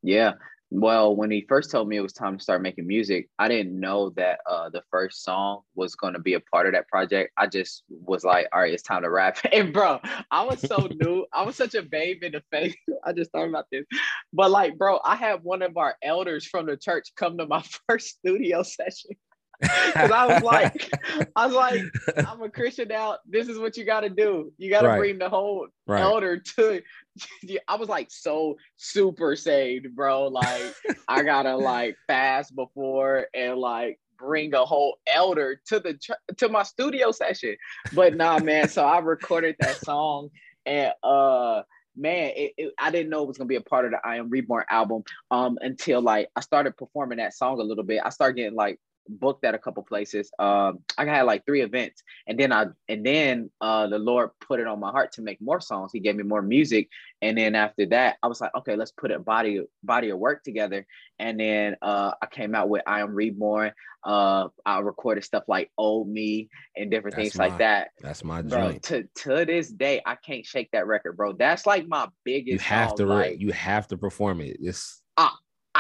Yeah, 0.02 0.34
well, 0.72 1.16
when 1.16 1.32
he 1.32 1.46
first 1.50 1.72
told 1.72 1.88
me 1.88 1.98
it 1.98 2.02
was 2.02 2.14
time 2.14 2.38
to 2.38 2.44
start 2.44 2.62
making 2.62 2.86
music, 2.86 3.28
I 3.40 3.48
didn't 3.48 3.80
know 3.80 4.12
that 4.12 4.40
uh, 4.48 4.70
the 4.70 4.84
first 4.92 5.24
song 5.24 5.62
was 5.74 5.96
going 5.96 6.14
to 6.14 6.20
be 6.20 6.36
a 6.36 6.40
part 6.40 6.68
of 6.68 6.74
that 6.74 6.88
project. 6.88 7.32
I 7.38 7.48
just 7.48 7.84
was 7.90 8.24
like, 8.24 8.48
all 8.54 8.62
right, 8.62 8.74
it's 8.74 8.84
time 8.84 9.02
to 9.02 9.10
rap. 9.10 9.38
And 9.52 9.74
bro, 9.74 10.00
I 10.30 10.44
was 10.44 10.62
so 10.62 10.88
new. 11.02 11.26
I 11.34 11.42
was 11.42 11.56
such 11.56 11.74
a 11.74 11.82
babe 11.82 12.24
in 12.24 12.34
the 12.34 12.44
face. 12.52 12.76
I 13.04 13.14
just 13.14 13.32
thought 13.32 13.48
about 13.48 13.66
this. 13.72 13.86
But 14.32 14.52
like, 14.52 14.78
bro, 14.78 15.00
I 15.04 15.16
had 15.16 15.44
one 15.44 15.64
of 15.64 15.76
our 15.76 15.96
elders 16.04 16.46
from 16.46 16.68
the 16.68 16.78
church 16.78 17.10
come 17.16 17.38
to 17.40 17.48
my 17.48 17.64
first 17.88 18.20
studio 18.20 18.62
session. 18.62 19.12
Cause 19.62 20.12
I 20.12 20.26
was 20.26 20.43
like, 20.43 20.91
I 21.36 21.45
was 21.45 21.56
like, 21.56 21.82
I'm 22.26 22.41
a 22.41 22.50
Christian 22.50 22.88
now. 22.88 23.17
This 23.28 23.48
is 23.48 23.60
what 23.60 23.76
you 23.76 23.84
got 23.84 24.02
to 24.02 24.10
do. 24.10 24.54
You 24.58 24.69
got 24.69 24.82
to 24.82 24.89
right. 24.89 24.98
bring 24.98 25.19
the 25.19 25.30
whole 25.30 25.67
right. 25.88 26.02
elder 26.02 26.38
to. 26.38 26.82
I 27.67 27.76
was 27.76 27.89
like 27.89 28.08
so 28.10 28.58
super 28.78 29.36
saved, 29.36 29.95
bro. 29.95 30.28
Like 30.28 30.74
I 31.08 31.24
gotta 31.24 31.56
like 31.56 31.98
fast 32.08 32.56
before 32.56 33.28
and 33.34 33.58
like 33.58 34.00
bring 34.17 34.54
a 34.54 34.65
whole 34.65 34.98
elder 35.08 35.62
to 35.67 35.80
the 35.80 36.00
to 36.38 36.50
my 36.50 36.63
studio 36.63 37.12
session. 37.12 37.56
But 37.93 38.15
nah, 38.15 38.39
man. 38.39 38.69
So 38.69 38.86
I 38.86 39.00
recorded 39.00 39.56
that 39.60 39.78
song 39.78 40.30
and 40.65 40.93
uh 41.04 41.63
man, 41.95 42.32
it, 42.36 42.54
it, 42.58 42.74
I 42.80 42.91
didn't 42.91 43.10
know 43.10 43.24
it 43.24 43.28
was 43.28 43.38
gonna 43.38 43.48
be 43.48 43.56
a 43.56 43.62
part 43.62 43.86
of 43.86 43.91
the 43.91 44.00
I 44.06 44.17
Am 44.17 44.30
Reborn 44.30 44.65
album 44.69 45.04
um 45.32 45.58
until 45.62 46.02
like 46.02 46.30
I 46.36 46.41
started 46.41 46.78
performing 46.78 47.17
that 47.17 47.34
song 47.34 47.60
a 47.60 47.63
little 47.63 47.84
bit. 47.84 48.02
I 48.04 48.10
started 48.10 48.36
getting 48.36 48.56
like 48.56 48.80
booked 49.10 49.43
at 49.43 49.56
a 49.56 49.60
couple 49.60 49.84
places. 49.84 50.32
Um, 50.39 50.80
I 50.98 51.06
had 51.06 51.24
like 51.24 51.45
three 51.45 51.62
events, 51.62 52.04
and 52.28 52.39
then 52.39 52.54
I 52.54 52.67
and 52.88 53.06
then 53.06 53.50
uh, 53.60 53.88
the 53.88 54.00
Lord 54.00 54.30
put 54.39 54.60
it 54.60 54.67
on 54.67 54.80
my 54.80 54.91
heart 54.91 55.12
to 55.13 55.22
make 55.22 55.41
more 55.41 55.60
songs. 55.60 55.91
He 55.91 56.00
gave 56.00 56.15
me 56.15 56.24
more 56.24 56.41
music, 56.41 56.89
and 57.22 57.38
then 57.38 57.56
after 57.56 57.86
that, 57.88 58.17
I 58.22 58.28
was 58.28 58.39
like, 58.39 58.54
okay, 58.56 58.76
let's 58.76 58.91
put 58.91 59.12
a 59.12 59.19
body 59.19 59.62
body 59.84 60.10
of 60.12 60.19
work 60.19 60.43
together. 60.43 60.86
And 61.17 61.39
then 61.39 61.76
uh, 61.82 62.12
I 62.22 62.28
came 62.28 62.56
out 62.56 62.69
with 62.69 62.84
I 62.88 63.02
Am 63.02 63.13
Reborn. 63.13 63.74
Uh, 64.02 64.48
I 64.65 64.80
recorded 64.80 65.26
stuff 65.26 65.43
like 65.50 65.69
Old 65.78 66.08
Me 66.08 66.48
and 66.78 66.89
different 66.89 67.17
that's 67.17 67.32
things 67.32 67.38
my, 67.38 67.48
like 67.48 67.58
that. 67.58 67.89
That's 68.00 68.24
my 68.24 68.41
bro, 68.41 68.72
joint. 68.72 68.84
To 68.84 69.04
to 69.24 69.45
this 69.45 69.69
day, 69.69 70.02
I 70.06 70.15
can't 70.15 70.45
shake 70.45 70.72
that 70.72 70.88
record, 70.88 71.17
bro. 71.17 71.34
That's 71.34 71.65
like 71.65 71.88
my 71.88 72.08
biggest. 72.24 72.54
You 72.54 72.60
have 72.60 72.89
song, 72.89 72.98
to 72.98 73.06
like, 73.08 73.41
you 73.41 73.52
have 73.52 73.88
to 73.89 73.98
perform 73.98 74.39
it. 74.39 74.58
It's 74.62 75.02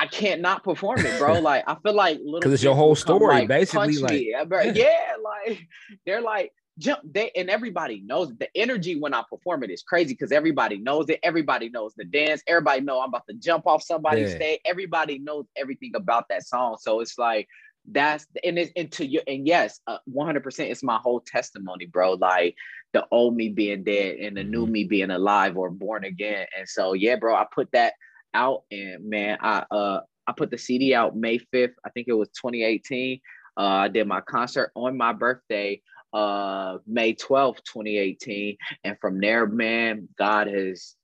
I, 0.01 0.07
can't 0.07 0.41
not 0.41 0.63
perform 0.63 0.99
it, 1.05 1.19
bro. 1.19 1.39
Like 1.39 1.63
I 1.67 1.75
feel 1.75 1.93
like 1.93 2.19
little. 2.19 2.39
because 2.39 2.53
it's 2.53 2.63
your 2.63 2.75
whole 2.75 2.95
story, 2.95 3.27
like, 3.27 3.47
basically. 3.47 3.97
Like 3.97 4.11
me, 4.11 4.35
bro. 4.47 4.61
yeah, 4.61 5.13
like 5.23 5.67
they're 6.05 6.21
like 6.21 6.51
jump. 6.77 7.01
They 7.03 7.31
and 7.35 7.49
everybody 7.49 8.01
knows 8.05 8.35
the 8.37 8.47
energy 8.55 8.99
when 8.99 9.13
I 9.13 9.23
perform 9.29 9.63
it 9.63 9.69
is 9.69 9.83
crazy 9.83 10.13
because 10.13 10.31
everybody 10.31 10.77
knows 10.77 11.09
it. 11.09 11.19
Everybody 11.23 11.69
knows 11.69 11.93
the 11.95 12.05
dance. 12.05 12.41
Everybody 12.47 12.81
know 12.81 13.01
I'm 13.01 13.09
about 13.09 13.27
to 13.29 13.35
jump 13.35 13.67
off 13.67 13.83
somebody's 13.83 14.31
yeah. 14.31 14.35
stage. 14.35 14.59
Everybody 14.65 15.19
knows 15.19 15.45
everything 15.55 15.91
about 15.95 16.25
that 16.29 16.45
song. 16.47 16.77
So 16.79 17.01
it's 17.01 17.17
like 17.17 17.47
that's 17.91 18.25
and 18.43 18.57
it's 18.57 18.71
into 18.71 19.05
you 19.05 19.21
and 19.27 19.47
yes, 19.47 19.79
uh, 19.87 19.97
100. 20.05 20.43
percent 20.43 20.71
It's 20.71 20.83
my 20.83 20.97
whole 20.97 21.19
testimony, 21.19 21.85
bro. 21.85 22.13
Like 22.13 22.55
the 22.93 23.05
old 23.11 23.35
me 23.35 23.49
being 23.49 23.83
dead 23.83 24.17
and 24.17 24.35
the 24.35 24.41
mm-hmm. 24.41 24.51
new 24.51 24.67
me 24.67 24.83
being 24.83 25.11
alive 25.11 25.57
or 25.57 25.69
born 25.69 26.05
again. 26.05 26.47
And 26.57 26.67
so 26.67 26.93
yeah, 26.93 27.15
bro, 27.15 27.35
I 27.35 27.45
put 27.53 27.71
that 27.73 27.93
out 28.33 28.63
and 28.71 29.09
man 29.09 29.37
i 29.41 29.65
uh 29.71 29.99
I 30.29 30.31
put 30.31 30.51
the 30.51 30.59
CD 30.59 30.93
out 30.93 31.15
May 31.15 31.39
5th. 31.39 31.73
I 31.83 31.89
think 31.89 32.07
it 32.07 32.13
was 32.13 32.29
2018. 32.29 33.19
Uh, 33.57 33.61
I 33.61 33.87
did 33.87 34.07
my 34.07 34.21
concert 34.21 34.71
on 34.75 34.95
my 34.95 35.11
birthday, 35.11 35.81
uh, 36.13 36.77
May 36.85 37.15
12th, 37.15 37.63
2018. 37.65 38.55
And 38.83 38.95
from 39.01 39.19
there, 39.19 39.47
man, 39.47 40.07
God 40.19 40.45
has, 40.45 40.95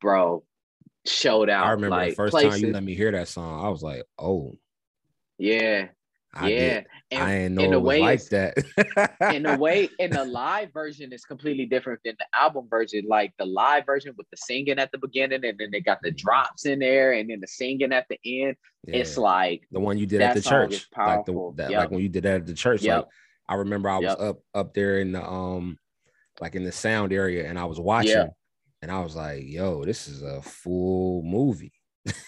bro, 0.00 0.44
showed 1.06 1.50
out. 1.50 1.66
I 1.66 1.70
remember 1.72 1.96
like, 1.96 2.10
the 2.10 2.16
first 2.16 2.30
places. 2.30 2.52
time 2.52 2.66
you 2.66 2.72
let 2.72 2.82
me 2.82 2.94
hear 2.94 3.12
that 3.12 3.28
song. 3.28 3.62
I 3.62 3.68
was 3.68 3.82
like, 3.82 4.04
oh, 4.18 4.54
Yeah, 5.36 5.88
I 6.32 6.48
yeah. 6.48 6.58
did. 6.58 6.86
And 7.10 7.22
I 7.22 7.38
didn't 7.38 7.54
know 7.56 7.62
in 7.64 7.72
it 7.72 7.76
a 7.76 7.80
way, 7.80 8.00
like 8.00 8.24
that. 8.26 8.54
in 9.34 9.46
a 9.46 9.56
way, 9.56 9.88
in 9.98 10.10
the 10.12 10.24
live 10.24 10.72
version 10.72 11.12
is 11.12 11.24
completely 11.24 11.66
different 11.66 12.00
than 12.04 12.14
the 12.18 12.26
album 12.38 12.68
version. 12.70 13.04
Like 13.08 13.32
the 13.38 13.46
live 13.46 13.84
version 13.84 14.14
with 14.16 14.28
the 14.30 14.36
singing 14.36 14.78
at 14.78 14.92
the 14.92 14.98
beginning, 14.98 15.44
and 15.44 15.58
then 15.58 15.70
they 15.72 15.80
got 15.80 15.98
the 16.02 16.12
drops 16.12 16.66
in 16.66 16.78
there, 16.78 17.14
and 17.14 17.28
then 17.28 17.40
the 17.40 17.48
singing 17.48 17.92
at 17.92 18.06
the 18.08 18.18
end. 18.24 18.56
It's 18.86 19.18
like 19.18 19.62
the 19.72 19.80
one 19.80 19.98
you 19.98 20.06
did 20.06 20.20
at 20.20 20.34
the 20.34 20.40
church, 20.40 20.86
like 20.96 21.26
the 21.26 21.52
that, 21.56 21.70
Yep. 21.70 21.80
like 21.80 21.90
when 21.90 22.00
you 22.00 22.08
did 22.08 22.22
that 22.22 22.36
at 22.36 22.46
the 22.46 22.54
church. 22.54 22.82
Yep. 22.82 22.96
Like 22.96 23.06
I 23.48 23.54
remember 23.56 23.88
I 23.90 23.98
was 23.98 24.16
Yep. 24.18 24.20
up 24.20 24.40
up 24.54 24.74
there 24.74 25.00
in 25.00 25.12
the 25.12 25.28
um 25.28 25.78
like 26.40 26.54
in 26.54 26.62
the 26.64 26.72
sound 26.72 27.12
area, 27.12 27.48
and 27.48 27.58
I 27.58 27.64
was 27.64 27.80
watching, 27.80 28.12
Yeah. 28.12 28.28
and 28.82 28.90
I 28.92 29.00
was 29.00 29.16
like, 29.16 29.42
"Yo, 29.46 29.84
this 29.84 30.06
is 30.06 30.22
a 30.22 30.40
full 30.42 31.22
movie." 31.24 31.72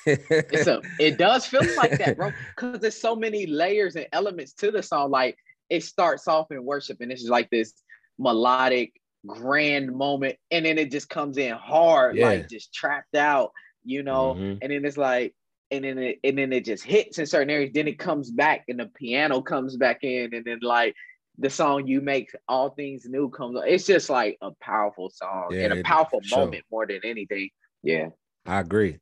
It's 0.06 0.66
a 0.66 0.80
it 0.98 1.18
does 1.18 1.46
feel 1.46 1.62
like 1.76 1.98
that, 1.98 2.16
bro. 2.16 2.32
Because 2.56 2.80
there's 2.80 3.00
so 3.00 3.16
many 3.16 3.46
layers 3.46 3.96
and 3.96 4.06
elements 4.12 4.52
to 4.54 4.70
the 4.70 4.82
song. 4.82 5.10
Like 5.10 5.36
it 5.70 5.82
starts 5.84 6.28
off 6.28 6.50
in 6.50 6.64
worship, 6.64 7.00
and 7.00 7.10
it's 7.10 7.22
just 7.22 7.30
like 7.30 7.50
this 7.50 7.72
melodic, 8.18 8.92
grand 9.26 9.94
moment, 9.94 10.36
and 10.50 10.66
then 10.66 10.78
it 10.78 10.90
just 10.90 11.08
comes 11.08 11.38
in 11.38 11.52
hard, 11.54 12.16
Yeah. 12.16 12.26
like 12.26 12.48
just 12.48 12.72
trapped 12.74 13.14
out, 13.16 13.52
you 13.84 14.02
know. 14.02 14.34
Mhm. 14.34 14.58
And 14.62 14.72
then 14.72 14.84
it's 14.84 14.96
like, 14.98 15.34
and 15.70 15.84
then 15.84 15.98
it 15.98 16.18
and 16.22 16.36
then 16.36 16.52
it 16.52 16.64
just 16.64 16.84
hits 16.84 17.18
in 17.18 17.26
certain 17.26 17.50
areas. 17.50 17.70
Then 17.72 17.88
it 17.88 17.98
comes 17.98 18.30
back, 18.30 18.64
and 18.68 18.78
the 18.80 18.86
piano 18.94 19.40
comes 19.40 19.76
back 19.76 20.04
in, 20.04 20.34
and 20.34 20.44
then 20.44 20.58
like 20.62 20.94
the 21.38 21.48
song 21.48 21.86
you 21.86 22.02
make 22.02 22.28
all 22.46 22.68
things 22.70 23.06
new 23.08 23.30
comes. 23.30 23.58
It's 23.66 23.86
just 23.86 24.10
like 24.10 24.36
a 24.42 24.50
powerful 24.60 25.08
song 25.08 25.48
Yeah, 25.52 25.64
and 25.64 25.72
a 25.72 25.82
powerful 25.82 26.20
for 26.20 26.26
sure. 26.28 26.38
moment 26.40 26.64
more 26.70 26.86
than 26.86 27.00
anything. 27.04 27.48
Yeah. 27.82 28.10
I 28.44 28.60
agree. 28.60 28.98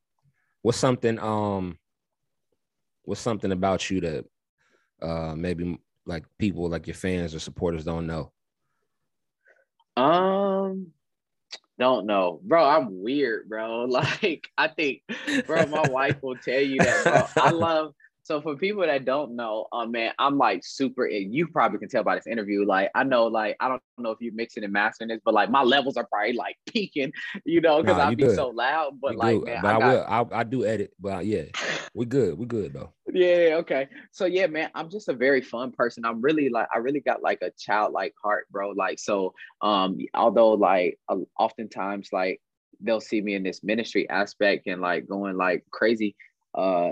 What's 0.63 0.79
something 0.79 1.19
um 1.19 1.79
what's 3.03 3.21
something 3.21 3.53
about 3.53 3.91
you 3.91 4.01
that 4.01 4.25
uh 5.03 5.35
maybe 5.35 5.79
like 6.07 6.25
people 6.39 6.69
like 6.69 6.87
your 6.87 6.95
fans 6.95 7.35
or 7.35 7.39
supporters 7.39 7.85
don't 7.85 8.07
know? 8.07 8.33
Um, 9.97 10.89
don't 11.79 12.07
know, 12.07 12.41
bro. 12.43 12.65
I'm 12.65 13.03
weird, 13.03 13.49
bro. 13.49 13.85
Like, 13.89 14.49
I 14.57 14.69
think, 14.69 15.03
bro, 15.47 15.67
my 15.67 15.89
wife 15.89 16.23
will 16.23 16.37
tell 16.37 16.61
you 16.61 16.79
that, 16.79 17.05
bro. 17.05 17.27
I 17.43 17.51
love. 17.51 17.95
So 18.23 18.41
for 18.41 18.55
people 18.57 18.83
that 18.83 19.05
don't 19.05 19.35
know, 19.35 19.67
uh, 19.73 19.87
man, 19.87 20.13
I'm 20.19 20.37
like 20.39 20.63
super. 20.65 21.07
And 21.07 21.35
you 21.35 21.49
probably 21.49 21.79
can 21.79 21.89
tell 21.89 22.05
by 22.05 22.17
this 22.17 22.27
interview. 22.27 22.65
Like, 22.67 22.91
I 22.95 23.03
know, 23.03 23.27
like, 23.27 23.57
I 23.61 23.69
don't 23.69 23.83
know 23.99 24.11
if 24.11 24.19
you're 24.21 24.35
mixing 24.35 24.63
and 24.65 24.73
mastering 24.73 25.09
this, 25.09 25.21
but 25.25 25.35
like, 25.35 25.51
my 25.51 25.63
levels 25.63 25.97
are 25.97 26.07
probably 26.07 26.35
like 26.35 26.57
peaking, 26.69 27.13
you 27.45 27.61
know, 27.61 27.83
because 27.83 27.97
Nah, 27.97 28.07
I 28.07 28.11
you 28.11 28.17
be 28.17 28.25
good. 28.25 28.37
so 28.37 28.49
loud. 28.49 28.99
But 29.01 29.13
We 29.13 29.17
like, 29.17 29.39
good, 29.39 29.47
man, 29.47 29.63
but 29.63 29.69
I, 29.69 29.77
I 29.77 29.79
got, 29.79 29.89
will 29.89 30.35
I, 30.35 30.41
I 30.41 30.45
do 30.45 30.65
edit, 30.65 30.93
but 31.01 31.25
yeah, 31.25 31.45
we 31.95 32.07
good. 32.07 32.39
We 32.39 32.47
good 32.47 32.73
though. 32.75 32.93
yeah 33.13 33.57
okay 33.59 33.89
so 34.13 34.25
yeah 34.25 34.47
man 34.47 34.71
i'm 34.77 34.89
just 34.89 35.09
a 35.09 35.13
very 35.13 35.41
fun 35.41 35.73
person 35.73 36.05
i'm 36.05 36.21
really 36.21 36.49
like 36.49 36.69
i 36.73 36.79
really 36.79 37.01
got 37.01 37.23
like 37.23 37.39
a 37.43 37.51
childlike 37.59 38.15
heart 38.23 38.47
bro 38.53 38.71
like 38.71 39.01
so 39.01 39.35
um 39.63 39.99
although 40.15 40.51
like 40.53 40.97
uh, 41.09 41.17
oftentimes 41.37 42.11
like 42.13 42.41
they'll 42.81 43.01
see 43.01 43.21
me 43.21 43.35
in 43.35 43.43
this 43.43 43.65
ministry 43.65 44.09
aspect 44.09 44.69
and 44.69 44.81
like 44.81 45.09
going 45.09 45.37
like 45.37 45.65
crazy 45.73 46.15
uh 46.55 46.91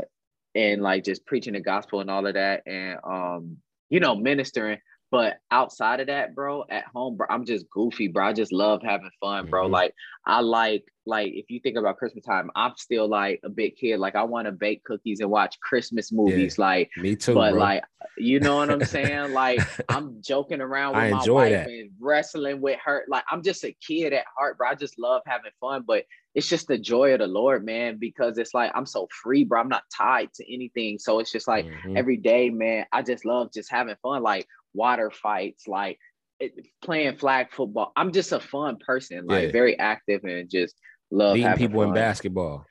and 0.55 0.83
like 0.83 1.05
just 1.05 1.25
preaching 1.27 1.53
the 1.55 1.61
gospel 1.61 2.01
and 2.01 2.11
all 2.11 2.27
of 2.27 2.35
that 2.35 2.63
and 2.67 2.99
um 3.05 3.57
you 3.91 4.01
know 4.01 4.15
ministering. 4.17 4.79
But 5.11 5.39
outside 5.51 6.01
of 6.01 6.09
that 6.09 6.35
bro 6.35 6.65
at 6.69 6.85
home 6.95 7.17
bro 7.17 7.27
i'm 7.31 7.47
just 7.47 7.69
goofy 7.71 8.09
bro. 8.09 8.27
I 8.27 8.33
just 8.35 8.53
love 8.53 8.83
having 8.83 9.11
fun 9.21 9.47
bro. 9.49 9.69
Mhm. 9.69 9.73
like 9.73 9.95
i 10.27 10.41
like 10.41 10.85
like 11.09 11.33
if 11.35 11.51
you 11.51 11.59
think 11.61 11.77
about 11.77 11.97
christmas 11.97 12.25
time 12.25 12.51
i'm 12.55 12.73
still 12.77 13.09
like 13.09 13.41
a 13.45 13.49
big 13.49 13.75
kid 13.77 13.99
like 13.99 14.15
i 14.15 14.23
want 14.23 14.47
to 14.47 14.53
bake 14.53 14.85
cookies 14.85 15.21
and 15.21 15.31
watch 15.31 15.59
christmas 15.61 16.13
movies 16.13 16.59
like 16.59 16.91
Me 16.97 17.17
too, 17.17 17.35
but 17.35 17.53
bro. 17.53 17.59
like 17.61 17.83
you 18.17 18.39
know 18.41 18.57
what 18.57 18.71
i'm 18.71 18.85
saying 18.85 19.31
like 19.33 19.61
i'm 19.89 20.21
joking 20.23 20.61
around 20.61 20.95
with 20.95 21.05
I 21.05 21.11
my 21.11 21.17
wife 21.33 21.53
that. 21.53 21.67
and 21.69 21.91
wrestling 21.99 22.61
with 22.61 22.79
her 22.85 23.05
like 23.09 23.25
i'm 23.31 23.43
just 23.43 23.65
a 23.65 23.75
kid 23.85 24.13
at 24.13 24.25
heart 24.37 24.59
bro 24.59 24.69
i 24.69 24.75
just 24.75 24.99
love 24.99 25.23
having 25.27 25.51
fun 25.61 25.83
but 25.87 26.05
it's 26.35 26.49
just 26.49 26.69
the 26.69 26.79
joy 26.79 27.13
of 27.15 27.21
the 27.21 27.27
lord 27.27 27.65
man 27.65 27.97
because 27.99 28.39
it's 28.39 28.55
like 28.55 28.71
i'm 28.75 28.87
so 28.87 29.09
free 29.23 29.45
bro 29.45 29.61
i'm 29.61 29.69
not 29.69 29.83
tied 29.97 30.33
to 30.35 30.53
anything 30.55 30.99
so 30.99 31.19
it's 31.21 31.33
just 31.33 31.49
like 31.49 31.65
Mhm. 31.67 31.97
every 31.97 32.17
day, 32.19 32.51
man. 32.51 32.87
I 32.93 33.03
just 33.03 33.25
love 33.25 33.53
just 33.53 33.71
having 33.71 33.97
fun, 34.03 34.23
like 34.23 34.47
water 34.75 35.11
fights, 35.11 35.67
like 35.67 35.99
it, 36.39 36.53
playing 36.83 37.17
flag 37.17 37.49
football. 37.53 37.93
I'm 37.97 38.13
just 38.13 38.31
a 38.33 38.39
fun 38.41 38.77
person, 38.77 39.27
like 39.27 39.47
Yeah. 39.47 39.53
very 39.53 39.79
active 39.79 40.23
and 40.25 40.49
just 40.49 40.75
love 41.11 41.35
beating 41.35 41.55
people 41.55 41.83
in 41.83 41.89
fun. 41.89 41.95
basketball. 41.95 42.67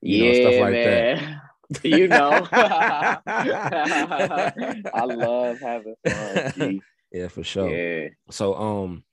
Yeah, 0.00 0.16
you 0.16 0.24
know, 0.24 0.32
stuff 0.34 0.60
like 0.60 0.72
that. 0.72 1.16
man. 1.16 1.40
you 1.84 2.08
know, 2.08 2.46
I 4.94 5.04
love 5.04 5.58
having 5.60 5.94
fun. 6.06 6.52
G. 6.54 6.82
yeah, 7.12 7.28
for 7.28 7.42
sure. 7.42 7.70
Yeah, 7.70 8.08
So 8.30 8.54
um 8.54 9.04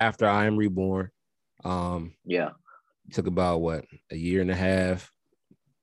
after 0.00 0.26
I 0.26 0.46
am 0.46 0.56
reborn, 0.56 1.10
um 1.64 2.14
yeah, 2.24 2.50
took 3.12 3.26
about 3.26 3.60
what 3.60 3.84
a 4.10 4.16
year 4.16 4.40
and 4.40 4.50
a 4.50 4.54
half. 4.56 5.10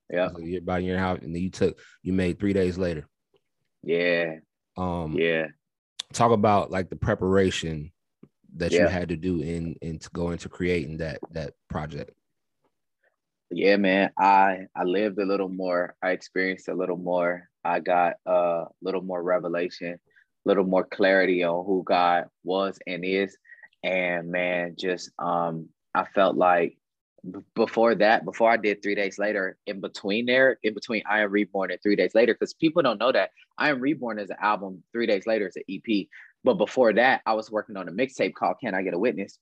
yeah, 0.09 0.29
year, 0.39 0.59
about 0.59 0.79
a 0.79 0.83
year 0.83 0.95
and 0.95 1.03
a 1.03 1.07
half, 1.07 1.19
and 1.21 1.33
then 1.35 1.41
you 1.41 1.49
took 1.51 1.79
you 2.01 2.13
made 2.13 2.39
three 2.39 2.53
days 2.53 2.77
later. 2.77 3.07
yeah, 3.83 4.35
Um 4.75 5.15
yeah. 5.17 5.47
talk 6.13 6.31
about 6.31 6.71
like 6.71 6.89
the 6.89 6.95
preparation 6.95 7.90
that 8.57 8.71
you 8.71 8.87
had 8.87 9.09
to 9.09 9.17
do 9.17 9.41
in 9.41 9.75
in 9.81 9.99
to 9.99 10.09
go 10.11 10.31
into 10.31 10.49
creating 10.49 10.97
that 10.97 11.19
that 11.31 11.53
project. 11.69 12.11
Yeah, 13.49 13.77
man. 13.77 14.11
I 14.17 14.67
I 14.75 14.83
lived 14.83 15.19
a 15.19 15.25
little 15.25 15.49
more. 15.49 15.95
I 16.01 16.11
experienced 16.11 16.69
a 16.69 16.73
little 16.73 16.97
more. 16.97 17.49
I 17.63 17.79
got 17.79 18.13
a 18.25 18.65
little 18.81 19.01
more 19.01 19.21
revelation, 19.21 19.93
a 19.93 19.99
little 20.49 20.63
more 20.63 20.85
clarity 20.85 21.43
on 21.43 21.65
who 21.65 21.83
God 21.83 22.25
was 22.43 22.79
and 22.87 23.03
is. 23.05 23.37
And 23.83 24.31
man, 24.31 24.75
just 24.77 25.11
um, 25.19 25.69
I 25.93 26.05
felt 26.05 26.37
like 26.37 26.77
before 27.55 27.95
that, 27.95 28.25
before 28.25 28.49
I 28.49 28.57
did 28.57 28.81
three 28.81 28.95
days 28.95 29.19
later, 29.19 29.57
in 29.67 29.79
between 29.79 30.25
there, 30.25 30.57
in 30.63 30.73
between 30.73 31.03
I 31.09 31.21
Am 31.21 31.31
Reborn 31.31 31.71
and 31.71 31.79
three 31.81 31.95
days 31.95 32.15
later, 32.15 32.33
because 32.33 32.53
people 32.53 32.81
don't 32.81 32.99
know 32.99 33.11
that 33.11 33.31
I 33.57 33.69
Am 33.69 33.79
Reborn 33.79 34.19
is 34.19 34.29
an 34.29 34.37
album, 34.41 34.83
three 34.91 35.07
days 35.07 35.27
later 35.27 35.47
is 35.47 35.55
an 35.55 35.63
EP. 35.69 36.07
But 36.43 36.55
before 36.55 36.93
that, 36.93 37.21
I 37.25 37.33
was 37.33 37.51
working 37.51 37.77
on 37.77 37.87
a 37.87 37.91
mixtape 37.91 38.33
called 38.33 38.57
Can 38.61 38.73
I 38.73 38.81
Get 38.81 38.93
a 38.93 38.99
Witness? 38.99 39.37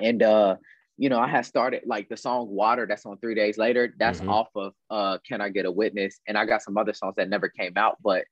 And 0.00 0.22
uh 0.22 0.56
you 0.98 1.10
know, 1.10 1.18
I 1.18 1.28
had 1.28 1.44
started 1.44 1.82
like 1.84 2.08
the 2.08 2.16
song 2.16 2.48
Water 2.48 2.86
that's 2.88 3.04
on 3.04 3.18
three 3.18 3.34
days 3.34 3.58
later. 3.58 3.92
That's 3.98 4.20
Mhm. 4.22 4.28
off 4.28 4.48
of 4.54 4.72
uh 4.90 5.18
Can 5.28 5.40
I 5.40 5.50
Get 5.50 5.66
a 5.66 5.70
Witness? 5.70 6.20
And 6.26 6.38
I 6.38 6.46
got 6.46 6.62
some 6.62 6.78
other 6.78 6.94
songs 6.94 7.14
that 7.16 7.28
never 7.28 7.48
came 7.48 7.74
out, 7.76 7.96
but 8.02 8.24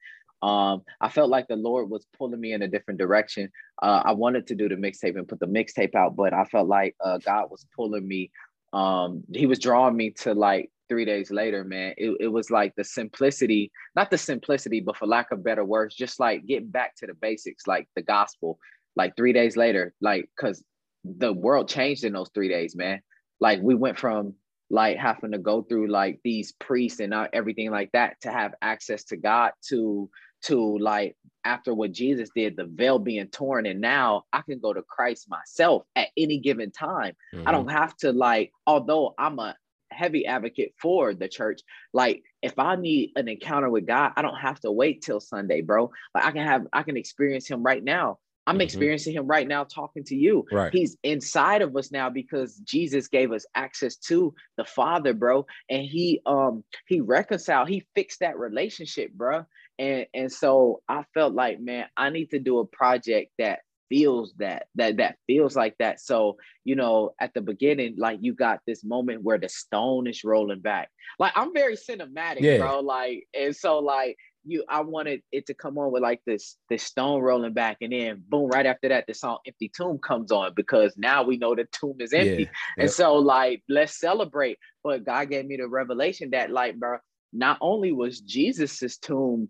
um 0.42 0.83
I 1.01 1.09
felt 1.11 1.31
like 1.31 1.47
the 1.49 1.57
Lord 1.57 1.90
was 1.90 2.07
pulling 2.18 2.40
me 2.40 2.53
in 2.53 2.62
a 2.62 2.68
different 2.68 2.99
direction. 2.99 3.51
Uh 3.83 4.03
I 4.05 4.12
wanted 4.12 4.47
to 4.49 4.55
do 4.55 4.68
the 4.68 4.77
mixtape 4.77 5.16
and 5.16 5.29
put 5.29 5.40
the 5.40 5.47
mixtape 5.47 5.94
out, 5.94 6.16
but 6.16 6.33
I 6.33 6.44
felt 6.44 6.68
like 6.68 6.97
uh 7.05 7.18
God 7.18 7.51
was 7.51 7.66
pulling 7.77 8.07
me 8.07 8.31
um 8.73 9.25
he 9.33 9.47
was 9.47 9.59
drawing 9.59 9.97
me 9.97 10.11
to 10.11 10.35
like 10.35 10.70
three 10.88 11.05
days 11.05 11.31
later, 11.31 11.64
man. 11.64 11.94
It, 11.97 12.16
it 12.20 12.29
was 12.29 12.51
like 12.51 12.75
the 12.77 12.85
simplicity, 12.85 13.70
not 13.97 14.11
the 14.11 14.18
simplicity, 14.18 14.81
but 14.81 14.97
for 14.97 15.07
lack 15.07 15.31
of 15.33 15.44
better 15.44 15.64
words, 15.64 15.94
just 15.94 16.20
like 16.20 16.47
getting 16.47 16.70
back 16.70 16.94
to 16.97 17.07
the 17.07 17.14
basics, 17.14 17.66
like 17.66 17.88
the 17.97 18.03
gospel, 18.03 18.59
like 18.97 19.16
three 19.16 19.33
days 19.33 19.57
later, 19.57 19.94
like 20.01 20.29
because 20.37 20.64
the 21.05 21.33
world 21.33 21.68
changed 21.68 22.05
in 22.05 22.12
those 22.12 22.31
three 22.35 22.49
days, 22.49 22.77
man. 22.77 23.01
Like 23.40 23.61
we 23.62 23.75
went 23.75 23.99
from 23.99 24.35
like 24.70 24.97
having 24.97 25.33
to 25.33 25.38
go 25.38 25.62
through 25.62 25.88
like 25.88 26.20
these 26.25 26.53
priests 26.53 27.01
and 27.01 27.12
everything 27.33 27.70
like 27.70 27.90
that 27.92 28.20
to 28.23 28.33
have 28.33 28.55
access 28.62 29.05
to 29.05 29.16
God 29.16 29.53
to 29.68 30.11
to 30.42 30.79
like 30.79 31.16
after 31.44 31.75
what 31.75 31.92
Jesus 31.92 32.31
did, 32.35 32.57
the 32.57 32.66
veil 32.66 32.99
being 32.99 33.29
torn, 33.29 33.66
and 33.66 33.81
now 33.81 34.25
I 34.33 34.42
can 34.42 34.59
go 34.59 34.73
to 34.73 34.83
Christ 34.83 35.29
myself 35.29 35.85
at 35.97 36.09
any 36.16 36.38
given 36.38 36.70
time. 36.70 37.14
I 37.47 37.53
Mhm. 37.53 37.53
don't 37.53 37.70
have 37.70 37.97
to 37.99 38.12
like, 38.12 38.53
although 38.66 39.14
I'm 39.18 39.38
a 39.38 39.57
heavy 39.94 40.26
advocate 40.26 40.74
for 40.80 41.14
the 41.14 41.28
church, 41.28 41.61
like 41.92 42.22
if 42.42 42.59
I 42.59 42.76
need 42.76 43.12
an 43.16 43.28
encounter 43.28 43.70
with 43.70 43.86
God, 43.86 44.12
I 44.16 44.22
don't 44.22 44.36
have 44.36 44.61
to 44.61 44.72
wait 44.72 45.03
till 45.03 45.20
Sunday, 45.20 45.61
bro. 45.62 45.90
Like 46.14 46.24
I 46.24 46.32
can 46.32 46.47
have, 46.47 46.66
I 46.72 46.82
can 46.82 46.97
experience 46.97 47.47
Him 47.49 47.62
right 47.62 47.82
now. 47.82 48.18
I'm 48.47 48.59
Mhm. 48.59 48.62
experiencing 48.62 49.14
Him 49.14 49.26
right 49.26 49.49
now, 49.49 49.64
talking 49.64 50.05
to 50.05 50.14
you. 50.14 50.45
Right. 50.53 50.72
He's 50.72 50.99
inside 51.03 51.62
of 51.62 51.74
us 51.76 51.90
now 51.90 52.11
because 52.11 52.57
Jesus 52.59 53.09
gave 53.09 53.32
us 53.32 53.47
access 53.55 53.97
to 54.09 54.34
the 54.59 54.64
Father, 54.64 55.14
bro. 55.14 55.47
And 55.70 55.82
He 55.82 56.20
um 56.26 56.64
He 56.86 57.01
reconciled, 57.01 57.68
He 57.68 57.86
fixed 57.95 58.20
that 58.20 58.38
relationship, 58.38 59.12
bro. 59.12 59.47
And 59.78 60.07
and 60.12 60.30
so 60.30 60.82
I 60.88 61.05
felt 61.14 61.34
like, 61.34 61.61
man, 61.61 61.86
I 61.97 62.11
need 62.11 62.30
to 62.30 62.38
do 62.38 62.59
a 62.59 62.66
project 62.66 63.32
that 63.38 63.61
feels 63.89 64.35
that 64.39 64.66
that 64.74 64.97
that 64.99 65.16
feels 65.26 65.57
like 65.57 65.76
that. 65.78 66.01
So 66.01 66.37
you 66.64 66.76
know 66.76 67.14
at 67.20 67.35
the 67.35 67.41
beginning 67.41 67.95
like 67.99 68.18
you 68.22 68.35
got 68.35 68.61
this 68.66 68.85
moment 68.85 69.22
where 69.22 69.39
the 69.39 69.49
stone 69.49 70.07
is 70.07 70.24
rolling 70.24 70.61
back. 70.61 70.91
Like 71.18 71.32
i'm 71.37 71.55
very 71.55 71.76
cinematic 71.76 72.41
yeah. 72.41 72.59
bro 72.59 72.80
like 72.80 73.26
and 73.35 73.55
so 73.55 73.78
like 73.78 74.16
you 74.45 74.64
I 74.68 74.80
wanted 74.82 75.22
it 75.32 75.47
to 75.47 75.55
come 75.55 75.78
on 75.78 75.93
with 75.93 76.03
like 76.03 76.20
this 76.26 76.57
this 76.68 76.82
stone 76.82 77.22
rolling 77.22 77.55
back 77.55 77.78
and 77.80 77.93
then 77.93 78.22
boom 78.28 78.51
right 78.51 78.66
after 78.66 78.89
that 78.89 79.07
the 79.07 79.14
song 79.14 79.39
empty 79.47 79.70
tomb 79.74 79.99
comes 79.99 80.30
on 80.30 80.53
because 80.55 80.95
now 80.97 81.22
we 81.22 81.37
know 81.37 81.55
the 81.55 81.66
tomb 81.72 81.97
is 82.01 82.12
empty. 82.12 82.45
Yeah, 82.45 82.82
and 82.85 82.91
so 82.91 83.14
like 83.14 83.62
let's 83.68 83.99
celebrate. 83.99 84.59
But 84.82 85.05
God 85.05 85.30
gave 85.30 85.47
me 85.47 85.57
the 85.57 85.68
revelation 85.68 86.30
that 86.30 86.51
like 86.51 86.76
bro 86.76 86.99
not 87.32 87.59
only 87.61 87.93
was 87.93 88.20
Jesus's 88.20 88.99
tomb 88.99 89.49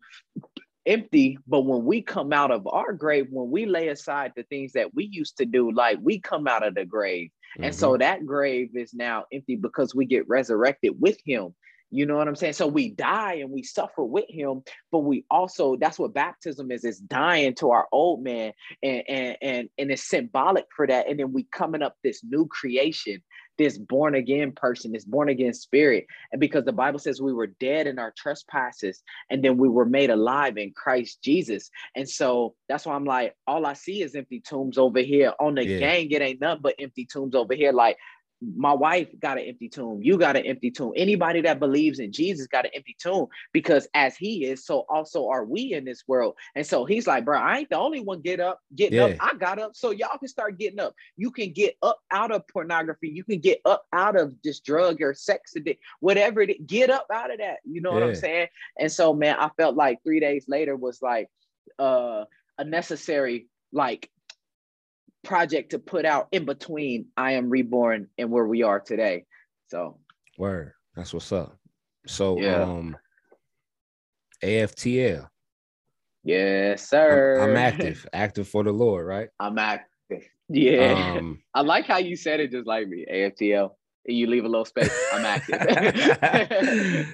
empty 0.86 1.38
but 1.46 1.62
when 1.62 1.84
we 1.84 2.02
come 2.02 2.32
out 2.32 2.50
of 2.50 2.66
our 2.66 2.92
grave 2.92 3.26
when 3.30 3.50
we 3.50 3.66
lay 3.66 3.88
aside 3.88 4.32
the 4.36 4.42
things 4.44 4.72
that 4.72 4.94
we 4.94 5.04
used 5.04 5.36
to 5.38 5.46
do 5.46 5.72
like 5.72 5.98
we 6.02 6.20
come 6.20 6.46
out 6.46 6.66
of 6.66 6.74
the 6.74 6.84
grave 6.84 7.28
mm-hmm. 7.28 7.64
and 7.64 7.74
so 7.74 7.90
mm-hmm. 7.90 8.00
that 8.00 8.26
grave 8.26 8.70
is 8.74 8.92
now 8.94 9.24
empty 9.32 9.56
because 9.56 9.94
we 9.94 10.04
get 10.04 10.28
resurrected 10.28 10.92
with 11.00 11.18
him 11.24 11.54
you 11.94 12.06
know 12.06 12.16
what 12.16 12.26
I'm 12.26 12.34
saying? 12.34 12.54
So 12.54 12.66
we 12.66 12.90
die 12.90 13.34
and 13.34 13.52
we 13.52 13.62
suffer 13.62 14.02
with 14.02 14.24
him, 14.28 14.64
but 14.90 15.00
we 15.00 15.24
also 15.30 15.76
that's 15.76 15.96
what 15.96 16.12
baptism 16.12 16.72
is, 16.72 16.84
is 16.84 16.98
dying 16.98 17.54
to 17.56 17.70
our 17.70 17.86
old 17.92 18.20
man 18.20 18.52
and 18.82 19.04
and 19.08 19.36
and, 19.40 19.68
and 19.78 19.90
it's 19.92 20.02
symbolic 20.02 20.64
for 20.74 20.88
that. 20.88 21.08
And 21.08 21.20
then 21.20 21.32
we 21.32 21.44
coming 21.44 21.82
up 21.82 21.94
this 22.02 22.24
new 22.24 22.48
creation, 22.48 23.22
this 23.58 23.78
born 23.78 24.14
again 24.14 24.52
person, 24.52 24.92
this 24.92 25.04
born 25.04 25.28
again 25.28 25.54
spirit. 25.54 26.06
And 26.32 26.40
because 26.40 26.64
the 26.64 26.72
Bible 26.72 26.98
says 26.98 27.20
we 27.20 27.32
were 27.32 27.46
dead 27.46 27.86
in 27.86 27.98
our 27.98 28.12
trespasses 28.16 29.02
and 29.30 29.44
then 29.44 29.56
we 29.56 29.68
were 29.68 29.84
made 29.84 30.10
alive 30.10 30.56
in 30.56 30.72
Christ 30.72 31.22
Jesus. 31.22 31.70
And 31.94 32.08
so 32.08 32.54
that's 32.68 32.86
why 32.86 32.94
I'm 32.94 33.04
like, 33.04 33.34
all 33.46 33.66
I 33.66 33.74
see 33.74 34.02
is 34.02 34.14
empty 34.14 34.40
tombs 34.40 34.78
over 34.78 35.00
here. 35.00 35.32
On 35.40 35.54
the 35.54 35.66
yeah. 35.66 35.78
gang, 35.78 36.10
it 36.10 36.22
ain't 36.22 36.40
nothing 36.40 36.62
but 36.62 36.74
empty 36.78 37.06
tombs 37.06 37.34
over 37.34 37.54
here. 37.54 37.72
Like 37.72 37.96
my 38.56 38.72
wife 38.72 39.08
got 39.20 39.38
an 39.38 39.44
empty 39.44 39.68
tomb. 39.68 40.00
You 40.02 40.18
got 40.18 40.36
an 40.36 40.44
empty 40.46 40.70
tomb. 40.70 40.92
Anybody 40.96 41.40
that 41.42 41.60
believes 41.60 41.98
in 41.98 42.12
Jesus 42.12 42.46
got 42.46 42.64
an 42.64 42.70
empty 42.74 42.96
tomb 42.98 43.26
because 43.52 43.88
as 43.94 44.16
he 44.16 44.44
is, 44.44 44.64
so 44.64 44.84
also 44.88 45.28
are 45.28 45.44
we 45.44 45.72
in 45.72 45.84
this 45.84 46.04
world. 46.06 46.34
And 46.54 46.66
so 46.66 46.84
he's 46.84 47.06
like, 47.06 47.24
bro, 47.24 47.38
I 47.38 47.58
ain't 47.58 47.70
the 47.70 47.78
only 47.78 48.00
one 48.00 48.20
get 48.20 48.40
up, 48.40 48.60
getting 48.74 48.98
yeah. 48.98 49.06
up. 49.06 49.16
I 49.20 49.34
got 49.34 49.58
up. 49.58 49.74
So 49.74 49.90
y'all 49.90 50.18
can 50.18 50.28
start 50.28 50.58
getting 50.58 50.80
up. 50.80 50.94
You 51.16 51.30
can 51.30 51.52
get 51.52 51.76
up 51.82 51.98
out 52.10 52.30
of 52.32 52.46
pornography. 52.48 53.08
You 53.08 53.24
can 53.24 53.40
get 53.40 53.60
up 53.64 53.86
out 53.92 54.16
of 54.16 54.34
this 54.42 54.60
drug 54.60 55.00
or 55.00 55.14
sex 55.14 55.54
addict, 55.56 55.82
whatever 56.00 56.40
it 56.40 56.50
is. 56.50 56.56
Get 56.66 56.90
up 56.90 57.06
out 57.12 57.32
of 57.32 57.38
that. 57.38 57.58
You 57.64 57.80
know 57.80 57.90
yeah. 57.90 58.00
what 58.00 58.08
I'm 58.08 58.14
saying? 58.14 58.48
And 58.78 58.90
so, 58.90 59.14
man, 59.14 59.36
I 59.38 59.50
felt 59.56 59.76
like 59.76 60.02
three 60.02 60.20
days 60.20 60.46
later 60.48 60.76
was 60.76 61.00
like 61.02 61.28
uh 61.78 62.24
a 62.58 62.64
necessary 62.64 63.48
like 63.72 64.08
project 65.24 65.70
to 65.70 65.78
put 65.78 66.04
out 66.04 66.28
in 66.32 66.44
between 66.44 67.06
I 67.16 67.32
Am 67.32 67.50
Reborn 67.50 68.08
and 68.18 68.30
where 68.30 68.46
we 68.46 68.62
are 68.62 68.80
today. 68.80 69.24
So, 69.68 69.98
word, 70.38 70.72
that's 70.94 71.12
what's 71.12 71.32
up. 71.32 71.56
So, 72.06 72.38
yeah. 72.38 72.62
um, 72.62 72.96
AFTL. 74.42 75.28
Yes, 76.22 76.88
sir. 76.88 77.40
I'm, 77.40 77.50
I'm, 77.50 77.56
active, 77.56 78.06
active 78.12 78.48
for 78.48 78.62
the 78.62 78.72
Lord, 78.72 79.06
right? 79.06 79.28
I'm 79.40 79.58
active. 79.58 79.88
Yeah. 80.48 81.16
Um, 81.18 81.42
I 81.54 81.62
like 81.62 81.86
how 81.86 81.98
you 81.98 82.16
said 82.16 82.40
it 82.40 82.50
just 82.50 82.66
like 82.66 82.88
me, 82.88 83.06
AFTL. 83.10 83.70
And 84.06 84.16
you 84.16 84.26
leave 84.26 84.44
a 84.44 84.48
little 84.48 84.66
space. 84.66 84.94
I'm 85.14 85.24
active. 85.24 86.18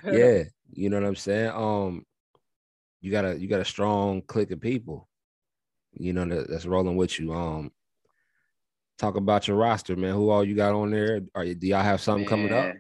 yeah, 0.13 0.43
you 0.73 0.91
know 0.91 1.01
what 1.01 1.07
I'm 1.07 1.15
saying. 1.15 1.51
Um, 1.51 2.05
you 3.01 3.13
got 3.13 3.25
a 3.25 3.39
you 3.39 3.47
got 3.47 3.61
a 3.61 3.65
strong 3.65 4.23
clique 4.23 4.51
of 4.51 4.61
people, 4.61 5.09
you 5.93 6.13
know 6.13 6.25
that, 6.25 6.49
that's 6.49 6.67
rolling 6.67 6.97
with 6.97 7.19
you. 7.19 7.33
Um, 7.33 7.73
talk 9.01 9.17
about 9.17 9.49
your 9.49 9.57
roster, 9.57 9.97
man. 9.97 10.15
Who 10.15 10.31
all 10.31 10.45
you 10.45 10.55
got 10.55 10.75
on 10.75 10.91
there? 10.91 11.23
Are 11.35 11.45
do 11.45 11.67
y'all 11.67 11.83
have 11.83 12.01
something 12.01 12.23
man. 12.23 12.29
coming 12.29 12.53
up? 12.53 12.75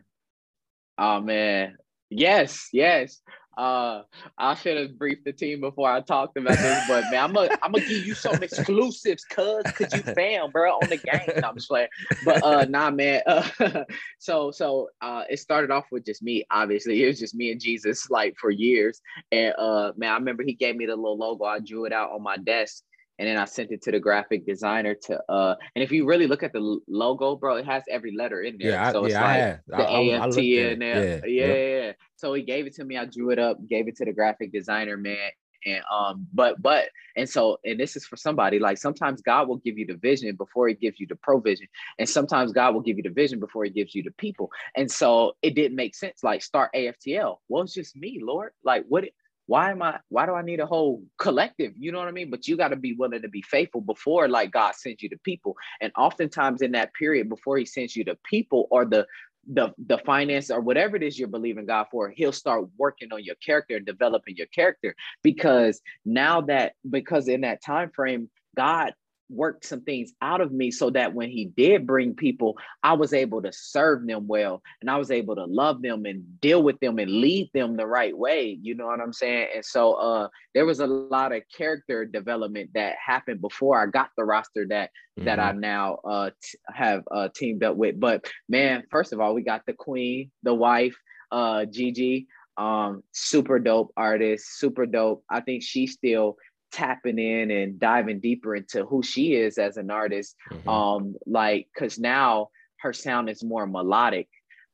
Oh 0.99 1.21
man, 1.21 1.77
yes, 2.11 2.69
yes. 2.73 3.21
Uh, 3.59 4.03
I 4.39 4.55
should 4.55 4.77
have 4.79 4.99
briefed 4.99 5.25
the 5.25 5.33
team 5.33 5.61
before 5.61 5.91
I 5.91 6.01
talked 6.01 6.39
about 6.39 6.57
this, 6.57 6.85
but 6.89 7.05
man, 7.11 7.25
I'm 7.25 7.33
gonna 7.33 7.59
I'm 7.63 7.73
gonna 7.73 7.87
give 7.87 8.07
you 8.07 8.15
some 8.15 8.43
exclusives, 8.43 9.25
cuz, 9.25 9.65
cause 9.75 9.93
you 9.93 10.03
fam, 10.15 10.51
bro, 10.51 10.73
on 10.75 10.89
the 10.89 10.97
game. 10.97 11.41
No, 11.43 11.49
I'm 11.49 11.57
just 11.57 11.69
playing. 11.69 11.89
But 12.25 12.43
uh, 12.43 12.65
nah, 12.67 12.91
man. 12.91 13.23
Uh, 13.27 13.85
so 14.19 14.51
so 14.51 14.89
uh, 15.01 15.25
it 15.29 15.41
started 15.41 15.71
off 15.71 15.87
with 15.91 16.07
just 16.07 16.23
me. 16.23 16.45
Obviously, 16.51 17.03
it 17.03 17.07
was 17.09 17.19
just 17.19 17.35
me 17.35 17.51
and 17.51 17.61
Jesus, 17.61 18.09
like 18.09 18.35
for 18.39 18.51
years. 18.51 19.01
And 19.33 19.55
uh, 19.59 19.93
man, 19.97 20.13
I 20.13 20.17
remember 20.17 20.43
he 20.43 20.55
gave 20.55 20.77
me 20.77 20.87
the 20.87 20.97
little 20.97 21.19
logo. 21.19 21.45
I 21.45 21.59
drew 21.59 21.87
it 21.87 21.93
out 21.93 22.13
on 22.13 22.23
my 22.23 22.37
desk 22.37 22.85
and 23.21 23.29
then 23.29 23.37
I 23.37 23.45
sent 23.45 23.71
it 23.71 23.83
to 23.83 23.93
the 23.93 24.01
graphic 24.01 24.47
designer 24.47 24.95
to 24.95 25.23
uh 25.31 25.55
and 25.77 25.85
if 25.85 25.93
you 25.93 26.07
really 26.07 26.27
look 26.27 26.43
at 26.43 26.55
the 26.55 26.81
logo, 26.89 27.37
bro, 27.37 27.57
it 27.57 27.67
has 27.67 27.85
every 27.89 28.17
letter 28.17 28.41
in 28.41 28.57
there. 28.59 28.71
Yeah, 28.71 28.93
so 28.93 29.03
I, 29.03 29.07
it's 29.07 29.15
yeah, 29.15 29.57
like 29.69 29.79
the 29.79 29.85
I, 29.85 30.17
AFT 30.17 30.39
I 30.39 30.41
in 30.41 30.79
there. 30.79 31.05
Yeah, 31.05 31.21
yeah, 31.27 31.47
yeah, 31.47 31.85
yeah. 31.85 31.93
So 32.17 32.33
he 32.33 32.43
gave 32.43 32.67
it 32.67 32.75
to 32.77 32.85
me. 32.85 32.97
I 32.97 33.05
drew 33.05 33.31
it 33.31 33.39
up, 33.39 33.59
gave 33.69 33.89
it 33.89 33.97
to 33.97 34.07
the 34.07 34.13
graphic 34.13 34.53
designer, 34.53 34.97
man. 34.97 35.31
And 35.67 35.83
um, 35.93 36.27
but 36.33 36.63
but 36.63 36.89
and 37.17 37.29
so 37.29 37.59
and 37.67 37.79
this 37.79 37.95
is 37.95 38.07
for 38.07 38.17
somebody 38.17 38.59
like 38.59 38.79
sometimes 38.79 39.21
God 39.21 39.47
will 39.47 39.59
give 39.59 39.77
you 39.77 39.87
the 39.87 39.97
vision 39.97 40.35
before 40.37 40.69
he 40.69 40.75
gives 40.75 40.99
you 40.99 41.07
the 41.07 41.17
provision, 41.17 41.67
and 41.99 42.09
sometimes 42.09 42.53
God 42.53 42.73
will 42.73 42.81
give 42.81 42.97
you 42.97 43.03
the 43.03 43.11
vision 43.11 43.39
before 43.39 43.65
he 43.65 43.71
gives 43.71 43.95
you 43.95 44.03
the 44.03 44.13
people. 44.13 44.51
And 44.75 44.91
so 44.91 45.35
it 45.43 45.55
didn't 45.55 45.77
make 45.77 45.95
sense. 45.95 46.25
Like 46.25 46.43
start 46.43 46.71
AFTL. 46.75 47.37
Well, 47.51 47.65
it's 47.65 47.75
just 47.75 47.95
me, 47.95 48.21
Lord. 48.23 48.53
Like 48.65 48.87
what 48.89 49.05
why 49.51 49.73
am 49.73 49.83
I 49.83 49.99
why 50.11 50.27
do 50.27 50.35
I 50.35 50.43
need 50.43 50.61
a 50.61 50.67
whole 50.67 51.03
collective? 51.19 51.73
You 51.77 51.91
know 51.91 51.99
what 51.99 52.07
I 52.07 52.13
mean? 52.13 52.31
But 52.31 52.47
you 52.47 52.57
got 52.57 52.69
to 52.69 52.77
be 52.77 52.93
willing 52.93 53.23
to 53.23 53.29
be 53.29 53.43
faithful 53.43 53.81
before 53.81 54.29
like 54.29 54.53
God 54.53 54.77
sends 54.77 55.03
you 55.03 55.09
to 55.09 55.19
people. 55.25 55.57
And 55.81 55.91
oftentimes 55.99 56.63
in 56.63 56.71
that 56.73 56.95
period 56.95 57.29
before 57.29 57.59
he 57.59 57.67
sends 57.67 57.97
you 57.97 58.05
to 58.05 58.17
people 58.23 58.69
or 58.71 58.85
the 58.85 59.09
the 59.53 59.75
the 59.89 59.99
finance 59.99 60.53
or 60.53 60.61
whatever 60.61 60.95
it 60.95 61.03
is 61.03 61.19
you're 61.19 61.27
believing 61.27 61.67
God 61.67 61.87
for, 61.91 62.11
he'll 62.11 62.31
start 62.31 62.69
working 62.79 63.09
on 63.13 63.25
your 63.25 63.35
character 63.45 63.75
and 63.75 63.85
developing 63.85 64.37
your 64.37 64.47
character 64.55 64.95
because 65.25 65.81
now 66.05 66.43
that 66.43 66.75
because 66.89 67.27
in 67.27 67.41
that 67.41 67.61
time 67.61 67.91
frame 67.91 68.31
God 68.57 68.95
worked 69.31 69.65
some 69.65 69.83
things 69.83 70.13
out 70.21 70.41
of 70.41 70.53
me 70.53 70.71
so 70.71 70.91
that 70.91 71.15
when 71.15 71.31
he 71.31 71.47
did 71.47 71.87
bring 71.87 72.15
people, 72.15 72.57
I 72.83 72.95
was 72.95 73.13
able 73.13 73.43
to 73.43 73.53
serve 73.53 74.07
them 74.07 74.27
well 74.27 74.63
and 74.81 74.91
I 74.91 74.97
was 74.97 75.11
able 75.11 75.37
to 75.37 75.45
love 75.45 75.83
them 75.83 76.05
and 76.05 76.41
deal 76.41 76.63
with 76.63 76.79
them 76.81 76.99
and 76.99 77.11
lead 77.11 77.51
them 77.55 77.77
the 77.77 77.87
right 77.87 78.17
way. 78.17 78.59
You 78.61 78.75
know 78.75 78.87
what 78.87 79.01
I'm 79.01 79.13
saying? 79.13 79.49
And 79.55 79.65
so 79.65 79.95
uh 79.95 80.29
there 80.55 80.67
was 80.67 80.81
a 80.81 80.87
lot 80.87 81.33
of 81.33 81.43
character 81.57 82.05
development 82.05 82.71
that 82.75 82.97
happened 83.05 83.41
before 83.41 83.81
I 83.81 83.87
got 83.87 84.11
the 84.17 84.25
roster 84.25 84.67
that 84.69 84.91
mm-hmm. 85.19 85.25
that 85.25 85.39
I 85.39 85.53
now 85.53 85.99
uh 86.05 86.31
t- 86.43 86.59
have 86.73 87.05
uh 87.11 87.29
teamed 87.35 87.63
up 87.63 87.77
with. 87.77 88.01
But 88.01 88.25
man, 88.49 88.85
first 88.91 89.13
of 89.13 89.21
all, 89.21 89.35
we 89.35 89.43
got 89.43 89.63
the 89.67 89.73
queen, 89.73 90.31
the 90.43 90.55
wife, 90.55 90.97
uh 91.31 91.65
Gigi, 91.67 92.27
um 92.57 93.03
super 93.13 93.59
dope 93.59 93.93
artist, 93.97 94.59
super 94.59 94.87
dope. 94.87 95.25
I 95.31 95.41
think 95.41 95.63
she 95.63 95.87
still 95.87 96.37
tapping 96.73 97.19
in 97.19 97.51
and 97.51 97.79
diving 97.79 98.21
deeper 98.21 98.55
into 98.57 98.85
who 98.85 99.03
she 99.03 99.35
is 99.35 99.59
as 99.59 99.77
an 99.77 99.91
artist. 99.91 100.37
Mm-hmm. 100.51 100.69
Um, 100.69 101.15
like 101.27 101.69
because 101.75 101.99
now 101.99 102.49
her 102.81 102.93
sound 102.93 103.29
is 103.29 103.45
more 103.45 103.67
melodic. 103.67 104.29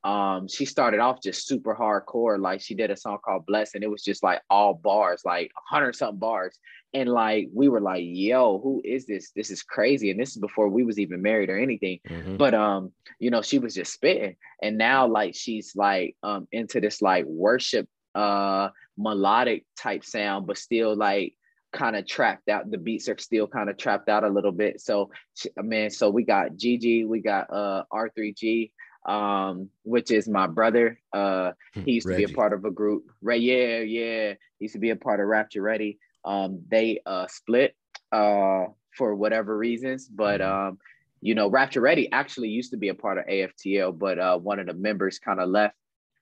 Um, 0.05 0.47
she 0.47 0.67
started 0.67 1.01
off 1.01 1.21
just 1.21 1.49
super 1.49 1.75
hardcore. 1.75 2.39
Like 2.39 2.61
she 2.61 2.75
did 2.75 2.93
a 2.93 2.97
song 2.97 3.19
called 3.25 3.45
Bless, 3.47 3.75
and 3.75 3.83
it 3.83 3.91
was 3.91 4.05
just 4.05 4.23
like 4.23 4.41
all 4.49 4.75
bars, 4.75 5.23
like 5.25 5.51
a 5.57 5.75
hundred 5.75 5.97
something 5.97 6.19
bars. 6.19 6.57
And 6.95 7.11
like 7.11 7.49
we 7.53 7.69
were 7.69 7.81
like, 7.81 8.05
yo, 8.07 8.61
who 8.61 8.81
is 8.85 9.07
this? 9.07 9.33
This 9.35 9.51
is 9.51 9.63
crazy. 9.63 10.11
And 10.11 10.21
this 10.21 10.31
is 10.31 10.39
before 10.39 10.69
we 10.69 10.85
was 10.85 10.99
even 10.99 11.23
married 11.23 11.51
or 11.51 11.59
anything. 11.59 11.99
Mm-hmm. 12.09 12.37
But 12.37 12.55
um, 12.55 12.93
you 13.19 13.31
know, 13.31 13.43
she 13.43 13.59
was 13.59 13.75
just 13.75 13.93
spitting. 13.93 14.37
And 14.63 14.79
now 14.79 15.07
like 15.09 15.35
she's 15.35 15.75
like 15.75 16.17
um 16.23 16.47
into 16.53 16.81
this 16.81 17.03
like 17.03 17.25
worship 17.27 17.89
uh 18.15 18.69
melodic 18.97 19.65
type 19.77 20.05
sound, 20.05 20.47
but 20.47 20.57
still 20.57 20.95
like 20.97 21.35
kind 21.77 21.97
of 21.97 22.07
trapped 22.07 22.49
out. 22.49 22.71
The 22.71 22.79
beats 22.79 23.09
are 23.09 23.19
still 23.19 23.47
kind 23.47 23.69
of 23.69 23.77
trapped 23.77 24.09
out 24.09 24.25
a 24.25 24.29
little 24.29 24.53
bit. 24.53 24.81
So, 24.81 25.11
man, 25.57 25.91
so 25.91 26.11
we 26.11 26.25
got 26.25 26.57
Gigi, 26.57 27.05
we 27.05 27.21
got 27.21 27.53
uh 27.53 27.85
R3G, 27.93 28.71
um, 29.07 29.69
which 29.83 30.11
is 30.11 30.29
my 30.29 30.47
brother. 30.47 30.99
Uh, 31.13 31.53
hmm, 31.75 31.83
he 31.83 31.93
used 31.93 32.09
Reggie. 32.09 32.23
to 32.23 32.29
be 32.29 32.33
a 32.33 32.37
part 32.37 32.53
of 32.53 32.65
a 32.65 32.71
group. 32.71 33.05
Ray, 33.21 33.39
yeah, 33.39 33.81
yeah, 33.81 34.35
he 34.59 34.65
used 34.65 34.75
to 34.75 34.81
be 34.81 34.91
a 34.91 34.97
part 34.97 35.21
of 35.21 35.27
Rapture 35.27 35.63
Ready. 35.63 35.99
Um, 36.25 36.63
they 36.69 37.01
uh 37.07 37.27
split 37.29 37.77
uh 38.11 38.65
for 38.97 39.15
whatever 39.15 39.57
reasons, 39.57 40.09
but 40.09 40.41
mm-hmm. 40.41 40.69
um, 40.69 40.79
you 41.21 41.35
know, 41.35 41.49
Rapture 41.49 41.81
Ready 41.81 42.11
actually 42.13 42.49
used 42.49 42.71
to 42.71 42.77
be 42.77 42.89
a 42.89 42.95
part 42.95 43.19
of 43.19 43.27
AFTL, 43.27 43.99
but 43.99 44.19
uh, 44.19 44.39
one 44.39 44.59
of 44.59 44.67
the 44.67 44.75
members 44.75 45.19
kind 45.19 45.41
of 45.41 45.49
left. 45.49 45.75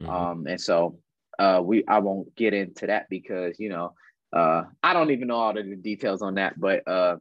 Mm-hmm. 0.03 0.11
Um, 0.11 0.47
and 0.47 0.61
so 0.61 0.99
uh, 1.39 1.61
we 1.63 1.85
I 1.87 1.99
won't 1.99 2.35
get 2.37 2.55
into 2.55 2.87
that 2.87 3.09
because 3.09 3.59
you 3.59 3.69
know 3.69 3.95
uh, 4.35 4.65
I 4.83 4.93
don't 4.93 5.11
even 5.13 5.29
know 5.29 5.37
all 5.37 5.55
the 5.55 5.63
details 5.77 6.21
on 6.21 6.35
that, 6.35 6.59
but 6.59 6.87
uh, 6.89 7.17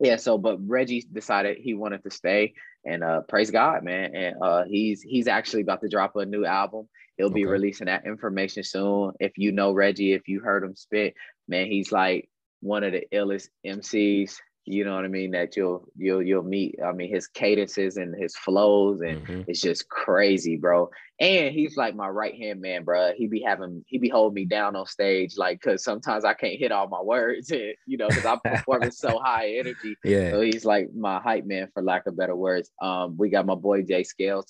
yeah. 0.00 0.16
So, 0.16 0.36
but 0.36 0.58
Reggie 0.66 1.06
decided 1.12 1.58
he 1.58 1.74
wanted 1.74 2.02
to 2.02 2.10
stay, 2.10 2.54
and 2.84 3.04
uh, 3.04 3.20
praise 3.22 3.50
God, 3.50 3.84
man. 3.84 4.14
And 4.14 4.36
uh, 4.42 4.64
he's 4.64 5.00
he's 5.00 5.28
actually 5.28 5.62
about 5.62 5.80
to 5.82 5.88
drop 5.88 6.16
a 6.16 6.26
new 6.26 6.44
album. 6.44 6.88
He'll 7.16 7.26
okay. 7.26 7.34
be 7.34 7.44
releasing 7.44 7.86
that 7.86 8.06
information 8.06 8.64
soon. 8.64 9.12
If 9.20 9.38
you 9.38 9.52
know 9.52 9.72
Reggie, 9.72 10.12
if 10.12 10.26
you 10.26 10.40
heard 10.40 10.64
him 10.64 10.74
spit, 10.74 11.14
man, 11.46 11.66
he's 11.66 11.92
like 11.92 12.28
one 12.60 12.82
of 12.82 12.92
the 12.92 13.04
illest 13.12 13.48
MCs 13.64 14.36
you 14.66 14.84
know 14.84 14.94
what 14.94 15.04
I 15.04 15.08
mean, 15.08 15.32
that 15.32 15.56
you'll 15.56 15.88
you'll 15.96 16.22
you'll 16.22 16.42
meet. 16.42 16.78
I 16.84 16.92
mean, 16.92 17.10
his 17.12 17.26
cadences 17.26 17.96
and 17.96 18.14
his 18.14 18.36
flows, 18.36 19.00
and 19.00 19.26
Mhm. 19.26 19.44
it's 19.48 19.60
just 19.60 19.88
crazy, 19.88 20.56
bro. 20.56 20.90
And 21.18 21.52
he's 21.52 21.76
like 21.76 21.94
my 21.94 22.08
right 22.08 22.34
hand 22.34 22.60
man, 22.60 22.84
bro. 22.84 23.12
He 23.14 23.26
be 23.26 23.40
having 23.42 23.84
he 23.86 23.98
be 23.98 24.08
holding 24.08 24.34
me 24.34 24.44
down 24.44 24.76
on 24.76 24.86
stage, 24.86 25.36
like 25.36 25.60
because 25.60 25.82
sometimes 25.84 26.24
I 26.24 26.34
can't 26.34 26.58
hit 26.58 26.72
all 26.72 26.88
my 26.88 27.00
words, 27.02 27.50
and, 27.50 27.74
you 27.86 27.96
know, 27.98 28.08
because 28.08 28.24
I'm 28.26 28.40
performing 28.40 28.90
so 28.90 29.18
high 29.24 29.54
energy. 29.58 29.98
Yeah. 30.04 30.30
So 30.30 30.40
he's 30.40 30.64
like 30.64 30.94
my 30.94 31.20
hype 31.20 31.46
man, 31.46 31.68
for 31.74 31.82
lack 31.82 32.06
of 32.06 32.16
better 32.16 32.36
words. 32.36 32.70
Um, 32.80 33.16
we 33.18 33.28
got 33.28 33.46
my 33.46 33.54
boy 33.54 33.82
Jay 33.82 34.02
Scales. 34.04 34.46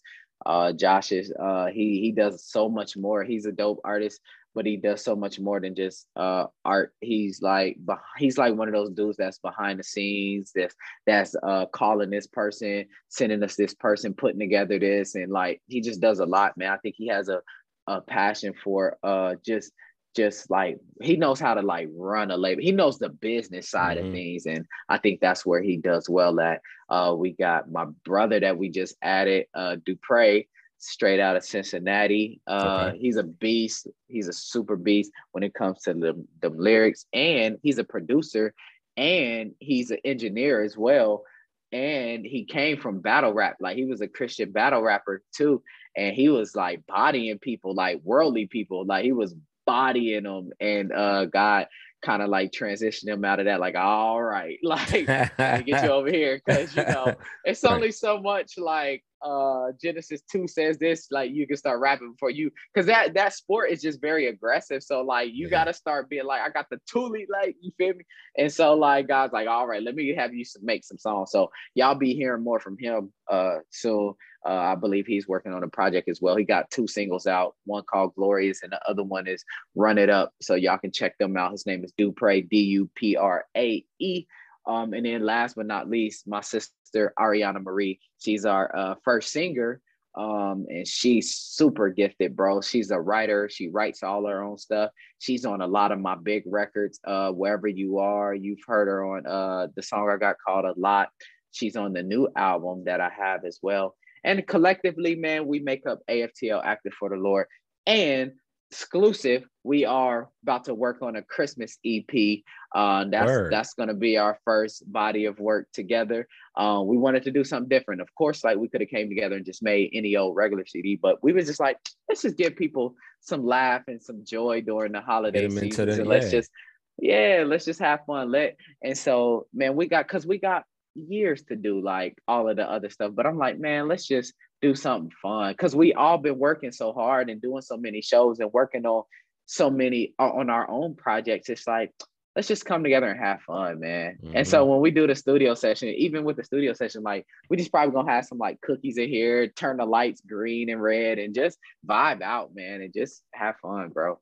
Uh, 0.47 0.73
Josh 0.73 1.13
is 1.13 1.33
uh 1.39 1.67
he 1.67 2.01
he 2.01 2.13
does 2.13 2.45
so 2.45 2.69
much 2.69 2.97
more. 2.97 3.23
He's 3.25 3.47
a 3.47 3.53
dope 3.53 3.81
artist, 3.85 4.21
but 4.55 4.67
he 4.67 4.77
does 4.77 5.03
so 5.05 5.15
much 5.15 5.39
more 5.39 5.61
than 5.61 5.75
just 5.75 6.07
uh 6.17 6.47
art. 6.65 6.93
He's 7.01 7.41
like 7.43 7.77
he's 8.19 8.39
like 8.39 8.55
one 8.55 8.69
of 8.69 8.75
those 8.75 8.91
dudes 8.91 9.17
that's 9.17 9.39
behind 9.39 9.79
the 9.79 9.85
scenes, 9.85 10.53
that's 10.55 10.75
that's 11.07 11.35
uh 11.43 11.67
calling 11.67 12.11
this 12.11 12.27
person, 12.27 12.87
sending 13.09 13.43
us 13.43 13.57
this 13.57 13.75
person, 13.75 14.15
putting 14.15 14.41
together 14.41 14.79
this, 14.79 15.15
and 15.15 15.31
like 15.33 15.63
he 15.67 15.81
just 15.81 16.01
does 16.01 16.21
a 16.21 16.27
lot, 16.27 16.57
man. 16.57 16.73
I 16.73 16.79
think 16.79 16.95
he 16.97 17.09
has 17.09 17.29
a 17.29 17.41
a 17.87 18.01
passion 18.01 18.55
for 18.63 18.99
uh 19.03 19.35
just 19.45 19.73
just 20.17 20.51
like 20.51 20.79
he 21.01 21.17
knows 21.17 21.39
how 21.39 21.55
to 21.55 21.63
like 21.63 21.89
run 21.95 22.33
a 22.33 22.37
label. 22.37 22.63
He 22.63 22.73
knows 22.73 22.99
the 22.99 23.09
business 23.11 23.71
side 23.71 23.97
Mhm. 23.97 24.07
of 24.07 24.13
things, 24.13 24.47
and 24.47 24.67
I 24.89 24.99
think 24.99 25.21
that's 25.21 25.47
where 25.47 25.63
he 25.63 25.77
does 25.77 26.09
well 26.09 26.41
at. 26.41 26.61
Uh, 26.89 27.15
we 27.17 27.33
got 27.33 27.71
my 27.71 27.87
brother 28.05 28.41
that 28.41 28.59
we 28.59 28.71
just 28.71 28.97
added, 29.03 29.47
uh, 29.55 29.77
Duprae, 29.77 30.49
straight 30.81 31.21
out 31.21 31.37
of 31.37 31.45
Cincinnati. 31.45 32.41
Uh, 32.47 32.89
Okay. 32.91 32.99
He's 32.99 33.17
a 33.17 33.23
beast. 33.23 33.87
He's 34.09 34.29
a 34.29 34.33
super 34.33 34.77
beast 34.77 35.13
when 35.33 35.45
it 35.45 35.55
comes 35.55 35.83
to 35.83 35.95
the, 35.95 36.25
the 36.41 36.49
lyrics, 36.49 37.07
and 37.13 37.59
he's 37.63 37.79
a 37.79 37.85
producer, 37.85 38.55
and 38.97 39.53
he's 39.61 39.91
an 39.91 39.99
engineer 40.05 40.63
as 40.63 40.77
well. 40.77 41.25
And 41.73 42.27
he 42.27 42.45
came 42.45 42.79
from 42.79 43.01
battle 43.01 43.33
rap, 43.33 43.59
like 43.61 43.77
he 43.77 43.85
was 43.85 44.01
a 44.01 44.09
Christian 44.09 44.51
battle 44.51 44.83
rapper 44.83 45.23
too, 45.33 45.63
and 45.97 46.17
he 46.17 46.29
was 46.29 46.57
like 46.57 46.85
bodying 46.87 47.39
people, 47.39 47.75
like 47.75 48.01
worldly 48.03 48.47
people, 48.47 48.85
like 48.85 49.05
he 49.05 49.13
was 49.13 49.37
bodying 49.67 50.25
them, 50.25 50.51
and 50.61 50.93
uh, 50.93 51.27
God 51.27 51.69
kind 52.03 52.23
of 52.23 52.29
like 52.31 52.51
transitioned 52.51 53.09
him 53.09 53.25
out 53.25 53.39
of 53.39 53.45
that, 53.45 53.61
like 53.61 53.77
all 53.77 54.21
right, 54.21 54.59
like 54.65 55.07
get 55.07 55.67
you 55.67 55.75
over 55.91 56.11
here 56.11 56.41
because 56.45 56.75
you 56.75 56.83
know 56.85 57.15
it's 57.45 57.63
only 57.63 57.93
so 57.93 58.21
much 58.21 58.59
like 58.59 59.05
uh 59.23 59.67
genesis 59.83 60.23
2 60.33 60.49
says 60.49 60.79
this 60.79 61.09
like 61.11 61.31
you 61.31 61.47
can 61.47 61.57
start 61.57 61.81
rapping 61.81 62.13
before 62.13 62.31
you 62.31 62.51
because 62.73 62.87
that 62.87 63.15
that 63.15 63.33
sport 63.35 63.71
is 63.71 63.83
just 63.83 64.01
very 64.01 64.29
aggressive 64.29 64.83
so 64.83 65.03
like 65.03 65.31
you 65.33 65.47
Yeah. 65.47 65.51
got 65.51 65.65
to 65.65 65.73
start 65.75 66.09
being 66.09 66.25
like 66.25 66.41
i 66.41 66.49
got 66.49 66.67
the 66.71 66.79
toolie 66.93 67.27
like 67.31 67.57
you 67.61 67.71
feel 67.77 67.95
me 67.95 68.05
and 68.39 68.53
so 68.53 68.75
like 68.75 69.09
guys 69.09 69.31
like 69.33 69.49
all 69.49 69.67
right 69.67 69.83
let 69.83 69.95
me 69.95 70.15
have 70.15 70.33
you 70.35 70.45
make 70.63 70.85
some 70.85 70.99
songs 70.99 71.31
so 71.31 71.51
y'all 71.75 71.95
be 71.95 72.15
hearing 72.15 72.43
more 72.43 72.61
from 72.61 72.77
him 72.79 73.13
uh 73.31 73.57
soon 73.71 74.15
uh, 74.47 74.53
I 74.53 74.75
believe 74.75 75.07
he's 75.07 75.29
working 75.29 75.53
on 75.53 75.63
a 75.63 75.69
project 75.69 76.09
as 76.09 76.21
well. 76.23 76.37
He 76.37 76.45
got 76.45 76.71
two 76.71 76.87
singles 76.87 77.27
out, 77.27 77.57
one 77.67 77.83
called 77.85 78.15
Glorious, 78.15 78.63
and 78.63 78.73
the 78.73 78.81
other 78.89 79.03
one 79.03 79.27
is 79.27 79.45
Run 79.75 79.99
It 79.99 80.09
Up. 80.09 80.33
So 80.41 80.55
y'all 80.55 80.79
can 80.79 80.93
check 80.93 81.19
them 81.19 81.37
out. 81.37 81.53
His 81.53 81.67
name 81.67 81.85
is 81.85 81.93
Duprae, 81.93 82.49
D 82.49 82.57
U 82.63 82.91
P 82.95 83.17
R 83.17 83.45
A 83.57 83.85
E. 83.99 84.27
Um, 84.71 84.93
and 84.93 85.05
then 85.05 85.25
last 85.27 85.57
but 85.57 85.67
not 85.67 85.91
least, 85.91 86.29
my 86.29 86.41
sister 86.41 87.13
Ariana 87.19 87.61
Marie. 87.61 87.99
She's 88.21 88.45
our 88.45 88.75
uh, 88.75 88.95
first 89.05 89.33
singer. 89.33 89.81
Um, 90.17 90.67
and 90.69 90.87
she's 90.87 91.35
super 91.35 91.89
gifted, 91.89 92.37
bro. 92.37 92.61
She's 92.61 92.91
a 92.91 93.01
writer. 93.01 93.49
She 93.49 93.69
writes 93.69 94.03
all 94.03 94.27
her 94.27 94.43
own 94.43 94.59
stuff. 94.59 94.91
She's 95.19 95.45
on 95.45 95.61
a 95.61 95.67
lot 95.67 95.93
of 95.93 96.01
my 96.01 96.17
big 96.17 96.45
records. 96.47 97.01
Uh, 97.05 97.31
wherever 97.31 97.69
you 97.69 97.99
are, 97.99 98.35
you've 98.35 98.63
heard 98.67 98.89
her 98.89 99.05
on 99.05 99.27
uh 99.27 99.69
the 99.75 99.83
song 99.83 100.11
I 100.11 100.17
got 100.17 100.37
called 100.45 100.65
a 100.65 100.75
lot. 100.77 101.09
She's 101.53 101.77
on 101.77 101.93
the 101.93 102.03
new 102.03 102.29
album 102.37 102.85
that 102.85 103.01
I 103.01 103.11
have 103.17 103.45
as 103.45 103.59
well. 103.63 103.97
And 104.23 104.47
collectively, 104.47 105.15
man, 105.17 105.47
we 105.47 105.61
make 105.61 105.87
up 105.87 106.01
AFTL 106.09 106.63
Active 106.65 106.93
for 106.95 107.09
the 107.09 107.17
Lord. 107.17 107.47
And 107.87 108.33
exclusive, 108.71 109.45
we 109.65 109.85
are 109.85 110.29
about 110.43 110.65
to 110.65 110.75
work 110.75 111.03
on 111.03 111.17
a 111.17 111.23
Christmas 111.23 111.79
EP. 111.85 112.41
Uh, 112.75 113.05
that's 113.11 113.27
Word. 113.27 113.53
that's 113.53 113.75
gonna 113.75 113.95
be 113.95 114.17
our 114.17 114.39
first 114.45 114.91
body 114.91 115.25
of 115.25 115.39
work 115.41 115.69
together. 115.73 116.27
Uh, 116.57 116.83
we 116.85 116.97
wanted 116.97 117.25
to 117.25 117.31
do 117.31 117.43
something 117.43 117.69
different. 117.69 118.01
Of 118.01 118.15
course, 118.15 118.45
like 118.45 118.59
we 118.59 118.69
could 118.69 118.81
have 118.81 118.91
came 118.91 119.09
together 119.09 119.37
and 119.37 119.45
just 119.45 119.63
made 119.63 119.91
any 119.93 120.17
old 120.17 120.37
regular 120.37 120.65
CD, 120.67 120.97
but 121.01 121.23
we 121.23 121.33
was 121.33 121.47
just 121.47 121.61
like, 121.61 121.79
let's 122.09 122.23
just 122.23 122.37
give 122.37 122.57
people 122.57 122.95
some 123.21 123.45
laugh 123.45 123.83
and 123.89 124.03
some 124.03 124.25
joy 124.25 124.61
during 124.61 124.93
the 124.93 125.01
holiday 125.01 125.49
season. 125.49 125.87
the- 125.87 126.01
and 126.01 126.07
let's 126.07 126.27
yeah. 126.27 126.39
just 126.39 126.51
yeah, 126.99 127.45
let's 127.47 127.65
just 127.65 127.81
have 127.81 128.01
fun. 128.07 128.31
Let 128.31 128.57
and 128.83 128.97
so 128.97 129.47
man, 129.53 129.75
we 129.75 129.89
got 129.89 130.07
because 130.07 130.27
we 130.27 130.39
got 130.39 130.65
years 130.95 131.43
to 131.45 131.57
do 131.57 131.81
like 131.81 132.17
all 132.29 132.49
of 132.49 132.57
the 132.57 132.71
other 132.71 132.91
stuff. 132.91 133.13
But 133.15 133.27
I'm 133.27 133.39
like, 133.39 133.59
man, 133.59 133.89
let's 133.89 134.07
just 134.07 134.35
do 134.63 134.75
something 134.75 135.13
fun 135.23 135.53
because 135.53 135.75
we 135.75 135.95
all 135.95 136.19
been 136.19 136.39
working 136.39 136.73
so 136.73 136.93
hard 136.93 137.31
and 137.31 137.41
doing 137.41 137.63
so 137.63 137.77
many 137.77 138.01
shows 138.01 138.41
and 138.41 138.53
working 138.53 138.87
on 138.87 139.05
so 139.47 139.71
many 139.71 140.15
on 140.19 140.51
our 140.51 140.69
own 140.71 140.95
projects. 140.95 141.49
It's 141.49 141.67
like 141.67 141.93
let's 142.37 142.47
just 142.47 142.65
come 142.65 142.83
together 142.83 143.11
and 143.11 143.19
have 143.19 143.43
fun, 143.43 143.81
man. 143.81 144.19
And 144.35 144.47
so 144.47 144.63
mm-hmm. 144.63 144.71
when 144.71 144.81
we 144.81 144.91
do 144.91 145.07
the 145.07 145.15
studio 145.15 145.55
session, 145.55 145.89
even 145.89 146.25
with 146.25 146.37
the 146.37 146.45
studio 146.45 146.73
session, 146.73 147.03
like 147.03 147.27
we 147.49 147.57
just 147.57 147.73
probably 147.73 147.93
gonna 147.93 148.11
have 148.11 148.27
some 148.27 148.39
like 148.39 148.61
cookies 148.61 148.99
in 148.99 149.09
here, 149.09 149.49
turn 149.49 149.79
the 149.79 149.85
lights 149.85 150.23
green 150.27 150.71
and 150.71 150.81
red, 150.81 151.19
and 151.19 151.35
just 151.35 151.59
vibe 151.87 152.23
out, 152.23 152.55
man, 152.55 152.83
and 152.83 152.95
just 152.95 153.23
have 153.35 153.57
fun, 153.57 153.89
bro. 153.89 154.19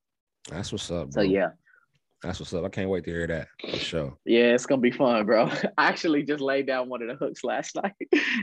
That's 0.49 0.73
what's 0.73 0.91
up. 0.91 1.13
So 1.13 1.21
yeah. 1.21 1.51
That's 2.23 2.41
what's 2.41 2.53
up. 2.53 2.65
I 2.65 2.69
can't 2.69 2.91
wait 2.91 3.05
to 3.05 3.11
hear 3.11 3.27
that 3.29 3.49
for 3.61 3.77
sure. 3.77 4.19
Yeah, 4.25 4.53
it's 4.55 4.67
gonna 4.67 4.81
be 4.81 4.91
fun, 4.91 5.25
bro. 5.25 5.47
I 5.79 5.87
actually 5.87 6.25
just 6.25 6.41
laid 6.41 6.67
down 6.67 6.89
one 6.89 7.01
of 7.03 7.09
the 7.09 7.15
hooks 7.15 7.45
last 7.45 7.77
night. 7.83 7.95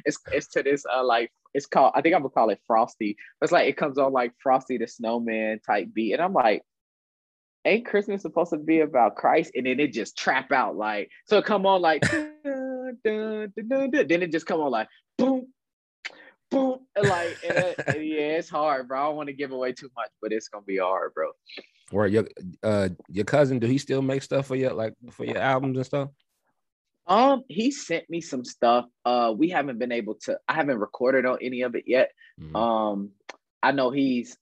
It's 0.06 0.18
it's 0.32 0.48
to 0.50 0.64
this 0.64 0.86
uh 0.92 1.04
like 1.04 1.32
it's 1.54 1.66
called 1.66 1.92
I 1.94 2.02
think 2.02 2.16
I'm 2.16 2.22
gonna 2.22 2.30
call 2.30 2.50
it 2.50 2.62
Frosty. 2.66 3.18
It's 3.42 3.52
like 3.52 3.68
it 3.68 3.76
comes 3.78 3.98
on 3.98 4.14
like 4.14 4.32
Frosty 4.42 4.78
the 4.78 4.88
Snowman 4.88 5.60
type 5.66 5.90
beat, 5.94 6.14
and 6.14 6.22
I'm 6.22 6.34
like, 6.34 6.64
ain't 7.66 7.86
Christmas 7.86 8.22
supposed 8.22 8.52
to 8.52 8.58
be 8.58 8.80
about 8.80 9.18
Christ? 9.18 9.52
And 9.56 9.66
then 9.66 9.80
it 9.82 9.92
just 9.92 10.18
trap 10.18 10.54
out 10.54 10.78
like 10.78 11.10
so 11.26 11.40
it 11.40 11.46
come 11.46 11.66
on 11.66 11.82
like 11.82 12.02
dun, 12.44 12.98
dun, 13.04 13.54
dun, 13.68 14.08
then 14.08 14.24
it 14.24 14.32
just 14.32 14.46
come 14.46 14.62
on 14.62 14.72
like 14.72 14.88
boom. 15.18 15.48
Boom, 16.52 16.82
like 16.96 17.40
and, 17.44 17.76
and 17.88 18.06
yeah, 18.06 18.38
it's 18.38 18.50
hard, 18.50 18.88
bro. 18.88 19.02
I 19.02 19.06
don't 19.08 19.16
want 19.16 19.28
to 19.28 19.34
give 19.34 19.52
away 19.52 19.74
too 19.74 19.90
much, 19.98 20.12
but 20.22 20.32
it's 20.32 20.48
gonna 20.48 20.64
be 20.64 20.78
hard, 20.78 21.14
bro. 21.16 21.32
Where 21.92 22.08
your 22.08 22.28
uh 22.64 22.90
your 23.10 23.26
cousin, 23.26 23.60
do 23.60 23.68
he 23.68 23.78
still 23.78 24.02
make 24.02 24.24
stuff 24.24 24.48
for 24.48 24.56
you 24.56 24.70
like 24.70 24.94
for 25.12 25.26
your 25.26 25.38
albums 25.38 25.78
and 25.78 25.86
stuff? 25.86 26.10
Um, 27.08 27.44
he 27.48 27.70
sent 27.70 28.10
me 28.10 28.22
some 28.22 28.44
stuff. 28.44 28.86
Uh, 29.04 29.32
we 29.38 29.50
haven't 29.50 29.78
been 29.78 29.92
able 29.92 30.16
to. 30.24 30.40
I 30.48 30.54
haven't 30.54 30.80
recorded 30.80 31.26
on 31.26 31.38
any 31.42 31.62
of 31.62 31.76
it 31.76 31.84
yet. 31.86 32.12
Mhm. 32.42 32.56
Um, 32.56 33.12
I 33.62 33.72
know 33.72 33.92
he's. 33.92 34.38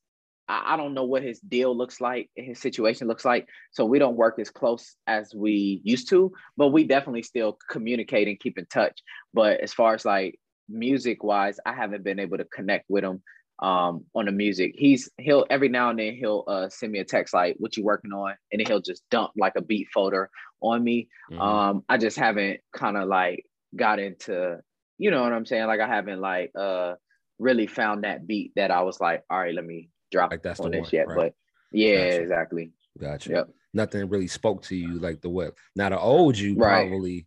I 0.47 0.73
I 0.73 0.77
don't 0.77 0.93
know 0.93 1.03
what 1.03 1.23
his 1.23 1.39
deal 1.41 1.75
looks 1.75 1.99
like, 1.99 2.29
his 2.35 2.59
situation 2.59 3.07
looks 3.07 3.25
like. 3.25 3.47
So 3.71 3.85
we 3.85 3.99
don't 3.99 4.15
work 4.15 4.39
as 4.39 4.49
close 4.49 4.95
as 5.07 5.35
we 5.35 5.81
used 5.83 6.09
to, 6.09 6.31
but 6.55 6.69
we 6.69 6.85
definitely 6.85 7.23
still 7.23 7.57
communicate 7.69 8.29
and 8.29 8.39
keep 8.39 8.57
in 8.57 8.65
touch. 8.67 9.01
But 9.33 9.59
as 9.59 9.73
far 9.73 9.93
as 9.93 10.05
like 10.05 10.39
music 10.69 11.23
wise, 11.23 11.59
I 11.65 11.73
haven't 11.73 12.03
been 12.03 12.19
able 12.19 12.37
to 12.37 12.45
connect 12.45 12.89
with 12.89 13.03
him 13.03 13.21
um 13.63 14.05
on 14.13 14.25
the 14.25 14.31
music. 14.31 14.73
He's 14.75 15.09
he'll 15.17 15.45
every 15.49 15.69
now 15.69 15.89
and 15.89 15.97
then 15.97 16.13
he'll 16.15 16.43
uh 16.47 16.69
send 16.69 16.91
me 16.91 16.99
a 16.99 17.05
text 17.05 17.33
like 17.33 17.55
what 17.59 17.75
you 17.77 17.83
working 17.83 18.11
on, 18.11 18.35
and 18.51 18.59
then 18.59 18.67
he'll 18.67 18.81
just 18.81 19.03
dump 19.09 19.31
like 19.37 19.53
a 19.55 19.61
beat 19.61 19.87
folder 19.93 20.29
on 20.61 20.83
me. 20.83 21.07
Mhm. 21.31 21.39
Um, 21.41 21.83
I 21.89 21.97
just 21.97 22.17
haven't 22.17 22.59
kind 22.75 22.97
of 22.97 23.07
like 23.07 23.45
got 23.75 23.99
into, 23.99 24.59
you 24.97 25.09
know 25.11 25.21
what 25.23 25.33
I'm 25.33 25.45
saying? 25.45 25.65
Like 25.67 25.79
I 25.79 25.87
haven't 25.87 26.19
like 26.21 26.51
uh 26.55 26.95
really 27.39 27.65
found 27.67 28.03
that 28.03 28.27
beat 28.27 28.51
that 28.55 28.69
I 28.69 28.81
was 28.81 28.99
like, 28.99 29.23
all 29.29 29.39
right, 29.39 29.55
let 29.55 29.65
me 29.65 29.89
drop 30.11 30.31
Like, 30.31 30.43
that's 30.43 30.59
on 30.59 30.71
this 30.71 30.81
one, 30.81 30.89
yet. 30.93 31.07
right. 31.07 31.15
But 31.15 31.33
yeah, 31.71 32.05
Gotcha. 32.09 32.21
exactly. 32.21 32.71
Gotcha. 32.99 33.29
Yep. 33.31 33.49
Nothing 33.73 34.09
really 34.09 34.27
spoke 34.27 34.61
to 34.63 34.75
you 34.75 34.99
like 34.99 35.21
the 35.21 35.29
what. 35.29 35.55
Now 35.75 35.89
the 35.89 35.99
old 35.99 36.37
you 36.37 36.55
Right. 36.55 36.87
probably 36.89 37.25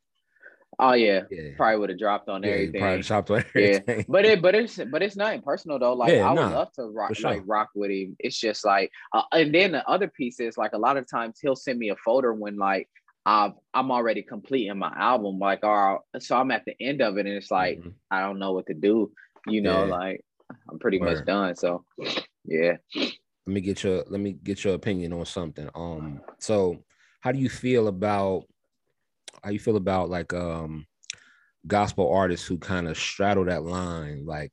Oh 0.79 0.93
yeah, 0.93 1.23
yeah. 1.31 1.51
probably 1.57 1.79
would 1.79 1.91
have 1.91 1.99
dropped 1.99 2.29
on 2.29 2.43
yeah, 2.43 2.51
everything. 2.51 2.81
probably 2.81 3.03
chopped 3.03 3.31
on 3.31 3.39
everything. 3.55 3.95
Yeah, 3.99 4.03
but 4.09 4.25
it, 4.27 4.43
but 4.43 4.55
it's, 4.55 4.79
but 4.91 5.03
it's 5.03 5.17
nothing 5.17 5.41
personal 5.43 5.79
though. 5.79 5.95
Like 5.95 6.13
Yeah, 6.13 6.29
I 6.29 6.33
would 6.33 6.41
nah, 6.41 6.51
love 6.51 6.73
to 6.73 6.85
rock, 6.85 7.15
sure. 7.15 7.31
like 7.31 7.43
rock 7.47 7.71
with 7.75 7.91
him. 7.91 8.15
It's 8.19 8.39
just 8.39 8.65
like, 8.65 8.91
uh, 9.15 9.23
and 9.33 9.55
then 9.55 9.73
the 9.73 9.89
other 9.89 10.09
piece 10.09 10.39
is 10.39 10.59
like 10.59 10.73
a 10.75 10.79
lot 10.79 10.97
of 10.99 11.09
times 11.09 11.39
he'll 11.41 11.57
send 11.57 11.79
me 11.79 11.89
a 11.91 11.97
folder 11.97 12.35
when 12.35 12.59
like 12.59 12.89
I've, 13.25 13.53
I'm 13.75 13.91
already 13.91 14.23
completing 14.23 14.79
my 14.79 14.93
album. 14.97 15.39
Like, 15.39 15.65
all 15.65 16.01
right, 16.13 16.23
so 16.23 16.37
I'm 16.37 16.51
at 16.51 16.65
the 16.67 16.75
end 16.81 17.01
of 17.03 17.17
it, 17.17 17.27
and 17.27 17.35
it's 17.35 17.51
like 17.51 17.79
Mhm. 17.79 17.95
I 18.11 18.21
don't 18.21 18.39
know 18.39 18.53
what 18.53 18.67
to 18.67 18.75
do. 18.75 19.13
You 19.47 19.63
know, 19.63 19.85
like 19.85 20.21
I'm 20.71 20.79
pretty 20.79 20.99
much 20.99 21.25
done. 21.25 21.57
So, 21.57 21.85
yeah. 22.45 22.77
let 22.95 23.15
me 23.47 23.61
get 23.61 23.83
your 23.83 24.05
let 24.09 24.21
me 24.21 24.33
get 24.33 24.63
your 24.65 24.75
opinion 24.75 25.13
on 25.13 25.25
something. 25.25 25.69
Um, 25.75 26.21
so 26.39 26.77
how 27.21 27.33
do 27.33 27.39
you 27.39 27.49
feel 27.49 27.89
about 27.89 28.45
how 29.47 29.53
you 29.53 29.61
feel 29.61 29.77
about 29.77 30.11
like 30.11 30.35
um 30.35 30.87
gospel 31.67 32.13
artists 32.13 32.47
who 32.47 32.59
kind 32.59 32.89
of 32.89 32.99
straddle 32.99 33.45
that 33.47 33.65
line, 33.65 34.27
like 34.27 34.53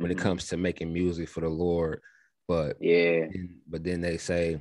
when 0.00 0.10
it 0.10 0.18
Mhm. 0.18 0.18
comes 0.18 0.48
to 0.48 0.56
making 0.56 0.92
music 0.92 1.28
for 1.28 1.40
the 1.42 1.48
Lord, 1.48 2.02
but 2.48 2.78
yeah, 2.78 3.28
but 3.68 3.84
then 3.84 4.00
they 4.00 4.18
say 4.18 4.60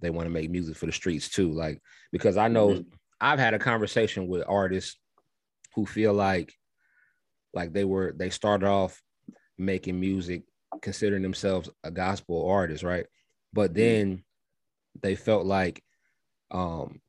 they 0.00 0.10
want 0.10 0.26
to 0.26 0.30
make 0.30 0.50
music 0.50 0.76
for 0.76 0.86
the 0.86 0.92
streets 0.92 1.28
too. 1.30 1.52
Like 1.52 1.82
because 2.12 2.36
I 2.36 2.48
know 2.48 2.76
Mhm. 2.76 2.98
I've 3.20 3.38
had 3.38 3.54
a 3.54 3.58
conversation 3.58 4.28
with 4.28 4.44
artists 4.46 4.98
who 5.74 5.86
feel 5.86 6.14
like 6.14 6.54
like 7.54 7.72
they 7.72 7.84
were 7.84 8.12
they 8.16 8.30
started 8.30 8.66
off 8.66 9.02
making 9.58 9.98
music 10.00 10.44
considering 10.82 11.22
themselves 11.22 11.70
a 11.84 11.90
gospel 11.90 12.48
artist, 12.48 12.84
right? 12.84 13.06
But 13.52 13.74
Mm-hmm. 13.78 13.98
then 13.98 14.24
they 15.02 15.16
felt 15.16 15.46
like 15.46 15.82
um 16.50 17.00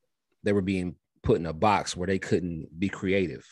they 0.44 0.54
were 0.54 0.62
being 0.62 0.96
put 1.24 1.40
in 1.40 1.46
a 1.46 1.54
box 1.54 1.96
where 1.96 2.08
they 2.08 2.20
couldn't 2.20 2.68
be 2.78 2.90
creative. 2.90 3.46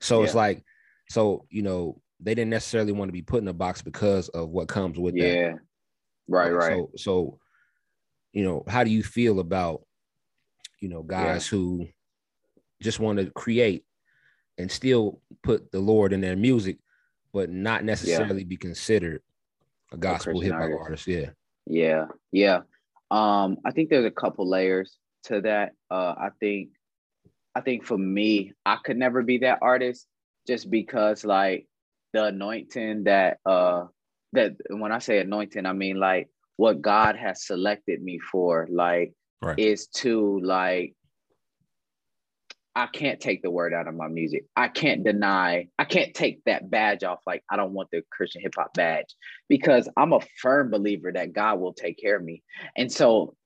So 0.00 0.22
it's 0.22 0.34
like 0.34 0.62
so 1.08 1.46
you 1.50 1.62
know 1.62 2.00
they 2.20 2.34
didn't 2.34 2.50
necessarily 2.50 2.92
want 2.92 3.08
to 3.08 3.12
be 3.12 3.22
put 3.22 3.42
in 3.42 3.48
a 3.48 3.52
box 3.52 3.82
because 3.82 4.28
of 4.30 4.48
what 4.48 4.68
comes 4.68 4.98
with 4.98 5.14
that. 5.14 5.36
Yeah. 5.36 5.52
Right, 6.26 6.50
right. 6.52 6.72
So, 6.72 6.90
so, 6.96 7.38
you 8.32 8.44
know, 8.44 8.64
how 8.66 8.82
do 8.82 8.90
you 8.90 9.02
feel 9.02 9.40
about, 9.40 9.82
you 10.80 10.88
know, 10.88 11.02
guys 11.02 11.46
who 11.46 11.86
just 12.80 12.98
want 12.98 13.18
to 13.18 13.30
create 13.32 13.84
and 14.56 14.70
still 14.70 15.20
put 15.42 15.70
the 15.70 15.80
Lord 15.80 16.12
in 16.12 16.20
their 16.20 16.36
music, 16.36 16.78
but 17.32 17.50
not 17.50 17.84
necessarily 17.84 18.44
be 18.44 18.56
considered 18.56 19.20
a 19.92 19.96
gospel 19.96 20.40
hip 20.40 20.52
hop 20.52 20.62
artist. 20.62 20.80
artist? 20.80 21.06
Yeah. 21.06 21.30
Yeah, 21.66 22.06
yeah. 22.32 22.60
Um, 23.10 23.58
I 23.64 23.70
think 23.72 23.90
there's 23.90 24.06
a 24.06 24.10
couple 24.10 24.48
layers 24.48 24.96
to 25.24 25.40
that. 25.42 25.72
Uh, 25.90 26.14
I 26.16 26.28
think, 26.40 26.70
I 27.54 27.60
think 27.60 27.84
for 27.84 27.98
me, 27.98 28.52
I 28.66 28.76
could 28.84 28.96
never 28.96 29.22
be 29.22 29.38
that 29.38 29.58
artist 29.62 30.06
just 30.46 30.70
because 30.70 31.24
like 31.24 31.66
the 32.12 32.26
anointing 32.26 33.04
that 33.04 33.38
uh 33.46 33.84
that 34.32 34.56
when 34.70 34.92
I 34.92 34.98
say 34.98 35.18
anointing, 35.18 35.66
I 35.66 35.72
mean 35.72 35.98
like 35.98 36.28
what 36.56 36.82
God 36.82 37.16
has 37.16 37.46
selected 37.46 38.02
me 38.02 38.18
for, 38.18 38.68
like 38.70 39.14
Right. 39.42 39.58
is 39.58 39.88
to 39.88 40.40
like 40.40 40.94
I 42.76 42.86
can't 42.86 43.20
take 43.20 43.42
the 43.42 43.50
word 43.50 43.72
out 43.72 43.86
of 43.86 43.94
my 43.94 44.08
music. 44.08 44.46
I 44.56 44.68
can't 44.68 45.04
deny, 45.04 45.68
I 45.78 45.84
can't 45.84 46.12
take 46.12 46.42
that 46.44 46.68
badge 46.70 47.04
off. 47.04 47.20
Like, 47.24 47.44
I 47.48 47.56
don't 47.56 47.72
want 47.72 47.88
the 47.92 48.02
Christian 48.10 48.42
hip 48.42 48.54
hop 48.56 48.74
badge 48.74 49.14
because 49.48 49.88
I'm 49.96 50.12
a 50.12 50.20
firm 50.40 50.70
believer 50.70 51.12
that 51.12 51.32
God 51.32 51.60
will 51.60 51.72
take 51.72 52.00
care 52.00 52.16
of 52.16 52.24
me. 52.24 52.42
And 52.76 52.90
so 52.90 53.36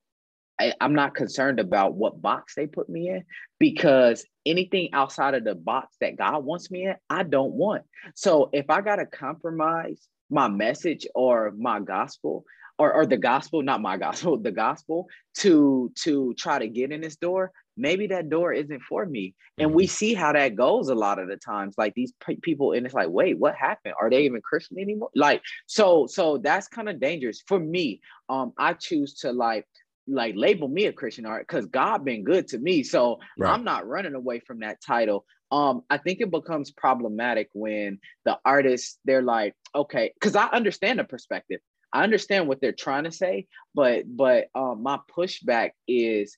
I, 0.60 0.74
I'm 0.80 0.94
not 0.94 1.14
concerned 1.14 1.60
about 1.60 1.94
what 1.94 2.20
box 2.20 2.54
they 2.54 2.66
put 2.66 2.88
me 2.88 3.08
in 3.08 3.24
because 3.58 4.24
anything 4.44 4.90
outside 4.92 5.34
of 5.34 5.44
the 5.44 5.54
box 5.54 5.96
that 6.00 6.16
God 6.16 6.44
wants 6.44 6.70
me 6.70 6.86
in, 6.86 6.96
I 7.08 7.22
don't 7.22 7.52
want. 7.52 7.84
So 8.14 8.50
if 8.52 8.70
I 8.70 8.80
got 8.80 8.96
to 8.96 9.06
compromise 9.06 10.08
my 10.30 10.48
message 10.48 11.06
or 11.14 11.52
my 11.56 11.80
gospel, 11.80 12.44
or, 12.78 12.92
or 12.92 13.06
the 13.06 13.16
gospel, 13.16 13.62
not 13.62 13.82
my 13.82 13.96
gospel, 14.06 14.38
the 14.38 14.52
gospel 14.52 15.08
to 15.38 15.92
to 16.02 16.34
try 16.38 16.58
to 16.58 16.68
get 16.68 16.92
in 16.92 17.00
this 17.00 17.16
door, 17.16 17.52
maybe 17.76 18.06
that 18.08 18.28
door 18.28 18.52
isn't 18.52 18.82
for 18.82 19.04
me. 19.04 19.34
And 19.58 19.74
we 19.74 19.86
see 19.86 20.14
how 20.14 20.32
that 20.32 20.54
goes 20.54 20.88
a 20.88 20.94
lot 20.94 21.18
of 21.18 21.28
the 21.28 21.36
times. 21.36 21.74
Like 21.76 21.94
these 21.94 22.12
pe- 22.20 22.36
people, 22.36 22.72
and 22.72 22.86
it's 22.86 22.94
like, 22.94 23.08
wait, 23.08 23.38
what 23.38 23.56
happened? 23.56 23.94
Are 24.00 24.08
they 24.08 24.24
even 24.24 24.40
Christian 24.40 24.78
anymore? 24.78 25.10
Like, 25.14 25.42
so 25.66 26.06
so 26.06 26.38
that's 26.38 26.68
kind 26.68 26.88
of 26.88 27.00
dangerous 27.00 27.42
for 27.46 27.58
me. 27.58 28.00
Um, 28.28 28.52
I 28.56 28.74
choose 28.74 29.14
to 29.20 29.32
like 29.32 29.66
like 30.08 30.34
label 30.36 30.68
me 30.68 30.86
a 30.86 30.92
Christian 30.92 31.26
art 31.26 31.46
because 31.46 31.66
God 31.66 32.04
been 32.04 32.24
good 32.24 32.48
to 32.48 32.58
me. 32.58 32.82
So 32.82 33.20
Right. 33.38 33.52
I'm 33.52 33.64
not 33.64 33.86
running 33.86 34.14
away 34.14 34.40
from 34.40 34.60
that 34.60 34.80
title. 34.80 35.24
Um, 35.50 35.82
I 35.88 35.98
think 35.98 36.20
it 36.20 36.30
becomes 36.30 36.70
problematic 36.70 37.48
when 37.54 38.00
the 38.24 38.38
artists 38.44 38.98
they're 39.04 39.22
like, 39.22 39.54
okay, 39.74 40.12
because 40.14 40.36
I 40.36 40.46
understand 40.48 40.98
the 40.98 41.04
perspective. 41.04 41.60
I 41.92 42.04
understand 42.04 42.48
what 42.48 42.60
they're 42.60 42.72
trying 42.72 43.04
to 43.04 43.12
say, 43.12 43.46
but 43.74 44.04
but 44.06 44.48
um, 44.54 44.82
my 44.82 44.98
pushback 45.16 45.70
is 45.86 46.36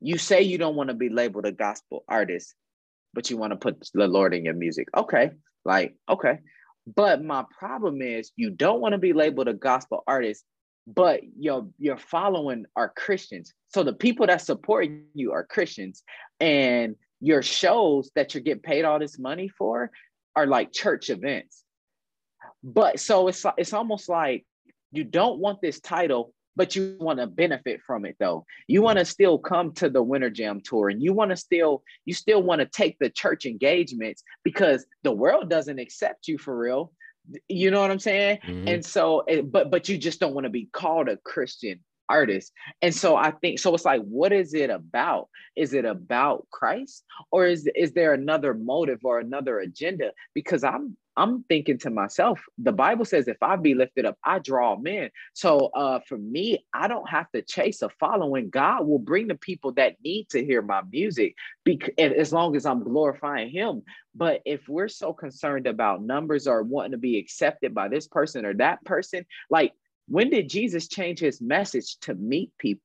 you 0.00 0.18
say 0.18 0.42
you 0.42 0.58
don't 0.58 0.76
want 0.76 0.88
to 0.88 0.94
be 0.94 1.08
labeled 1.08 1.46
a 1.46 1.52
gospel 1.52 2.04
artist, 2.08 2.54
but 3.14 3.30
you 3.30 3.38
want 3.38 3.52
to 3.52 3.56
put 3.56 3.88
the 3.94 4.06
Lord 4.06 4.34
in 4.34 4.44
your 4.44 4.54
music. 4.54 4.88
Okay, 4.94 5.30
like 5.64 5.94
okay. 6.08 6.40
But 6.94 7.24
my 7.24 7.44
problem 7.58 8.00
is 8.02 8.30
you 8.36 8.50
don't 8.50 8.80
want 8.80 8.92
to 8.92 8.98
be 8.98 9.12
labeled 9.12 9.48
a 9.48 9.54
gospel 9.54 10.04
artist, 10.06 10.44
but 10.86 11.20
your 11.38 11.68
your 11.78 11.96
following 11.96 12.66
are 12.76 12.92
Christians. 12.96 13.52
So 13.68 13.82
the 13.82 13.92
people 13.92 14.26
that 14.26 14.40
support 14.42 14.88
you 15.14 15.32
are 15.32 15.44
Christians, 15.44 16.02
and 16.40 16.96
your 17.20 17.42
shows 17.42 18.10
that 18.14 18.34
you're 18.34 18.42
getting 18.42 18.62
paid 18.62 18.84
all 18.84 18.98
this 18.98 19.18
money 19.18 19.48
for 19.48 19.90
are 20.34 20.46
like 20.46 20.72
church 20.72 21.10
events. 21.10 21.64
But 22.62 23.00
so 23.00 23.28
it's 23.28 23.44
it's 23.56 23.72
almost 23.72 24.08
like 24.08 24.44
you 24.92 25.04
don't 25.04 25.40
want 25.40 25.60
this 25.60 25.80
title, 25.80 26.32
but 26.54 26.76
you 26.76 26.96
want 27.00 27.18
to 27.18 27.26
benefit 27.26 27.80
from 27.86 28.04
it 28.04 28.16
though. 28.20 28.44
You 28.68 28.82
want 28.82 28.98
to 28.98 29.04
still 29.04 29.38
come 29.38 29.72
to 29.74 29.90
the 29.90 30.02
Winter 30.02 30.30
Jam 30.30 30.60
tour 30.60 30.88
and 30.88 31.02
you 31.02 31.12
want 31.12 31.30
to 31.30 31.36
still 31.36 31.82
you 32.04 32.14
still 32.14 32.42
want 32.42 32.60
to 32.60 32.66
take 32.66 32.96
the 32.98 33.10
church 33.10 33.44
engagements 33.44 34.22
because 34.44 34.86
the 35.02 35.12
world 35.12 35.50
doesn't 35.50 35.78
accept 35.80 36.28
you 36.28 36.38
for 36.38 36.56
real. 36.56 36.92
You 37.48 37.70
know 37.70 37.80
what 37.80 37.90
I'm 37.90 37.98
saying? 37.98 38.38
Mhm. 38.44 38.74
And 38.74 38.84
so 38.84 39.24
but 39.44 39.70
but 39.70 39.88
you 39.88 39.98
just 39.98 40.20
don't 40.20 40.34
want 40.34 40.44
to 40.44 40.50
be 40.50 40.68
called 40.72 41.08
a 41.08 41.16
Christian 41.18 41.80
artist. 42.08 42.52
And 42.82 42.94
so 42.94 43.16
I 43.16 43.32
think 43.32 43.58
so 43.58 43.74
it's 43.74 43.84
like 43.84 44.02
what 44.02 44.32
is 44.32 44.54
it 44.54 44.70
about? 44.70 45.28
Is 45.56 45.74
it 45.74 45.84
about 45.84 46.46
Christ 46.50 47.04
or 47.32 47.46
is 47.46 47.68
is 47.74 47.92
there 47.92 48.12
another 48.12 48.54
motive 48.54 49.00
or 49.04 49.18
another 49.18 49.58
agenda? 49.58 50.12
Because 50.34 50.62
I'm 50.62 50.96
I'm 51.16 51.44
thinking 51.44 51.78
to 51.78 51.90
myself, 51.90 52.40
the 52.58 52.72
Bible 52.72 53.04
says, 53.04 53.28
if 53.28 53.42
I 53.42 53.56
be 53.56 53.74
lifted 53.74 54.04
up, 54.04 54.18
I 54.24 54.38
draw 54.38 54.76
men. 54.76 55.10
So 55.32 55.70
uh, 55.74 56.00
for 56.06 56.18
me, 56.18 56.66
I 56.74 56.88
don't 56.88 57.08
have 57.08 57.30
to 57.32 57.42
chase 57.42 57.82
a 57.82 57.88
following. 58.00 58.50
God 58.50 58.86
will 58.86 58.98
bring 58.98 59.28
the 59.28 59.34
people 59.34 59.72
that 59.72 59.96
need 60.04 60.28
to 60.30 60.44
hear 60.44 60.62
my 60.62 60.82
music 60.90 61.34
bec- 61.64 61.98
as 61.98 62.32
long 62.32 62.56
as 62.56 62.66
I'm 62.66 62.84
glorifying 62.84 63.50
Him. 63.50 63.82
But 64.14 64.42
if 64.44 64.68
we're 64.68 64.88
so 64.88 65.12
concerned 65.12 65.66
about 65.66 66.02
numbers 66.02 66.46
or 66.46 66.62
wanting 66.62 66.92
to 66.92 66.98
be 66.98 67.18
accepted 67.18 67.74
by 67.74 67.88
this 67.88 68.06
person 68.06 68.44
or 68.44 68.54
that 68.54 68.84
person, 68.84 69.24
like 69.50 69.72
when 70.08 70.30
did 70.30 70.48
Jesus 70.48 70.88
change 70.88 71.18
his 71.18 71.40
message 71.40 71.98
to 72.00 72.14
meet 72.14 72.52
people? 72.58 72.82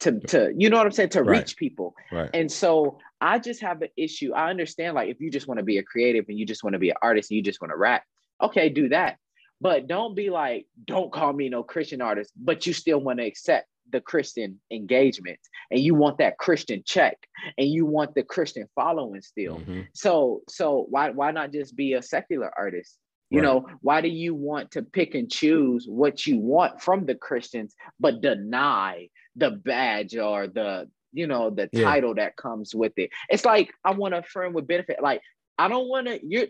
To, 0.00 0.20
to 0.20 0.52
you 0.56 0.68
know 0.70 0.76
what 0.78 0.86
I'm 0.86 0.92
saying 0.92 1.10
to 1.10 1.22
Right. 1.22 1.38
reach 1.38 1.56
people 1.56 1.94
Right. 2.12 2.28
and 2.34 2.50
so 2.50 2.98
I 3.20 3.38
just 3.38 3.62
have 3.62 3.80
an 3.80 3.88
issue. 3.96 4.34
I 4.34 4.50
understand, 4.50 4.94
like, 4.96 5.08
if 5.08 5.18
you 5.20 5.30
just 5.30 5.48
want 5.48 5.58
to 5.58 5.64
be 5.64 5.78
a 5.78 5.82
creative 5.82 6.26
and 6.28 6.38
you 6.38 6.44
just 6.44 6.62
want 6.62 6.74
to 6.74 6.78
be 6.78 6.90
an 6.90 6.96
artist 7.00 7.30
and 7.30 7.36
you 7.36 7.42
just 7.42 7.58
want 7.60 7.70
to 7.70 7.76
rap, 7.76 8.02
okay, 8.42 8.68
do 8.68 8.90
that. 8.90 9.16
But 9.62 9.86
don't 9.86 10.14
be 10.14 10.28
like, 10.28 10.66
don't 10.84 11.10
call 11.10 11.32
me 11.32 11.48
no 11.48 11.62
Christian 11.62 12.02
artist, 12.02 12.32
but 12.36 12.66
you 12.66 12.74
still 12.74 12.98
want 12.98 13.20
to 13.20 13.24
accept 13.24 13.66
the 13.90 14.00
Christian 14.00 14.60
engagement 14.70 15.38
and 15.70 15.80
you 15.80 15.94
want 15.94 16.18
that 16.18 16.36
Christian 16.36 16.82
check 16.84 17.16
and 17.56 17.68
you 17.68 17.86
want 17.86 18.14
the 18.14 18.24
Christian 18.24 18.68
following 18.74 19.22
still. 19.22 19.60
Mhm. 19.60 19.86
So, 19.94 20.42
so 20.48 20.86
why 20.90 21.10
why 21.10 21.30
not 21.30 21.52
just 21.52 21.76
be 21.76 21.94
a 21.94 22.02
secular 22.02 22.50
artist? 22.58 22.98
You 23.30 23.40
Right. 23.40 23.46
know, 23.46 23.66
why 23.80 24.00
do 24.02 24.08
you 24.08 24.34
want 24.34 24.72
to 24.72 24.82
pick 24.82 25.14
and 25.14 25.30
choose 25.30 25.86
what 25.88 26.26
you 26.26 26.38
want 26.38 26.82
from 26.82 27.06
the 27.06 27.14
Christians, 27.14 27.74
but 27.98 28.20
deny 28.20 29.08
the 29.36 29.50
badge 29.50 30.16
or 30.16 30.46
the 30.46 30.88
you 31.12 31.26
know 31.26 31.50
the 31.50 31.68
Yeah. 31.72 31.84
title 31.84 32.14
that 32.16 32.36
comes 32.36 32.74
with 32.74 32.92
it? 32.96 33.10
It's 33.28 33.44
like 33.44 33.72
I 33.84 33.92
want 33.92 34.14
a 34.14 34.22
friend 34.22 34.54
with 34.54 34.66
benefit. 34.66 35.02
Like 35.02 35.20
I 35.58 35.68
don't 35.68 35.88
want 35.88 36.06
to. 36.08 36.20
You're 36.26 36.48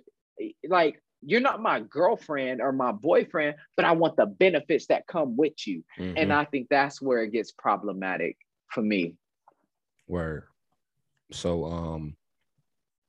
like 0.69 1.01
you're 1.27 1.41
not 1.41 1.63
my 1.63 1.81
girlfriend 1.81 2.61
or 2.61 2.71
my 2.73 2.93
boyfriend, 2.93 3.57
but 3.77 3.85
I 3.87 3.93
want 3.93 4.17
the 4.17 4.27
benefits 4.27 4.87
that 4.89 5.07
come 5.07 5.37
with 5.37 5.67
you. 5.67 5.83
Mhm. 5.99 6.15
And 6.19 6.33
I 6.33 6.45
think 6.45 6.69
that's 6.69 7.01
where 7.01 7.23
it 7.23 7.33
gets 7.33 7.53
problematic 7.53 8.37
for 8.69 8.83
me. 8.83 9.15
Word. 10.07 10.45
So 11.33 11.65
um 11.65 12.17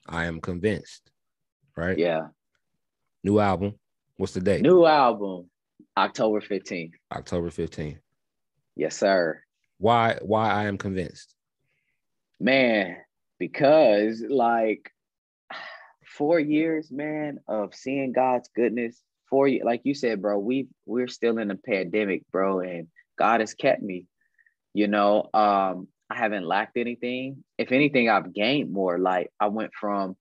I 0.08 0.26
am 0.26 0.40
convinced, 0.40 1.12
right? 1.76 1.98
Yeah. 1.98 2.28
New 3.24 3.40
album. 3.40 3.80
What's 4.18 4.34
the 4.34 4.40
date? 4.40 4.62
New 4.62 4.86
album, 4.86 5.50
October 5.98 6.40
15th. 6.40 6.94
October 7.12 7.50
15th. 7.50 8.00
Yes, 8.76 8.98
sir. 8.98 9.42
Why 9.78 10.18
why 10.22 10.52
I 10.52 10.66
am 10.66 10.78
convinced? 10.78 11.34
Man, 12.40 12.98
because 13.40 14.24
like 14.28 14.92
four 16.06 16.40
years, 16.40 16.92
man, 16.92 17.40
of 17.48 17.76
seeing 17.76 18.14
God's 18.14 18.50
goodness. 18.56 19.02
Four 19.30 19.50
like 19.64 19.82
you 19.84 19.94
said, 19.94 20.22
bro, 20.22 20.38
we 20.38 20.68
we're 20.86 21.08
still 21.08 21.38
in 21.40 21.52
a 21.52 21.56
pandemic, 21.56 22.24
bro, 22.32 22.60
and 22.60 22.88
God 23.18 23.40
has 23.40 23.54
kept 23.54 23.82
me. 23.82 24.06
You 24.74 24.88
know, 24.88 25.30
um, 25.34 25.88
I 26.10 26.18
haven't 26.18 26.46
lacked 26.46 26.78
anything. 26.78 27.44
If 27.58 27.72
anything, 27.72 28.10
I've 28.10 28.34
gained 28.34 28.72
more. 28.72 29.00
Like 29.00 29.32
I 29.40 29.48
went 29.48 29.72
from 29.80 30.16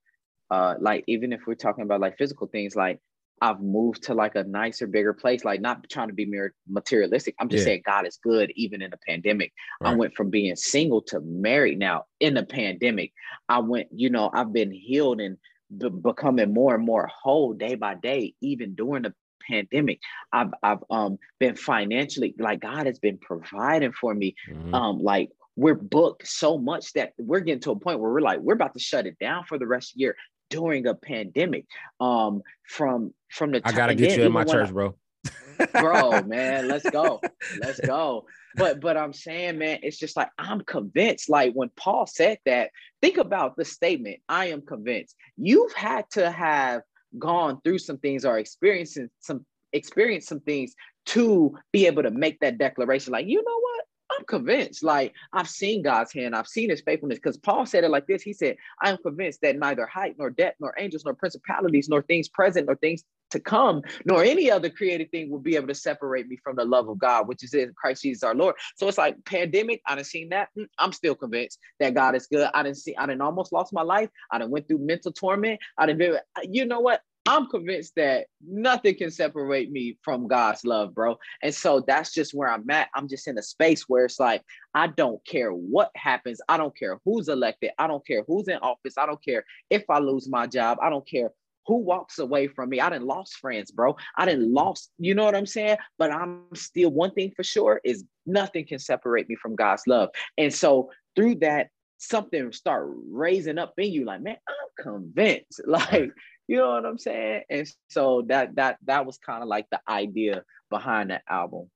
uh 0.50 0.74
like 0.80 1.05
even 1.07 1.32
if 1.32 1.40
we're 1.46 1.55
talking 1.55 1.84
about 1.84 2.00
like 2.00 2.18
physical 2.18 2.46
things, 2.46 2.74
like 2.74 3.00
I've 3.41 3.61
moved 3.61 4.05
to 4.05 4.14
like 4.14 4.37
a 4.37 4.45
nicer, 4.45 4.87
bigger 4.87 5.12
place, 5.12 5.45
like 5.45 5.61
not 5.61 5.89
trying 5.91 6.09
to 6.09 6.14
be 6.14 6.30
materialistic. 6.68 7.35
I'm 7.39 7.49
just 7.49 7.62
Yeah. 7.62 7.72
saying 7.72 7.82
God 7.85 8.07
is 8.07 8.16
good 8.22 8.53
even 8.55 8.80
in 8.80 8.91
the 8.91 8.99
pandemic. 9.07 9.53
I 9.80 9.95
went 9.95 10.14
from 10.14 10.30
being 10.30 10.57
single 10.57 11.03
to 11.03 11.20
married 11.20 11.78
now 11.78 12.05
in 12.20 12.35
the 12.35 12.45
pandemic. 12.45 13.12
I 13.49 13.59
went, 13.59 13.89
you 13.93 14.09
know, 14.11 14.30
I've 14.32 14.53
been 14.53 14.70
healed 14.70 15.20
and 15.20 15.37
be- 15.76 15.91
becoming 15.91 16.53
more 16.55 16.74
and 16.74 16.85
more 16.85 17.07
whole 17.09 17.53
day 17.53 17.74
by 17.74 17.97
day, 17.97 18.35
even 18.41 18.74
during 18.74 19.03
the 19.03 19.14
pandemic. 19.49 20.01
I've 20.32 20.55
I've 20.62 20.85
um 20.91 21.18
been 21.39 21.57
financially 21.57 22.35
like 22.39 22.61
God 22.61 22.87
has 22.87 22.99
been 22.99 23.18
providing 23.18 23.93
for 23.93 24.14
me. 24.14 24.35
Mhm. 24.49 24.72
Um, 24.74 24.99
like 25.03 25.30
we're 25.57 25.74
booked 25.74 26.26
so 26.26 26.59
much 26.59 26.93
that 26.95 27.12
we're 27.18 27.41
getting 27.41 27.61
to 27.61 27.70
a 27.72 27.78
point 27.78 28.01
where 28.01 28.11
we're 28.11 28.20
like, 28.20 28.41
we're 28.41 28.55
about 28.55 28.74
to 28.74 28.80
shut 28.80 29.07
it 29.07 29.18
down 29.20 29.45
for 29.45 29.57
the 29.59 29.66
rest 29.66 29.93
of 29.93 29.97
the 29.97 30.01
year. 30.01 30.16
During 30.55 30.86
a 30.86 30.94
pandemic. 30.94 31.66
Um, 32.00 32.42
from 32.68 33.12
from 33.30 33.52
the 33.52 33.61
I 33.64 33.72
gotta 33.72 33.94
get 33.94 34.16
you 34.16 34.24
in 34.24 34.32
my 34.32 34.44
church, 34.44 34.68
I, 34.68 34.72
bro. 34.72 34.94
bro, 35.72 36.22
man, 36.22 36.68
let's 36.68 36.88
go, 36.90 37.20
let's 37.61 37.80
go. 37.80 38.26
But 38.57 38.80
but 38.80 38.96
I'm 38.96 39.12
saying, 39.12 39.59
man, 39.59 39.80
it's 39.82 39.98
just 39.98 40.16
like 40.16 40.30
I'm 40.38 40.61
convinced. 40.62 41.28
Like 41.28 41.52
when 41.55 41.70
Paul 41.76 42.07
said 42.07 42.38
that, 42.46 42.70
think 43.02 43.18
about 43.18 43.57
the 43.57 43.64
statement. 43.64 44.20
I 44.28 44.46
am 44.46 44.62
convinced. 44.62 45.16
You've 45.36 45.72
had 45.72 46.05
to 46.12 46.30
have 46.30 46.82
gone 47.18 47.61
through 47.62 47.78
some 47.78 47.98
things 47.98 48.24
or 48.24 48.38
experiencing 48.38 49.11
some 49.20 49.44
experienced 49.72 50.28
some 50.28 50.40
things 50.40 50.74
to 51.07 51.57
be 51.72 51.86
able 51.86 52.02
to 52.05 52.11
make 52.11 52.38
that 52.40 52.59
declaration. 52.59 53.12
Like, 53.12 53.26
you 53.26 53.42
know 53.42 53.61
what? 53.61 53.84
I'm 54.18 54.24
convinced. 54.26 54.82
Like 54.82 55.14
I've 55.32 55.48
seen 55.48 55.82
God's 55.82 56.12
hand, 56.12 56.34
I've 56.34 56.48
seen 56.48 56.70
his 56.70 56.82
faithfulness. 56.82 57.18
Because 57.18 57.36
Paul 57.36 57.66
said 57.66 57.84
it 57.84 57.90
like 57.90 58.06
this: 58.06 58.22
He 58.22 58.32
said, 58.32 58.56
I 58.82 58.90
am 58.90 58.98
convinced 58.98 59.40
that 59.42 59.56
neither 59.56 59.86
height, 59.86 60.16
nor 60.18 60.30
depth, 60.30 60.56
nor 60.60 60.74
angels, 60.78 61.04
nor 61.04 61.14
principalities, 61.14 61.88
nor 61.88 62.02
things 62.02 62.28
present, 62.28 62.66
nor 62.66 62.76
things 62.76 63.04
to 63.30 63.40
come, 63.40 63.82
nor 64.04 64.22
any 64.22 64.50
other 64.50 64.70
created 64.70 65.10
thing 65.10 65.28
will 65.28 65.40
be 65.40 65.56
able 65.56 65.66
to 65.66 65.74
separate 65.74 66.28
me 66.28 66.36
from 66.36 66.56
the 66.56 66.64
love 66.64 66.88
of 66.88 66.98
God, 66.98 67.26
which 67.26 67.42
is 67.42 67.52
in 67.54 67.72
Christ 67.74 68.02
Jesus 68.02 68.22
our 68.22 68.34
Lord. 68.34 68.54
So 68.76 68.86
it's 68.86 68.98
like 68.98 69.22
pandemic. 69.24 69.82
I 69.86 69.96
didn't 69.96 70.06
seen 70.06 70.28
that. 70.30 70.48
Hmm, 70.56 70.64
I'm 70.78 70.92
still 70.92 71.14
convinced 71.14 71.58
that 71.80 71.94
God 71.94 72.14
is 72.14 72.26
good. 72.26 72.48
I 72.54 72.62
didn't 72.62 72.78
see. 72.78 72.96
I 72.96 73.06
didn't 73.06 73.22
almost 73.22 73.52
lost 73.52 73.72
my 73.72 73.82
life. 73.82 74.10
I 74.30 74.38
didn't 74.38 74.50
went 74.50 74.68
through 74.68 74.78
mental 74.78 75.12
torment. 75.12 75.60
I 75.76 75.86
didn't. 75.86 76.18
You 76.48 76.64
know 76.64 76.80
what? 76.80 77.00
I'm 77.27 77.47
convinced 77.47 77.95
that 77.97 78.27
nothing 78.47 78.97
can 78.97 79.11
separate 79.11 79.72
me 79.72 79.97
from 80.03 80.29
God's 80.29 80.64
love, 80.64 80.95
bro. 80.95 81.18
And 81.43 81.55
so 81.55 81.81
that's 81.87 82.12
just 82.12 82.35
where 82.35 82.51
I'm 82.51 82.68
at. 82.68 82.89
I'm 82.95 83.09
just 83.09 83.27
in 83.29 83.39
a 83.39 83.43
space 83.43 83.89
where 83.89 84.05
it's 84.05 84.20
like, 84.20 84.43
I 84.75 84.89
don't 84.89 85.25
care 85.25 85.51
what 85.51 85.91
happens. 85.97 86.41
I 86.49 86.59
don't 86.59 86.77
care 86.77 87.01
who's 87.05 87.29
elected. 87.29 87.70
I 87.79 87.87
don't 87.87 88.07
care 88.07 88.25
who's 88.27 88.49
in 88.49 88.59
office. 88.59 88.99
I 88.99 89.07
don't 89.07 89.25
care 89.25 89.45
if 89.70 89.85
I 89.89 90.01
lose 90.01 90.29
my 90.29 90.47
job. 90.47 90.79
I 90.83 90.91
don't 90.91 91.09
care 91.09 91.31
who 91.66 91.79
walks 91.79 92.18
away 92.18 92.47
from 92.47 92.68
me. 92.68 92.81
I 92.81 92.91
didn't 92.91 93.07
lost 93.07 93.39
friends, 93.39 93.70
bro. 93.70 93.97
I 94.16 94.27
didn't 94.27 94.53
lost, 94.53 94.91
you 94.99 95.14
know 95.14 95.25
what 95.25 95.35
I'm 95.35 95.47
saying? 95.47 95.79
But 95.99 96.12
I'm 96.12 96.43
still 96.55 96.91
one 96.91 97.12
thing 97.12 97.33
for 97.35 97.43
sure 97.43 97.81
is 97.85 98.05
nothing 98.27 98.66
can 98.66 98.79
separate 98.79 99.31
me 99.31 99.37
from 99.37 99.57
God's 99.57 99.85
love. 99.87 100.11
And 100.37 100.53
so 100.53 100.91
through 101.16 101.37
that, 101.37 101.68
something 101.99 102.53
start 102.53 102.89
raising 103.11 103.59
up 103.59 103.72
in 103.79 103.91
you 103.91 104.05
like, 104.05 104.20
man, 104.20 104.37
I'm 104.49 104.85
convinced. 104.85 105.62
Like, 105.66 106.11
you 106.47 106.57
know 106.57 106.70
what 106.70 106.86
I'm 106.86 106.99
saying? 106.99 107.42
And 107.51 107.66
so 107.88 108.22
that 108.28 108.57
that 108.57 108.78
that 108.84 109.07
was 109.07 109.18
kind 109.18 109.42
of 109.42 109.49
like 109.49 109.66
the 109.70 109.80
idea 109.88 110.42
behind 110.70 111.11
that 111.11 111.22
album. 111.28 111.70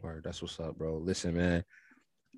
Word, 0.00 0.22
that's 0.24 0.42
what's 0.42 0.58
up, 0.60 0.76
bro. 0.76 0.98
Listen, 0.98 1.36
man. 1.36 1.64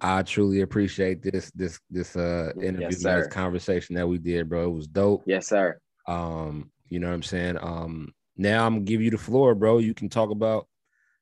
I 0.00 0.22
truly 0.22 0.62
appreciate 0.62 1.22
this 1.22 1.52
this 1.52 1.78
this 1.88 2.16
uh 2.16 2.50
interview, 2.56 2.88
yes, 2.90 3.02
this 3.02 3.28
conversation 3.28 3.94
that 3.94 4.08
we 4.08 4.18
did, 4.18 4.48
bro. 4.48 4.64
It 4.64 4.74
was 4.74 4.88
dope. 4.88 5.22
Yes, 5.24 5.46
sir. 5.46 5.78
Um, 6.08 6.70
you 6.88 6.98
know 6.98 7.08
what 7.08 7.14
I'm 7.14 7.22
saying? 7.22 7.58
Um, 7.60 8.12
now 8.36 8.66
I'm 8.66 8.74
gonna 8.74 8.84
give 8.84 9.00
you 9.00 9.10
the 9.10 9.18
floor, 9.18 9.54
bro. 9.54 9.78
You 9.78 9.94
can 9.94 10.08
talk 10.08 10.30
about, 10.30 10.66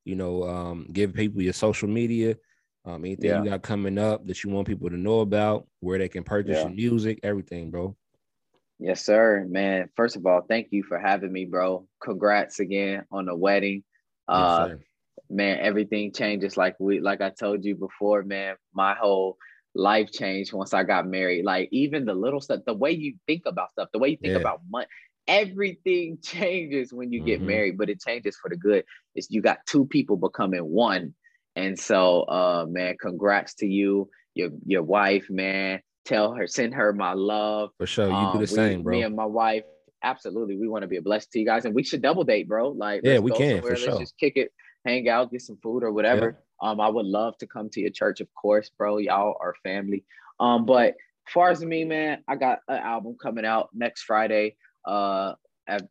you 0.05 0.17
know, 0.17 0.45
um, 0.45 0.87
give 0.91 1.13
people 1.13 1.43
your 1.43 1.53
social 1.53 1.89
media, 1.89 2.37
um, 2.85 3.05
anything 3.05 3.31
yeah. 3.31 3.43
you 3.43 3.51
got 3.51 3.63
coming 3.63 3.99
up 3.99 4.27
that 4.27 4.43
you 4.43 4.51
want 4.51 4.67
people 4.67 4.89
to 4.89 4.97
know 4.97 5.21
about, 5.21 5.67
where 5.81 5.99
they 5.99 6.09
can 6.09 6.25
purchase 6.25 6.57
yeah. 6.57 6.63
your 6.63 6.71
music, 6.71 7.21
everything, 7.23 7.71
bro. 7.71 7.95
Yes, 8.83 9.05
sir, 9.05 9.47
man. 9.49 9.89
First 9.95 10.17
of 10.17 10.27
all, 10.27 10.43
thank 10.43 10.69
you 10.73 10.83
for 10.83 10.99
having 10.99 11.33
me, 11.33 11.45
bro. 11.45 11.87
Congrats 12.03 12.59
again 12.59 13.05
on 13.13 13.27
the 13.27 13.37
wedding. 13.37 13.85
Uh, 14.27 14.71
yes, 14.71 14.79
man, 15.31 15.59
everything 15.61 16.13
changes 16.13 16.57
like 16.57 16.75
we 16.81 16.99
like 16.99 17.21
I 17.21 17.31
told 17.31 17.65
you 17.65 17.77
before, 17.77 18.25
man. 18.25 18.57
My 18.75 18.95
whole 18.95 19.37
life 19.77 20.11
changed 20.11 20.53
once 20.53 20.75
I 20.75 20.83
got 20.83 21.07
married. 21.07 21.45
Like 21.45 21.69
even 21.71 22.05
the 22.05 22.15
little 22.15 22.41
stuff, 22.41 22.63
the 22.67 22.75
way 22.75 22.91
you 22.91 23.15
think 23.29 23.43
about 23.47 23.71
stuff, 23.71 23.89
the 23.93 24.01
way 24.01 24.09
you 24.09 24.17
think 24.17 24.33
yeah. 24.33 24.41
about 24.41 24.63
money, 24.69 24.87
everything 25.29 26.19
changes 26.23 26.93
when 26.93 27.13
you 27.13 27.21
mm-hmm. 27.21 27.27
get 27.27 27.41
married, 27.41 27.79
but 27.79 27.89
it 27.89 28.01
changes 28.01 28.37
for 28.37 28.51
the 28.51 28.57
good. 28.57 28.85
It's 29.15 29.31
you 29.31 29.43
got 29.43 29.59
two 29.67 29.87
people 29.87 30.17
becoming 30.17 30.65
one. 30.65 31.15
And 31.55 31.79
so 31.79 32.23
uh 32.23 32.67
man, 32.69 32.97
congrats 33.01 33.55
to 33.57 33.67
you, 33.67 34.11
your 34.35 34.51
your 34.67 34.83
wife, 34.83 35.27
man 35.31 35.83
tell 36.05 36.33
her, 36.35 36.47
send 36.47 36.75
her 36.75 36.93
my 36.93 37.13
love. 37.13 37.71
For 37.79 37.87
sure. 37.87 38.09
You 38.09 38.15
um, 38.15 38.33
do 38.33 38.47
the 38.47 38.53
we, 38.53 38.57
same, 38.57 38.83
bro. 38.83 38.97
Me 38.97 39.03
and 39.03 39.15
my 39.15 39.25
wife, 39.25 39.65
absolutely. 40.03 40.57
We 40.57 40.69
want 40.69 40.83
to 40.83 40.89
be 40.89 40.97
a 40.97 41.03
blessed 41.03 41.33
to 41.33 41.39
you 41.39 41.47
guys. 41.47 41.65
And 41.65 41.75
we 41.75 41.85
should 41.85 42.03
double 42.03 42.25
date, 42.25 42.49
bro. 42.49 42.71
Like, 42.71 43.03
yeah, 43.05 43.19
we 43.19 43.31
can 43.33 43.63
for 43.63 43.71
let's 43.71 43.83
sure. 43.83 43.99
just 43.99 44.17
kick 44.19 44.37
it, 44.37 44.53
hang 44.85 45.09
out, 45.09 45.31
get 45.31 45.43
some 45.43 45.59
food 45.63 45.83
or 45.83 45.93
whatever. 45.93 46.39
Yeah. 46.63 46.71
Um, 46.71 46.81
I 46.81 46.89
would 46.89 47.07
love 47.07 47.37
to 47.39 47.47
come 47.47 47.71
to 47.71 47.81
your 47.81 47.91
church, 47.91 48.21
of 48.21 48.29
course, 48.35 48.71
bro. 48.71 48.99
Y'all 48.99 49.37
are 49.41 49.55
family. 49.63 50.05
Um, 50.39 50.65
but 50.65 50.95
as 51.27 51.33
far 51.33 51.51
as 51.51 51.65
me, 51.65 51.85
man, 51.85 52.23
I 52.29 52.37
got 52.37 52.61
an 52.69 52.79
album 52.79 53.17
coming 53.21 53.45
out 53.45 53.71
next 53.73 54.03
Friday. 54.03 54.57
Uh, 54.85 55.35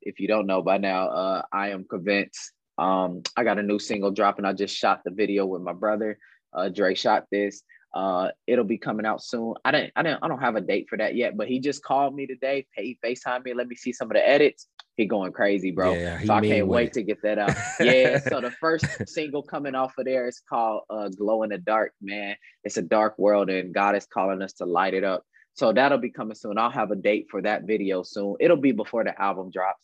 if 0.01 0.19
you 0.19 0.27
don't 0.27 0.47
know 0.47 0.61
by 0.61 0.77
now, 0.77 1.07
uh, 1.07 1.41
I 1.51 1.69
am 1.69 1.85
convinced. 1.85 2.51
Um, 2.77 3.21
I 3.37 3.43
got 3.43 3.59
a 3.59 3.63
new 3.63 3.79
single 3.79 4.11
dropping. 4.11 4.45
I 4.45 4.53
just 4.53 4.75
shot 4.75 5.01
the 5.03 5.11
video 5.11 5.45
with 5.45 5.61
my 5.61 5.73
brother. 5.73 6.17
Uh, 6.53 6.69
Dre 6.69 6.95
shot 6.95 7.25
this. 7.31 7.63
Uh, 7.93 8.29
it'll 8.47 8.65
be 8.65 8.77
coming 8.77 9.05
out 9.05 9.21
soon. 9.21 9.53
I 9.65 9.71
didn't, 9.71 9.91
I 9.95 10.03
didn't, 10.03 10.19
I 10.23 10.27
don't 10.27 10.39
have 10.39 10.55
a 10.55 10.61
date 10.61 10.87
for 10.89 10.97
that 10.97 11.15
yet, 11.15 11.35
but 11.35 11.47
he 11.47 11.59
just 11.59 11.83
called 11.83 12.15
me 12.15 12.25
today. 12.25 12.65
He 12.75 12.97
Facetime 13.03 13.43
me. 13.43 13.53
Let 13.53 13.67
me 13.67 13.75
see 13.75 13.91
some 13.91 14.09
of 14.09 14.13
the 14.13 14.27
edits. 14.27 14.67
He 14.97 15.05
going 15.05 15.31
crazy, 15.31 15.71
bro. 15.71 15.93
Yeah, 15.93 16.21
so 16.23 16.33
I 16.33 16.41
can't 16.41 16.67
wait 16.67 16.87
it. 16.87 16.93
to 16.93 17.03
get 17.03 17.21
that 17.23 17.37
out. 17.37 17.55
yeah. 17.79 18.19
So 18.19 18.39
the 18.39 18.51
first 18.61 18.85
single 19.07 19.41
coming 19.43 19.75
off 19.75 19.93
of 19.97 20.05
there 20.05 20.27
is 20.27 20.41
called 20.47 20.83
uh, 20.89 21.09
"Glow 21.09 21.43
in 21.43 21.49
the 21.49 21.57
Dark." 21.57 21.93
Man, 22.01 22.35
it's 22.63 22.77
a 22.77 22.81
dark 22.81 23.17
world, 23.17 23.49
and 23.49 23.73
God 23.73 23.95
is 23.95 24.05
calling 24.05 24.41
us 24.41 24.53
to 24.53 24.65
light 24.65 24.93
it 24.93 25.03
up. 25.03 25.25
So 25.53 25.73
that'll 25.73 25.97
be 25.97 26.11
coming 26.11 26.35
soon. 26.35 26.57
I'll 26.57 26.71
have 26.71 26.91
a 26.91 26.95
date 26.95 27.27
for 27.29 27.41
that 27.41 27.63
video 27.63 28.03
soon. 28.03 28.35
It'll 28.39 28.57
be 28.57 28.71
before 28.71 29.03
the 29.03 29.19
album 29.21 29.49
drops. 29.49 29.79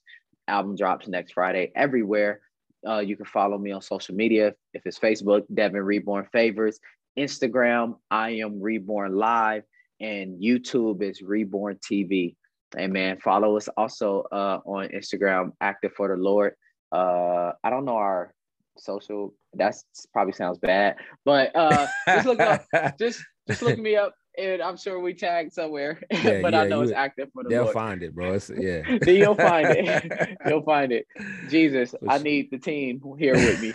Album 0.47 0.75
drops 0.75 1.07
next 1.07 1.33
Friday 1.33 1.71
everywhere. 1.75 2.41
Uh, 2.87 2.99
you 2.99 3.17
can 3.17 3.25
follow 3.25 3.57
me 3.57 3.71
on 3.71 3.81
social 3.81 4.15
media. 4.15 4.53
If 4.73 4.85
it's 4.85 4.99
Facebook, 4.99 5.43
Devin 5.53 5.81
Reborn 5.81 6.27
Favors. 6.31 6.79
Instagram, 7.17 7.95
I 8.11 8.31
am 8.31 8.61
Reborn 8.61 9.15
Live, 9.15 9.63
and 9.99 10.41
YouTube 10.41 11.01
is 11.01 11.21
Reborn 11.21 11.79
TV. 11.83 12.35
And 12.77 12.93
man, 12.93 13.17
follow 13.19 13.57
us 13.57 13.67
also 13.77 14.23
uh, 14.31 14.59
on 14.65 14.89
Instagram, 14.89 15.51
Active 15.61 15.93
for 15.93 16.09
the 16.09 16.21
Lord. 16.21 16.53
Uh, 16.91 17.51
I 17.63 17.69
don't 17.69 17.85
know 17.85 17.95
our 17.95 18.33
social. 18.77 19.33
That's 19.53 19.83
probably 20.13 20.33
sounds 20.33 20.59
bad, 20.59 20.97
but 21.25 21.55
uh, 21.55 21.87
just 22.07 22.27
look 22.27 22.39
up. 22.39 22.65
just 22.99 23.23
just 23.47 23.61
look 23.61 23.79
me 23.79 23.95
up 23.95 24.13
and 24.37 24.61
I'm 24.61 24.77
sure 24.77 24.99
we 24.99 25.13
tagged 25.13 25.53
somewhere. 25.53 26.01
Yeah, 26.11 26.41
but 26.41 26.53
yeah, 26.53 26.61
I 26.61 26.67
know 26.67 26.81
it's 26.81 26.91
active 26.91 27.29
for 27.33 27.43
the 27.43 27.49
They'll 27.49 27.63
Lord. 27.63 27.73
find 27.73 28.03
it, 28.03 28.13
bro. 28.13 28.33
It's, 28.33 28.49
yeah. 28.49 28.81
you'll 29.05 29.35
find 29.35 29.67
it. 29.69 30.37
you'll 30.47 30.63
find 30.63 30.91
it. 30.91 31.05
Jesus, 31.49 31.93
I 32.07 32.17
need 32.17 32.49
the 32.51 32.57
team 32.57 33.01
here 33.17 33.33
with 33.33 33.61
me. 33.61 33.71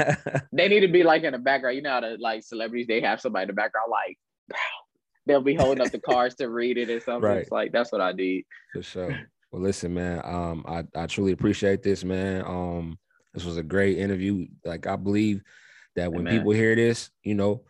they 0.52 0.68
need 0.68 0.80
to 0.80 0.88
be 0.88 1.02
like 1.02 1.22
in 1.22 1.32
the 1.32 1.38
background. 1.38 1.76
You 1.76 1.82
know 1.82 1.90
how 1.90 2.00
to 2.00 2.16
like 2.18 2.42
celebrities, 2.42 2.86
they 2.86 3.00
have 3.00 3.20
somebody 3.20 3.44
in 3.44 3.48
the 3.48 3.54
background, 3.54 3.90
like 3.90 4.18
they'll 5.26 5.40
be 5.40 5.54
holding 5.54 5.84
up 5.84 5.92
the 5.92 6.00
cards 6.00 6.34
to 6.36 6.48
read 6.48 6.78
it 6.78 6.90
or 6.90 7.00
something. 7.00 7.28
Right. 7.28 7.38
It's 7.38 7.50
like 7.50 7.72
that's 7.72 7.92
what 7.92 8.00
I 8.00 8.12
need. 8.12 8.44
For 8.72 8.82
sure. 8.82 9.18
Well, 9.50 9.62
listen, 9.62 9.94
man. 9.94 10.20
Um, 10.24 10.64
I, 10.66 10.84
I 10.94 11.06
truly 11.06 11.32
appreciate 11.32 11.82
this, 11.82 12.04
man. 12.04 12.42
Um, 12.46 12.98
this 13.34 13.44
was 13.44 13.56
a 13.56 13.62
great 13.62 13.98
interview. 13.98 14.46
Like 14.64 14.86
I 14.86 14.96
believe 14.96 15.42
that 15.96 16.10
when 16.10 16.22
Amen. 16.22 16.38
people 16.38 16.52
hear 16.52 16.74
this, 16.74 17.10
you 17.22 17.34
know, 17.34 17.62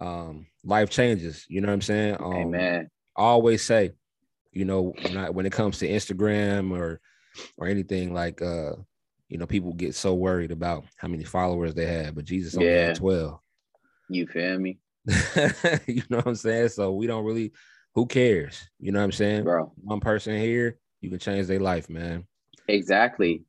um, 0.00 0.46
life 0.64 0.90
changes. 0.90 1.46
You 1.48 1.60
know 1.60 1.68
what 1.68 1.74
I'm 1.74 1.80
saying? 1.82 2.16
Um, 2.20 2.34
Amen. 2.34 2.90
I 3.16 3.22
always 3.22 3.62
say, 3.62 3.92
you 4.52 4.64
know, 4.64 4.94
when 5.02 5.16
I, 5.16 5.30
when 5.30 5.46
it 5.46 5.52
comes 5.52 5.78
to 5.78 5.88
Instagram 5.88 6.72
or 6.72 7.00
or 7.56 7.68
anything 7.68 8.12
like, 8.12 8.42
uh, 8.42 8.72
you 9.28 9.38
know, 9.38 9.46
people 9.46 9.72
get 9.72 9.94
so 9.94 10.14
worried 10.14 10.50
about 10.50 10.84
how 10.96 11.08
many 11.08 11.24
followers 11.24 11.74
they 11.74 11.86
have, 11.86 12.14
but 12.14 12.24
Jesus 12.24 12.56
only 12.56 12.68
yeah. 12.68 12.86
had 12.86 12.96
twelve. 12.96 13.38
You 14.12 14.26
feel 14.26 14.58
me? 14.58 14.80
you 15.86 16.02
know 16.10 16.16
what 16.16 16.26
I'm 16.26 16.34
saying? 16.34 16.70
So 16.70 16.92
we 16.92 17.06
don't 17.06 17.24
really. 17.24 17.52
Who 17.94 18.06
cares? 18.06 18.68
You 18.80 18.90
know 18.90 18.98
what 18.98 19.04
I'm 19.04 19.12
saying, 19.12 19.44
bro? 19.44 19.72
One 19.76 20.00
person 20.00 20.36
here, 20.36 20.78
you 21.00 21.10
can 21.10 21.20
change 21.20 21.46
their 21.46 21.60
life, 21.60 21.88
man. 21.88 22.26
Exactly. 22.66 23.44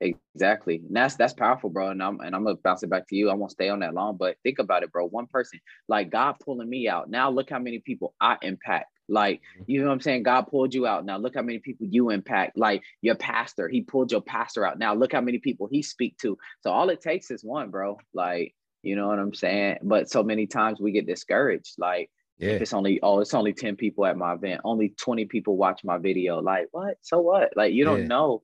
Exactly. 0.00 0.76
And 0.76 0.94
that's 0.94 1.16
that's 1.16 1.32
powerful, 1.32 1.70
bro. 1.70 1.88
And 1.88 2.02
I'm 2.02 2.20
and 2.20 2.34
I'm 2.34 2.44
gonna 2.44 2.56
bounce 2.56 2.82
it 2.82 2.90
back 2.90 3.08
to 3.08 3.16
you. 3.16 3.30
I 3.30 3.34
won't 3.34 3.50
stay 3.50 3.68
on 3.68 3.80
that 3.80 3.94
long, 3.94 4.16
but 4.16 4.36
think 4.42 4.58
about 4.58 4.82
it, 4.82 4.92
bro. 4.92 5.06
One 5.06 5.26
person, 5.26 5.60
like 5.88 6.10
God 6.10 6.36
pulling 6.44 6.68
me 6.68 6.88
out. 6.88 7.10
Now 7.10 7.30
look 7.30 7.50
how 7.50 7.58
many 7.58 7.80
people 7.80 8.14
I 8.20 8.36
impact. 8.42 8.86
Like, 9.08 9.40
mm-hmm. 9.40 9.64
you 9.66 9.80
know 9.80 9.88
what 9.88 9.94
I'm 9.94 10.00
saying? 10.00 10.22
God 10.22 10.42
pulled 10.42 10.74
you 10.74 10.86
out. 10.86 11.04
Now 11.04 11.18
look 11.18 11.34
how 11.34 11.42
many 11.42 11.58
people 11.58 11.86
you 11.86 12.10
impact. 12.10 12.56
Like 12.56 12.82
your 13.02 13.16
pastor, 13.16 13.68
he 13.68 13.80
pulled 13.80 14.12
your 14.12 14.20
pastor 14.20 14.64
out. 14.64 14.78
Now 14.78 14.94
look 14.94 15.12
how 15.12 15.20
many 15.20 15.38
people 15.38 15.66
he 15.70 15.82
speak 15.82 16.16
to. 16.18 16.38
So 16.60 16.70
all 16.70 16.90
it 16.90 17.00
takes 17.00 17.30
is 17.30 17.42
one, 17.42 17.70
bro. 17.70 17.98
Like, 18.14 18.54
you 18.82 18.94
know 18.94 19.08
what 19.08 19.18
I'm 19.18 19.34
saying? 19.34 19.78
But 19.82 20.10
so 20.10 20.22
many 20.22 20.46
times 20.46 20.80
we 20.80 20.92
get 20.92 21.06
discouraged. 21.06 21.74
Like, 21.78 22.10
yeah. 22.38 22.50
If 22.50 22.62
it's 22.62 22.72
only 22.72 23.00
oh, 23.02 23.18
it's 23.18 23.34
only 23.34 23.52
10 23.52 23.74
people 23.74 24.06
at 24.06 24.16
my 24.16 24.34
event, 24.34 24.60
only 24.62 24.90
20 24.90 25.24
people 25.24 25.56
watch 25.56 25.82
my 25.82 25.98
video. 25.98 26.40
Like, 26.40 26.68
what? 26.70 26.96
So 27.02 27.18
what? 27.18 27.56
Like, 27.56 27.72
you 27.72 27.84
don't 27.84 28.02
yeah. 28.02 28.06
know 28.06 28.42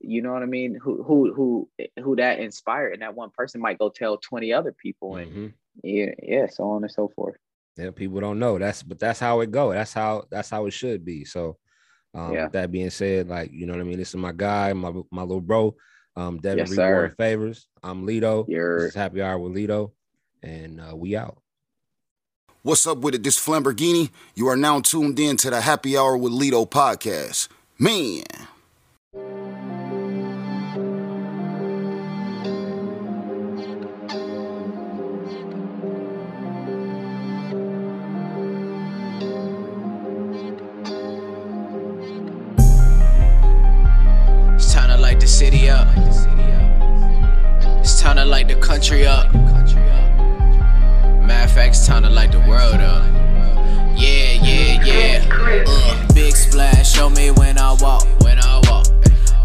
you 0.00 0.22
know 0.22 0.32
what 0.32 0.42
I 0.42 0.46
mean? 0.46 0.74
Who 0.74 1.02
who 1.02 1.32
who 1.34 1.68
who 2.02 2.16
that 2.16 2.38
inspired, 2.40 2.92
and 2.94 3.02
that 3.02 3.14
one 3.14 3.30
person 3.30 3.60
might 3.60 3.78
go 3.78 3.88
tell 3.88 4.18
twenty 4.18 4.52
other 4.52 4.72
people, 4.72 5.16
and 5.16 5.30
mm-hmm. 5.30 5.46
yeah, 5.82 6.12
yeah, 6.22 6.46
so 6.48 6.64
on 6.70 6.82
and 6.82 6.90
so 6.92 7.08
forth. 7.14 7.36
Yeah, 7.76 7.90
people 7.90 8.20
don't 8.20 8.38
know 8.38 8.58
that's, 8.58 8.82
but 8.82 8.98
that's 8.98 9.20
how 9.20 9.40
it 9.40 9.50
go. 9.50 9.72
That's 9.72 9.92
how 9.92 10.24
that's 10.30 10.48
how 10.50 10.66
it 10.66 10.72
should 10.72 11.04
be. 11.04 11.24
So, 11.24 11.58
Um, 12.14 12.32
Yeah. 12.32 12.48
That 12.48 12.72
being 12.72 12.90
said, 12.90 13.28
like 13.28 13.52
you 13.52 13.66
know 13.66 13.74
what 13.74 13.80
I 13.80 13.84
mean. 13.84 13.98
This 13.98 14.10
is 14.10 14.16
my 14.16 14.32
guy, 14.32 14.72
my 14.72 14.92
my 15.10 15.22
little 15.22 15.40
bro, 15.42 15.76
um, 16.16 16.38
Devin 16.38 16.58
Yes, 16.58 16.70
Reborn 16.70 17.10
sir. 17.10 17.14
Favors. 17.18 17.68
I'm 17.82 18.06
Lito. 18.06 18.46
You're- 18.48 18.80
This 18.82 18.90
is 18.90 18.94
Happy 18.94 19.20
Hour 19.22 19.38
with 19.38 19.52
Lito, 19.54 19.92
and 20.42 20.80
uh, 20.80 20.96
we 20.96 21.14
out. 21.16 21.38
What's 22.62 22.86
up 22.86 22.98
with 22.98 23.14
it? 23.14 23.22
This 23.22 23.38
Flamborghini. 23.38 24.10
You 24.34 24.48
are 24.48 24.56
now 24.56 24.80
tuned 24.80 25.20
in 25.20 25.36
to 25.38 25.50
the 25.50 25.60
Happy 25.60 25.96
Hour 25.96 26.16
with 26.16 26.32
Lito 26.32 26.68
podcast. 26.68 27.48
Man. 27.78 28.24
City 45.36 45.68
up. 45.68 45.86
It's 47.80 48.00
time 48.00 48.16
to 48.16 48.24
light 48.24 48.48
the 48.48 48.54
country 48.54 49.06
up. 49.06 49.34
Matter 51.26 51.44
of 51.44 51.52
fact, 51.52 51.76
it's 51.76 51.86
time 51.86 52.04
to 52.04 52.08
light 52.08 52.32
the 52.32 52.40
world 52.40 52.76
up. 52.76 53.04
Yeah, 53.94 54.32
yeah, 54.32 54.82
yeah. 54.82 55.64
Uh, 55.68 56.14
big 56.14 56.34
splash, 56.34 56.90
show 56.90 57.10
me 57.10 57.32
when 57.32 57.58
I 57.58 57.76
walk. 57.82 58.06
When 58.22 58.38
I 58.38 58.62
walk. 58.64 58.86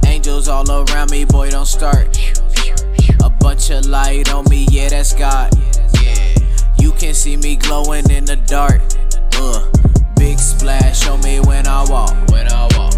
Angels 0.06 0.48
all 0.48 0.64
around 0.72 1.12
me, 1.12 1.26
boy, 1.26 1.50
don't 1.50 1.66
start. 1.66 2.18
A 3.22 3.30
bunch 3.30 3.70
of 3.70 3.86
light 3.86 4.34
on 4.34 4.46
me, 4.50 4.68
yeah, 4.72 4.88
that's 4.88 5.14
God. 5.14 5.52
Yeah, 6.02 6.36
you 6.80 6.94
can 6.94 7.14
see 7.14 7.36
me 7.36 7.58
glowing 7.58 8.10
in 8.10 8.24
the 8.24 8.38
dark. 8.38 8.82
Uh, 9.34 9.70
big 10.16 10.40
splash, 10.40 11.02
show 11.04 11.18
me 11.18 11.42
when 11.42 11.68
I 11.68 11.84
walk. 11.90 12.16
When 12.32 12.48
I 12.48 12.70
walk. 12.78 12.91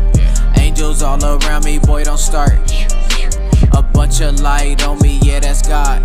Angels 0.74 1.04
all 1.04 1.24
around 1.24 1.66
me, 1.66 1.78
boy, 1.78 2.04
don't 2.04 2.18
start. 2.18 2.54
A 3.74 3.84
bunch 3.84 4.22
of 4.22 4.40
light 4.40 4.84
on 4.88 4.98
me, 5.02 5.20
yeah, 5.22 5.40
that's 5.40 5.62
God. 5.62 6.02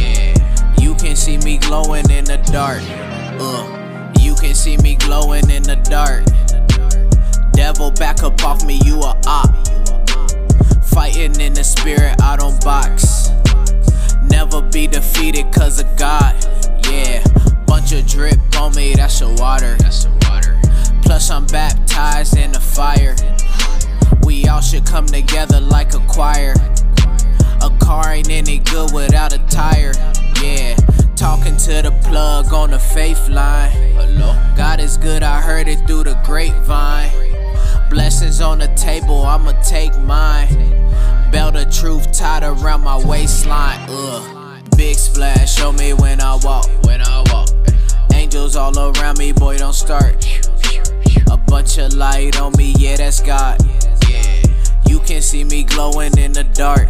Yeah, 0.00 0.34
you 0.80 0.96
can 0.96 1.14
see 1.14 1.38
me 1.38 1.56
glowing 1.58 2.10
in 2.10 2.24
the 2.24 2.38
dark. 2.50 2.82
Uh, 3.38 4.12
you 4.18 4.34
can 4.34 4.56
see 4.56 4.76
me 4.78 4.96
glowing 4.96 5.48
in 5.50 5.62
the 5.62 5.76
dark. 5.88 6.24
Devil, 7.52 7.92
back 7.92 8.24
up 8.24 8.42
off 8.42 8.64
me, 8.64 8.80
you 8.84 8.98
a 9.02 9.14
op. 9.28 9.54
Fighting 10.84 11.40
in 11.40 11.54
the 11.54 11.62
spirit, 11.62 12.20
I 12.20 12.34
don't 12.34 12.60
box. 12.64 13.28
Never 14.28 14.62
be 14.62 14.88
defeated 14.88 15.52
cause 15.52 15.78
of 15.78 15.96
God. 15.96 16.34
Yeah, 16.90 17.22
bunch 17.68 17.92
of 17.92 18.04
drip 18.04 18.40
on 18.58 18.74
me, 18.74 18.94
that's 18.94 19.20
the 19.20 19.28
water. 19.38 19.76
That's 19.78 20.06
the 20.06 20.10
water. 20.28 20.60
Plus, 21.02 21.30
I'm 21.30 21.46
baptized 21.46 22.36
in 22.36 22.50
the 22.50 22.58
fire. 22.58 23.14
We 24.28 24.46
all 24.46 24.60
should 24.60 24.84
come 24.84 25.06
together 25.06 25.58
like 25.58 25.94
a 25.94 26.00
choir. 26.00 26.52
A 27.62 27.70
car 27.80 28.12
ain't 28.12 28.28
any 28.28 28.58
good 28.58 28.92
without 28.92 29.32
a 29.32 29.38
tire. 29.48 29.94
Yeah, 30.42 30.76
talking 31.16 31.56
to 31.56 31.80
the 31.80 31.98
plug 32.04 32.52
on 32.52 32.72
the 32.72 32.78
faith 32.78 33.26
line. 33.30 33.70
Hello. 33.94 34.36
God 34.54 34.80
is 34.80 34.98
good, 34.98 35.22
I 35.22 35.40
heard 35.40 35.66
it 35.66 35.78
through 35.86 36.04
the 36.04 36.20
grapevine. 36.26 37.10
Blessings 37.88 38.42
on 38.42 38.58
the 38.58 38.68
table, 38.74 39.22
I'ma 39.24 39.52
take 39.62 39.98
mine. 40.00 40.48
Belt 41.32 41.56
of 41.56 41.72
truth 41.72 42.12
tied 42.12 42.42
around 42.42 42.82
my 42.82 43.02
waistline. 43.02 43.80
Ugh. 43.88 44.62
Big 44.76 44.96
splash, 44.96 45.54
show 45.54 45.72
me 45.72 45.94
when 45.94 46.20
I 46.20 46.34
walk. 46.42 46.68
When 46.84 47.00
I 47.00 47.24
walk. 47.32 47.48
Angels 48.12 48.56
all 48.56 48.78
around 48.78 49.16
me, 49.16 49.32
boy, 49.32 49.56
don't 49.56 49.72
start. 49.72 50.22
A 51.30 51.38
bunch 51.38 51.78
of 51.78 51.94
light 51.94 52.38
on 52.38 52.52
me, 52.58 52.74
yeah, 52.76 52.96
that's 52.96 53.22
God. 53.22 53.58
You 54.88 55.00
can 55.00 55.20
see 55.20 55.44
me 55.44 55.64
glowing 55.64 56.16
in 56.16 56.32
the 56.32 56.44
dark. 56.44 56.88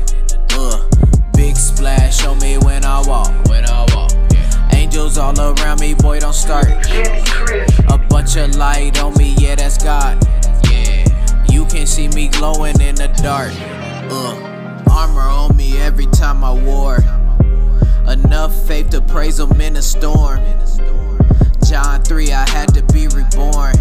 Uh, 0.52 0.88
big 1.34 1.56
splash, 1.56 2.20
show 2.20 2.36
me 2.36 2.56
when 2.58 2.84
I 2.84 3.02
walk. 3.08 3.32
When 3.48 3.64
I 3.66 3.84
walk. 3.92 4.12
Angels 4.72 5.18
all 5.18 5.38
around 5.38 5.80
me, 5.80 5.94
boy, 5.94 6.20
don't 6.20 6.32
start. 6.32 6.66
A 6.68 7.98
bunch 8.08 8.36
of 8.36 8.54
light 8.54 9.02
on 9.02 9.14
me, 9.14 9.34
yeah, 9.38 9.56
that's 9.56 9.82
God. 9.82 10.24
Yeah, 10.70 11.04
you 11.50 11.64
can 11.66 11.86
see 11.86 12.06
me 12.08 12.28
glowing 12.28 12.80
in 12.80 12.94
the 12.94 13.08
dark. 13.20 13.52
Uh, 14.10 14.90
armor 14.92 15.28
on 15.28 15.56
me 15.56 15.76
every 15.78 16.06
time 16.06 16.44
I 16.44 16.52
wore. 16.52 16.98
Enough 18.08 18.54
faith 18.68 18.90
to 18.90 19.00
praise 19.00 19.40
him 19.40 19.60
in 19.60 19.76
a 19.76 19.82
storm. 19.82 20.40
John 21.66 22.02
3, 22.02 22.32
I 22.32 22.48
had 22.48 22.72
to 22.74 22.82
be 22.92 23.08
reborn. 23.08 23.74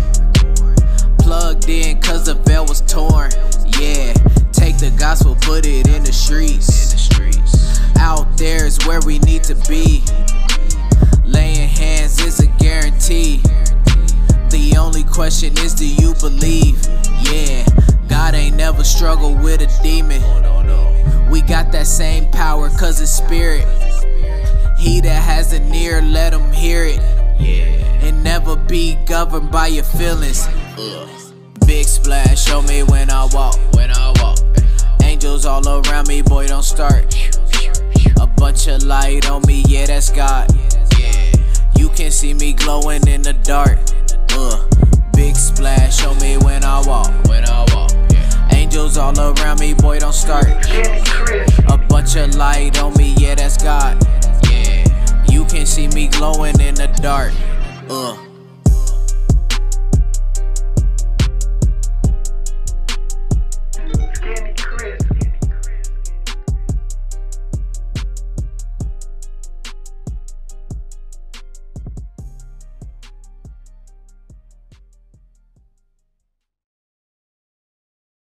Plugged 1.19 1.69
in 1.69 2.01
cause 2.01 2.25
the 2.25 2.33
veil 2.33 2.65
was 2.65 2.81
torn. 2.81 3.31
Yeah, 3.79 4.13
take 4.51 4.77
the 4.77 4.93
gospel, 4.97 5.35
put 5.41 5.65
it 5.65 5.87
in 5.87 6.03
the 6.03 6.11
streets. 6.11 7.09
Out 7.99 8.37
there 8.37 8.65
is 8.65 8.77
where 8.87 8.99
we 9.05 9.19
need 9.19 9.43
to 9.43 9.55
be. 9.67 10.03
Laying 11.25 11.67
hands 11.67 12.19
is 12.19 12.39
a 12.39 12.47
guarantee. 12.57 13.37
The 14.49 14.75
only 14.79 15.03
question 15.03 15.57
is, 15.59 15.73
do 15.73 15.87
you 15.87 16.13
believe? 16.15 16.79
Yeah, 17.21 17.65
God 18.07 18.33
ain't 18.33 18.55
never 18.55 18.83
struggled 18.83 19.41
with 19.43 19.61
a 19.61 19.83
demon. 19.83 20.21
We 21.29 21.41
got 21.41 21.71
that 21.73 21.85
same 21.85 22.31
power 22.31 22.69
cause 22.69 23.01
it's 23.01 23.11
spirit. 23.11 23.65
He 24.79 25.01
that 25.01 25.21
has 25.21 25.53
an 25.53 25.73
ear, 25.73 26.01
let 26.01 26.33
him 26.33 26.51
hear 26.51 26.85
it. 26.85 26.99
Yeah. 27.39 28.05
And 28.05 28.23
never 28.23 28.55
be 28.55 28.95
governed 29.05 29.51
by 29.51 29.67
your 29.67 29.83
feelings. 29.83 30.47
Big 31.67 31.85
splash, 31.85 32.45
show 32.45 32.61
me 32.61 32.81
when 32.83 33.09
I 33.09 33.27
walk. 33.33 33.57
When 33.73 33.91
I 33.91 34.13
walk. 34.21 34.39
Angels 35.03 35.45
all 35.45 35.67
around 35.67 36.07
me, 36.07 36.21
boy, 36.21 36.47
don't 36.47 36.63
start. 36.63 37.13
A 38.21 38.25
bunch 38.25 38.67
of 38.67 38.83
light 38.83 39.29
on 39.29 39.41
me, 39.45 39.65
yeah, 39.67 39.85
that's 39.85 40.09
God. 40.09 40.49
You 41.75 41.89
can 41.89 42.09
see 42.09 42.33
me 42.33 42.53
glowing 42.53 43.05
in 43.05 43.21
the 43.21 43.33
dark. 43.33 43.79
Uh, 44.31 44.65
big 45.13 45.35
splash, 45.35 45.97
show 45.99 46.15
me 46.15 46.37
when 46.37 46.63
I 46.63 46.81
walk. 46.87 47.11
When 47.27 47.43
I 47.43 47.65
walk. 47.73 47.91
Angels 48.53 48.97
all 48.97 49.19
around 49.19 49.59
me, 49.59 49.73
boy, 49.73 49.99
don't 49.99 50.13
start. 50.13 50.47
A 50.47 51.77
bunch 51.89 52.15
of 52.15 52.33
light 52.35 52.81
on 52.81 52.93
me, 52.93 53.13
yeah, 53.17 53.35
that's 53.35 53.61
God. 53.61 54.01
Yeah, 54.49 54.85
you 55.29 55.43
can 55.43 55.65
see 55.65 55.89
me 55.89 56.07
glowing 56.07 56.59
in 56.61 56.75
the 56.75 56.87
dark. 57.01 57.33
Uh. 57.89 58.26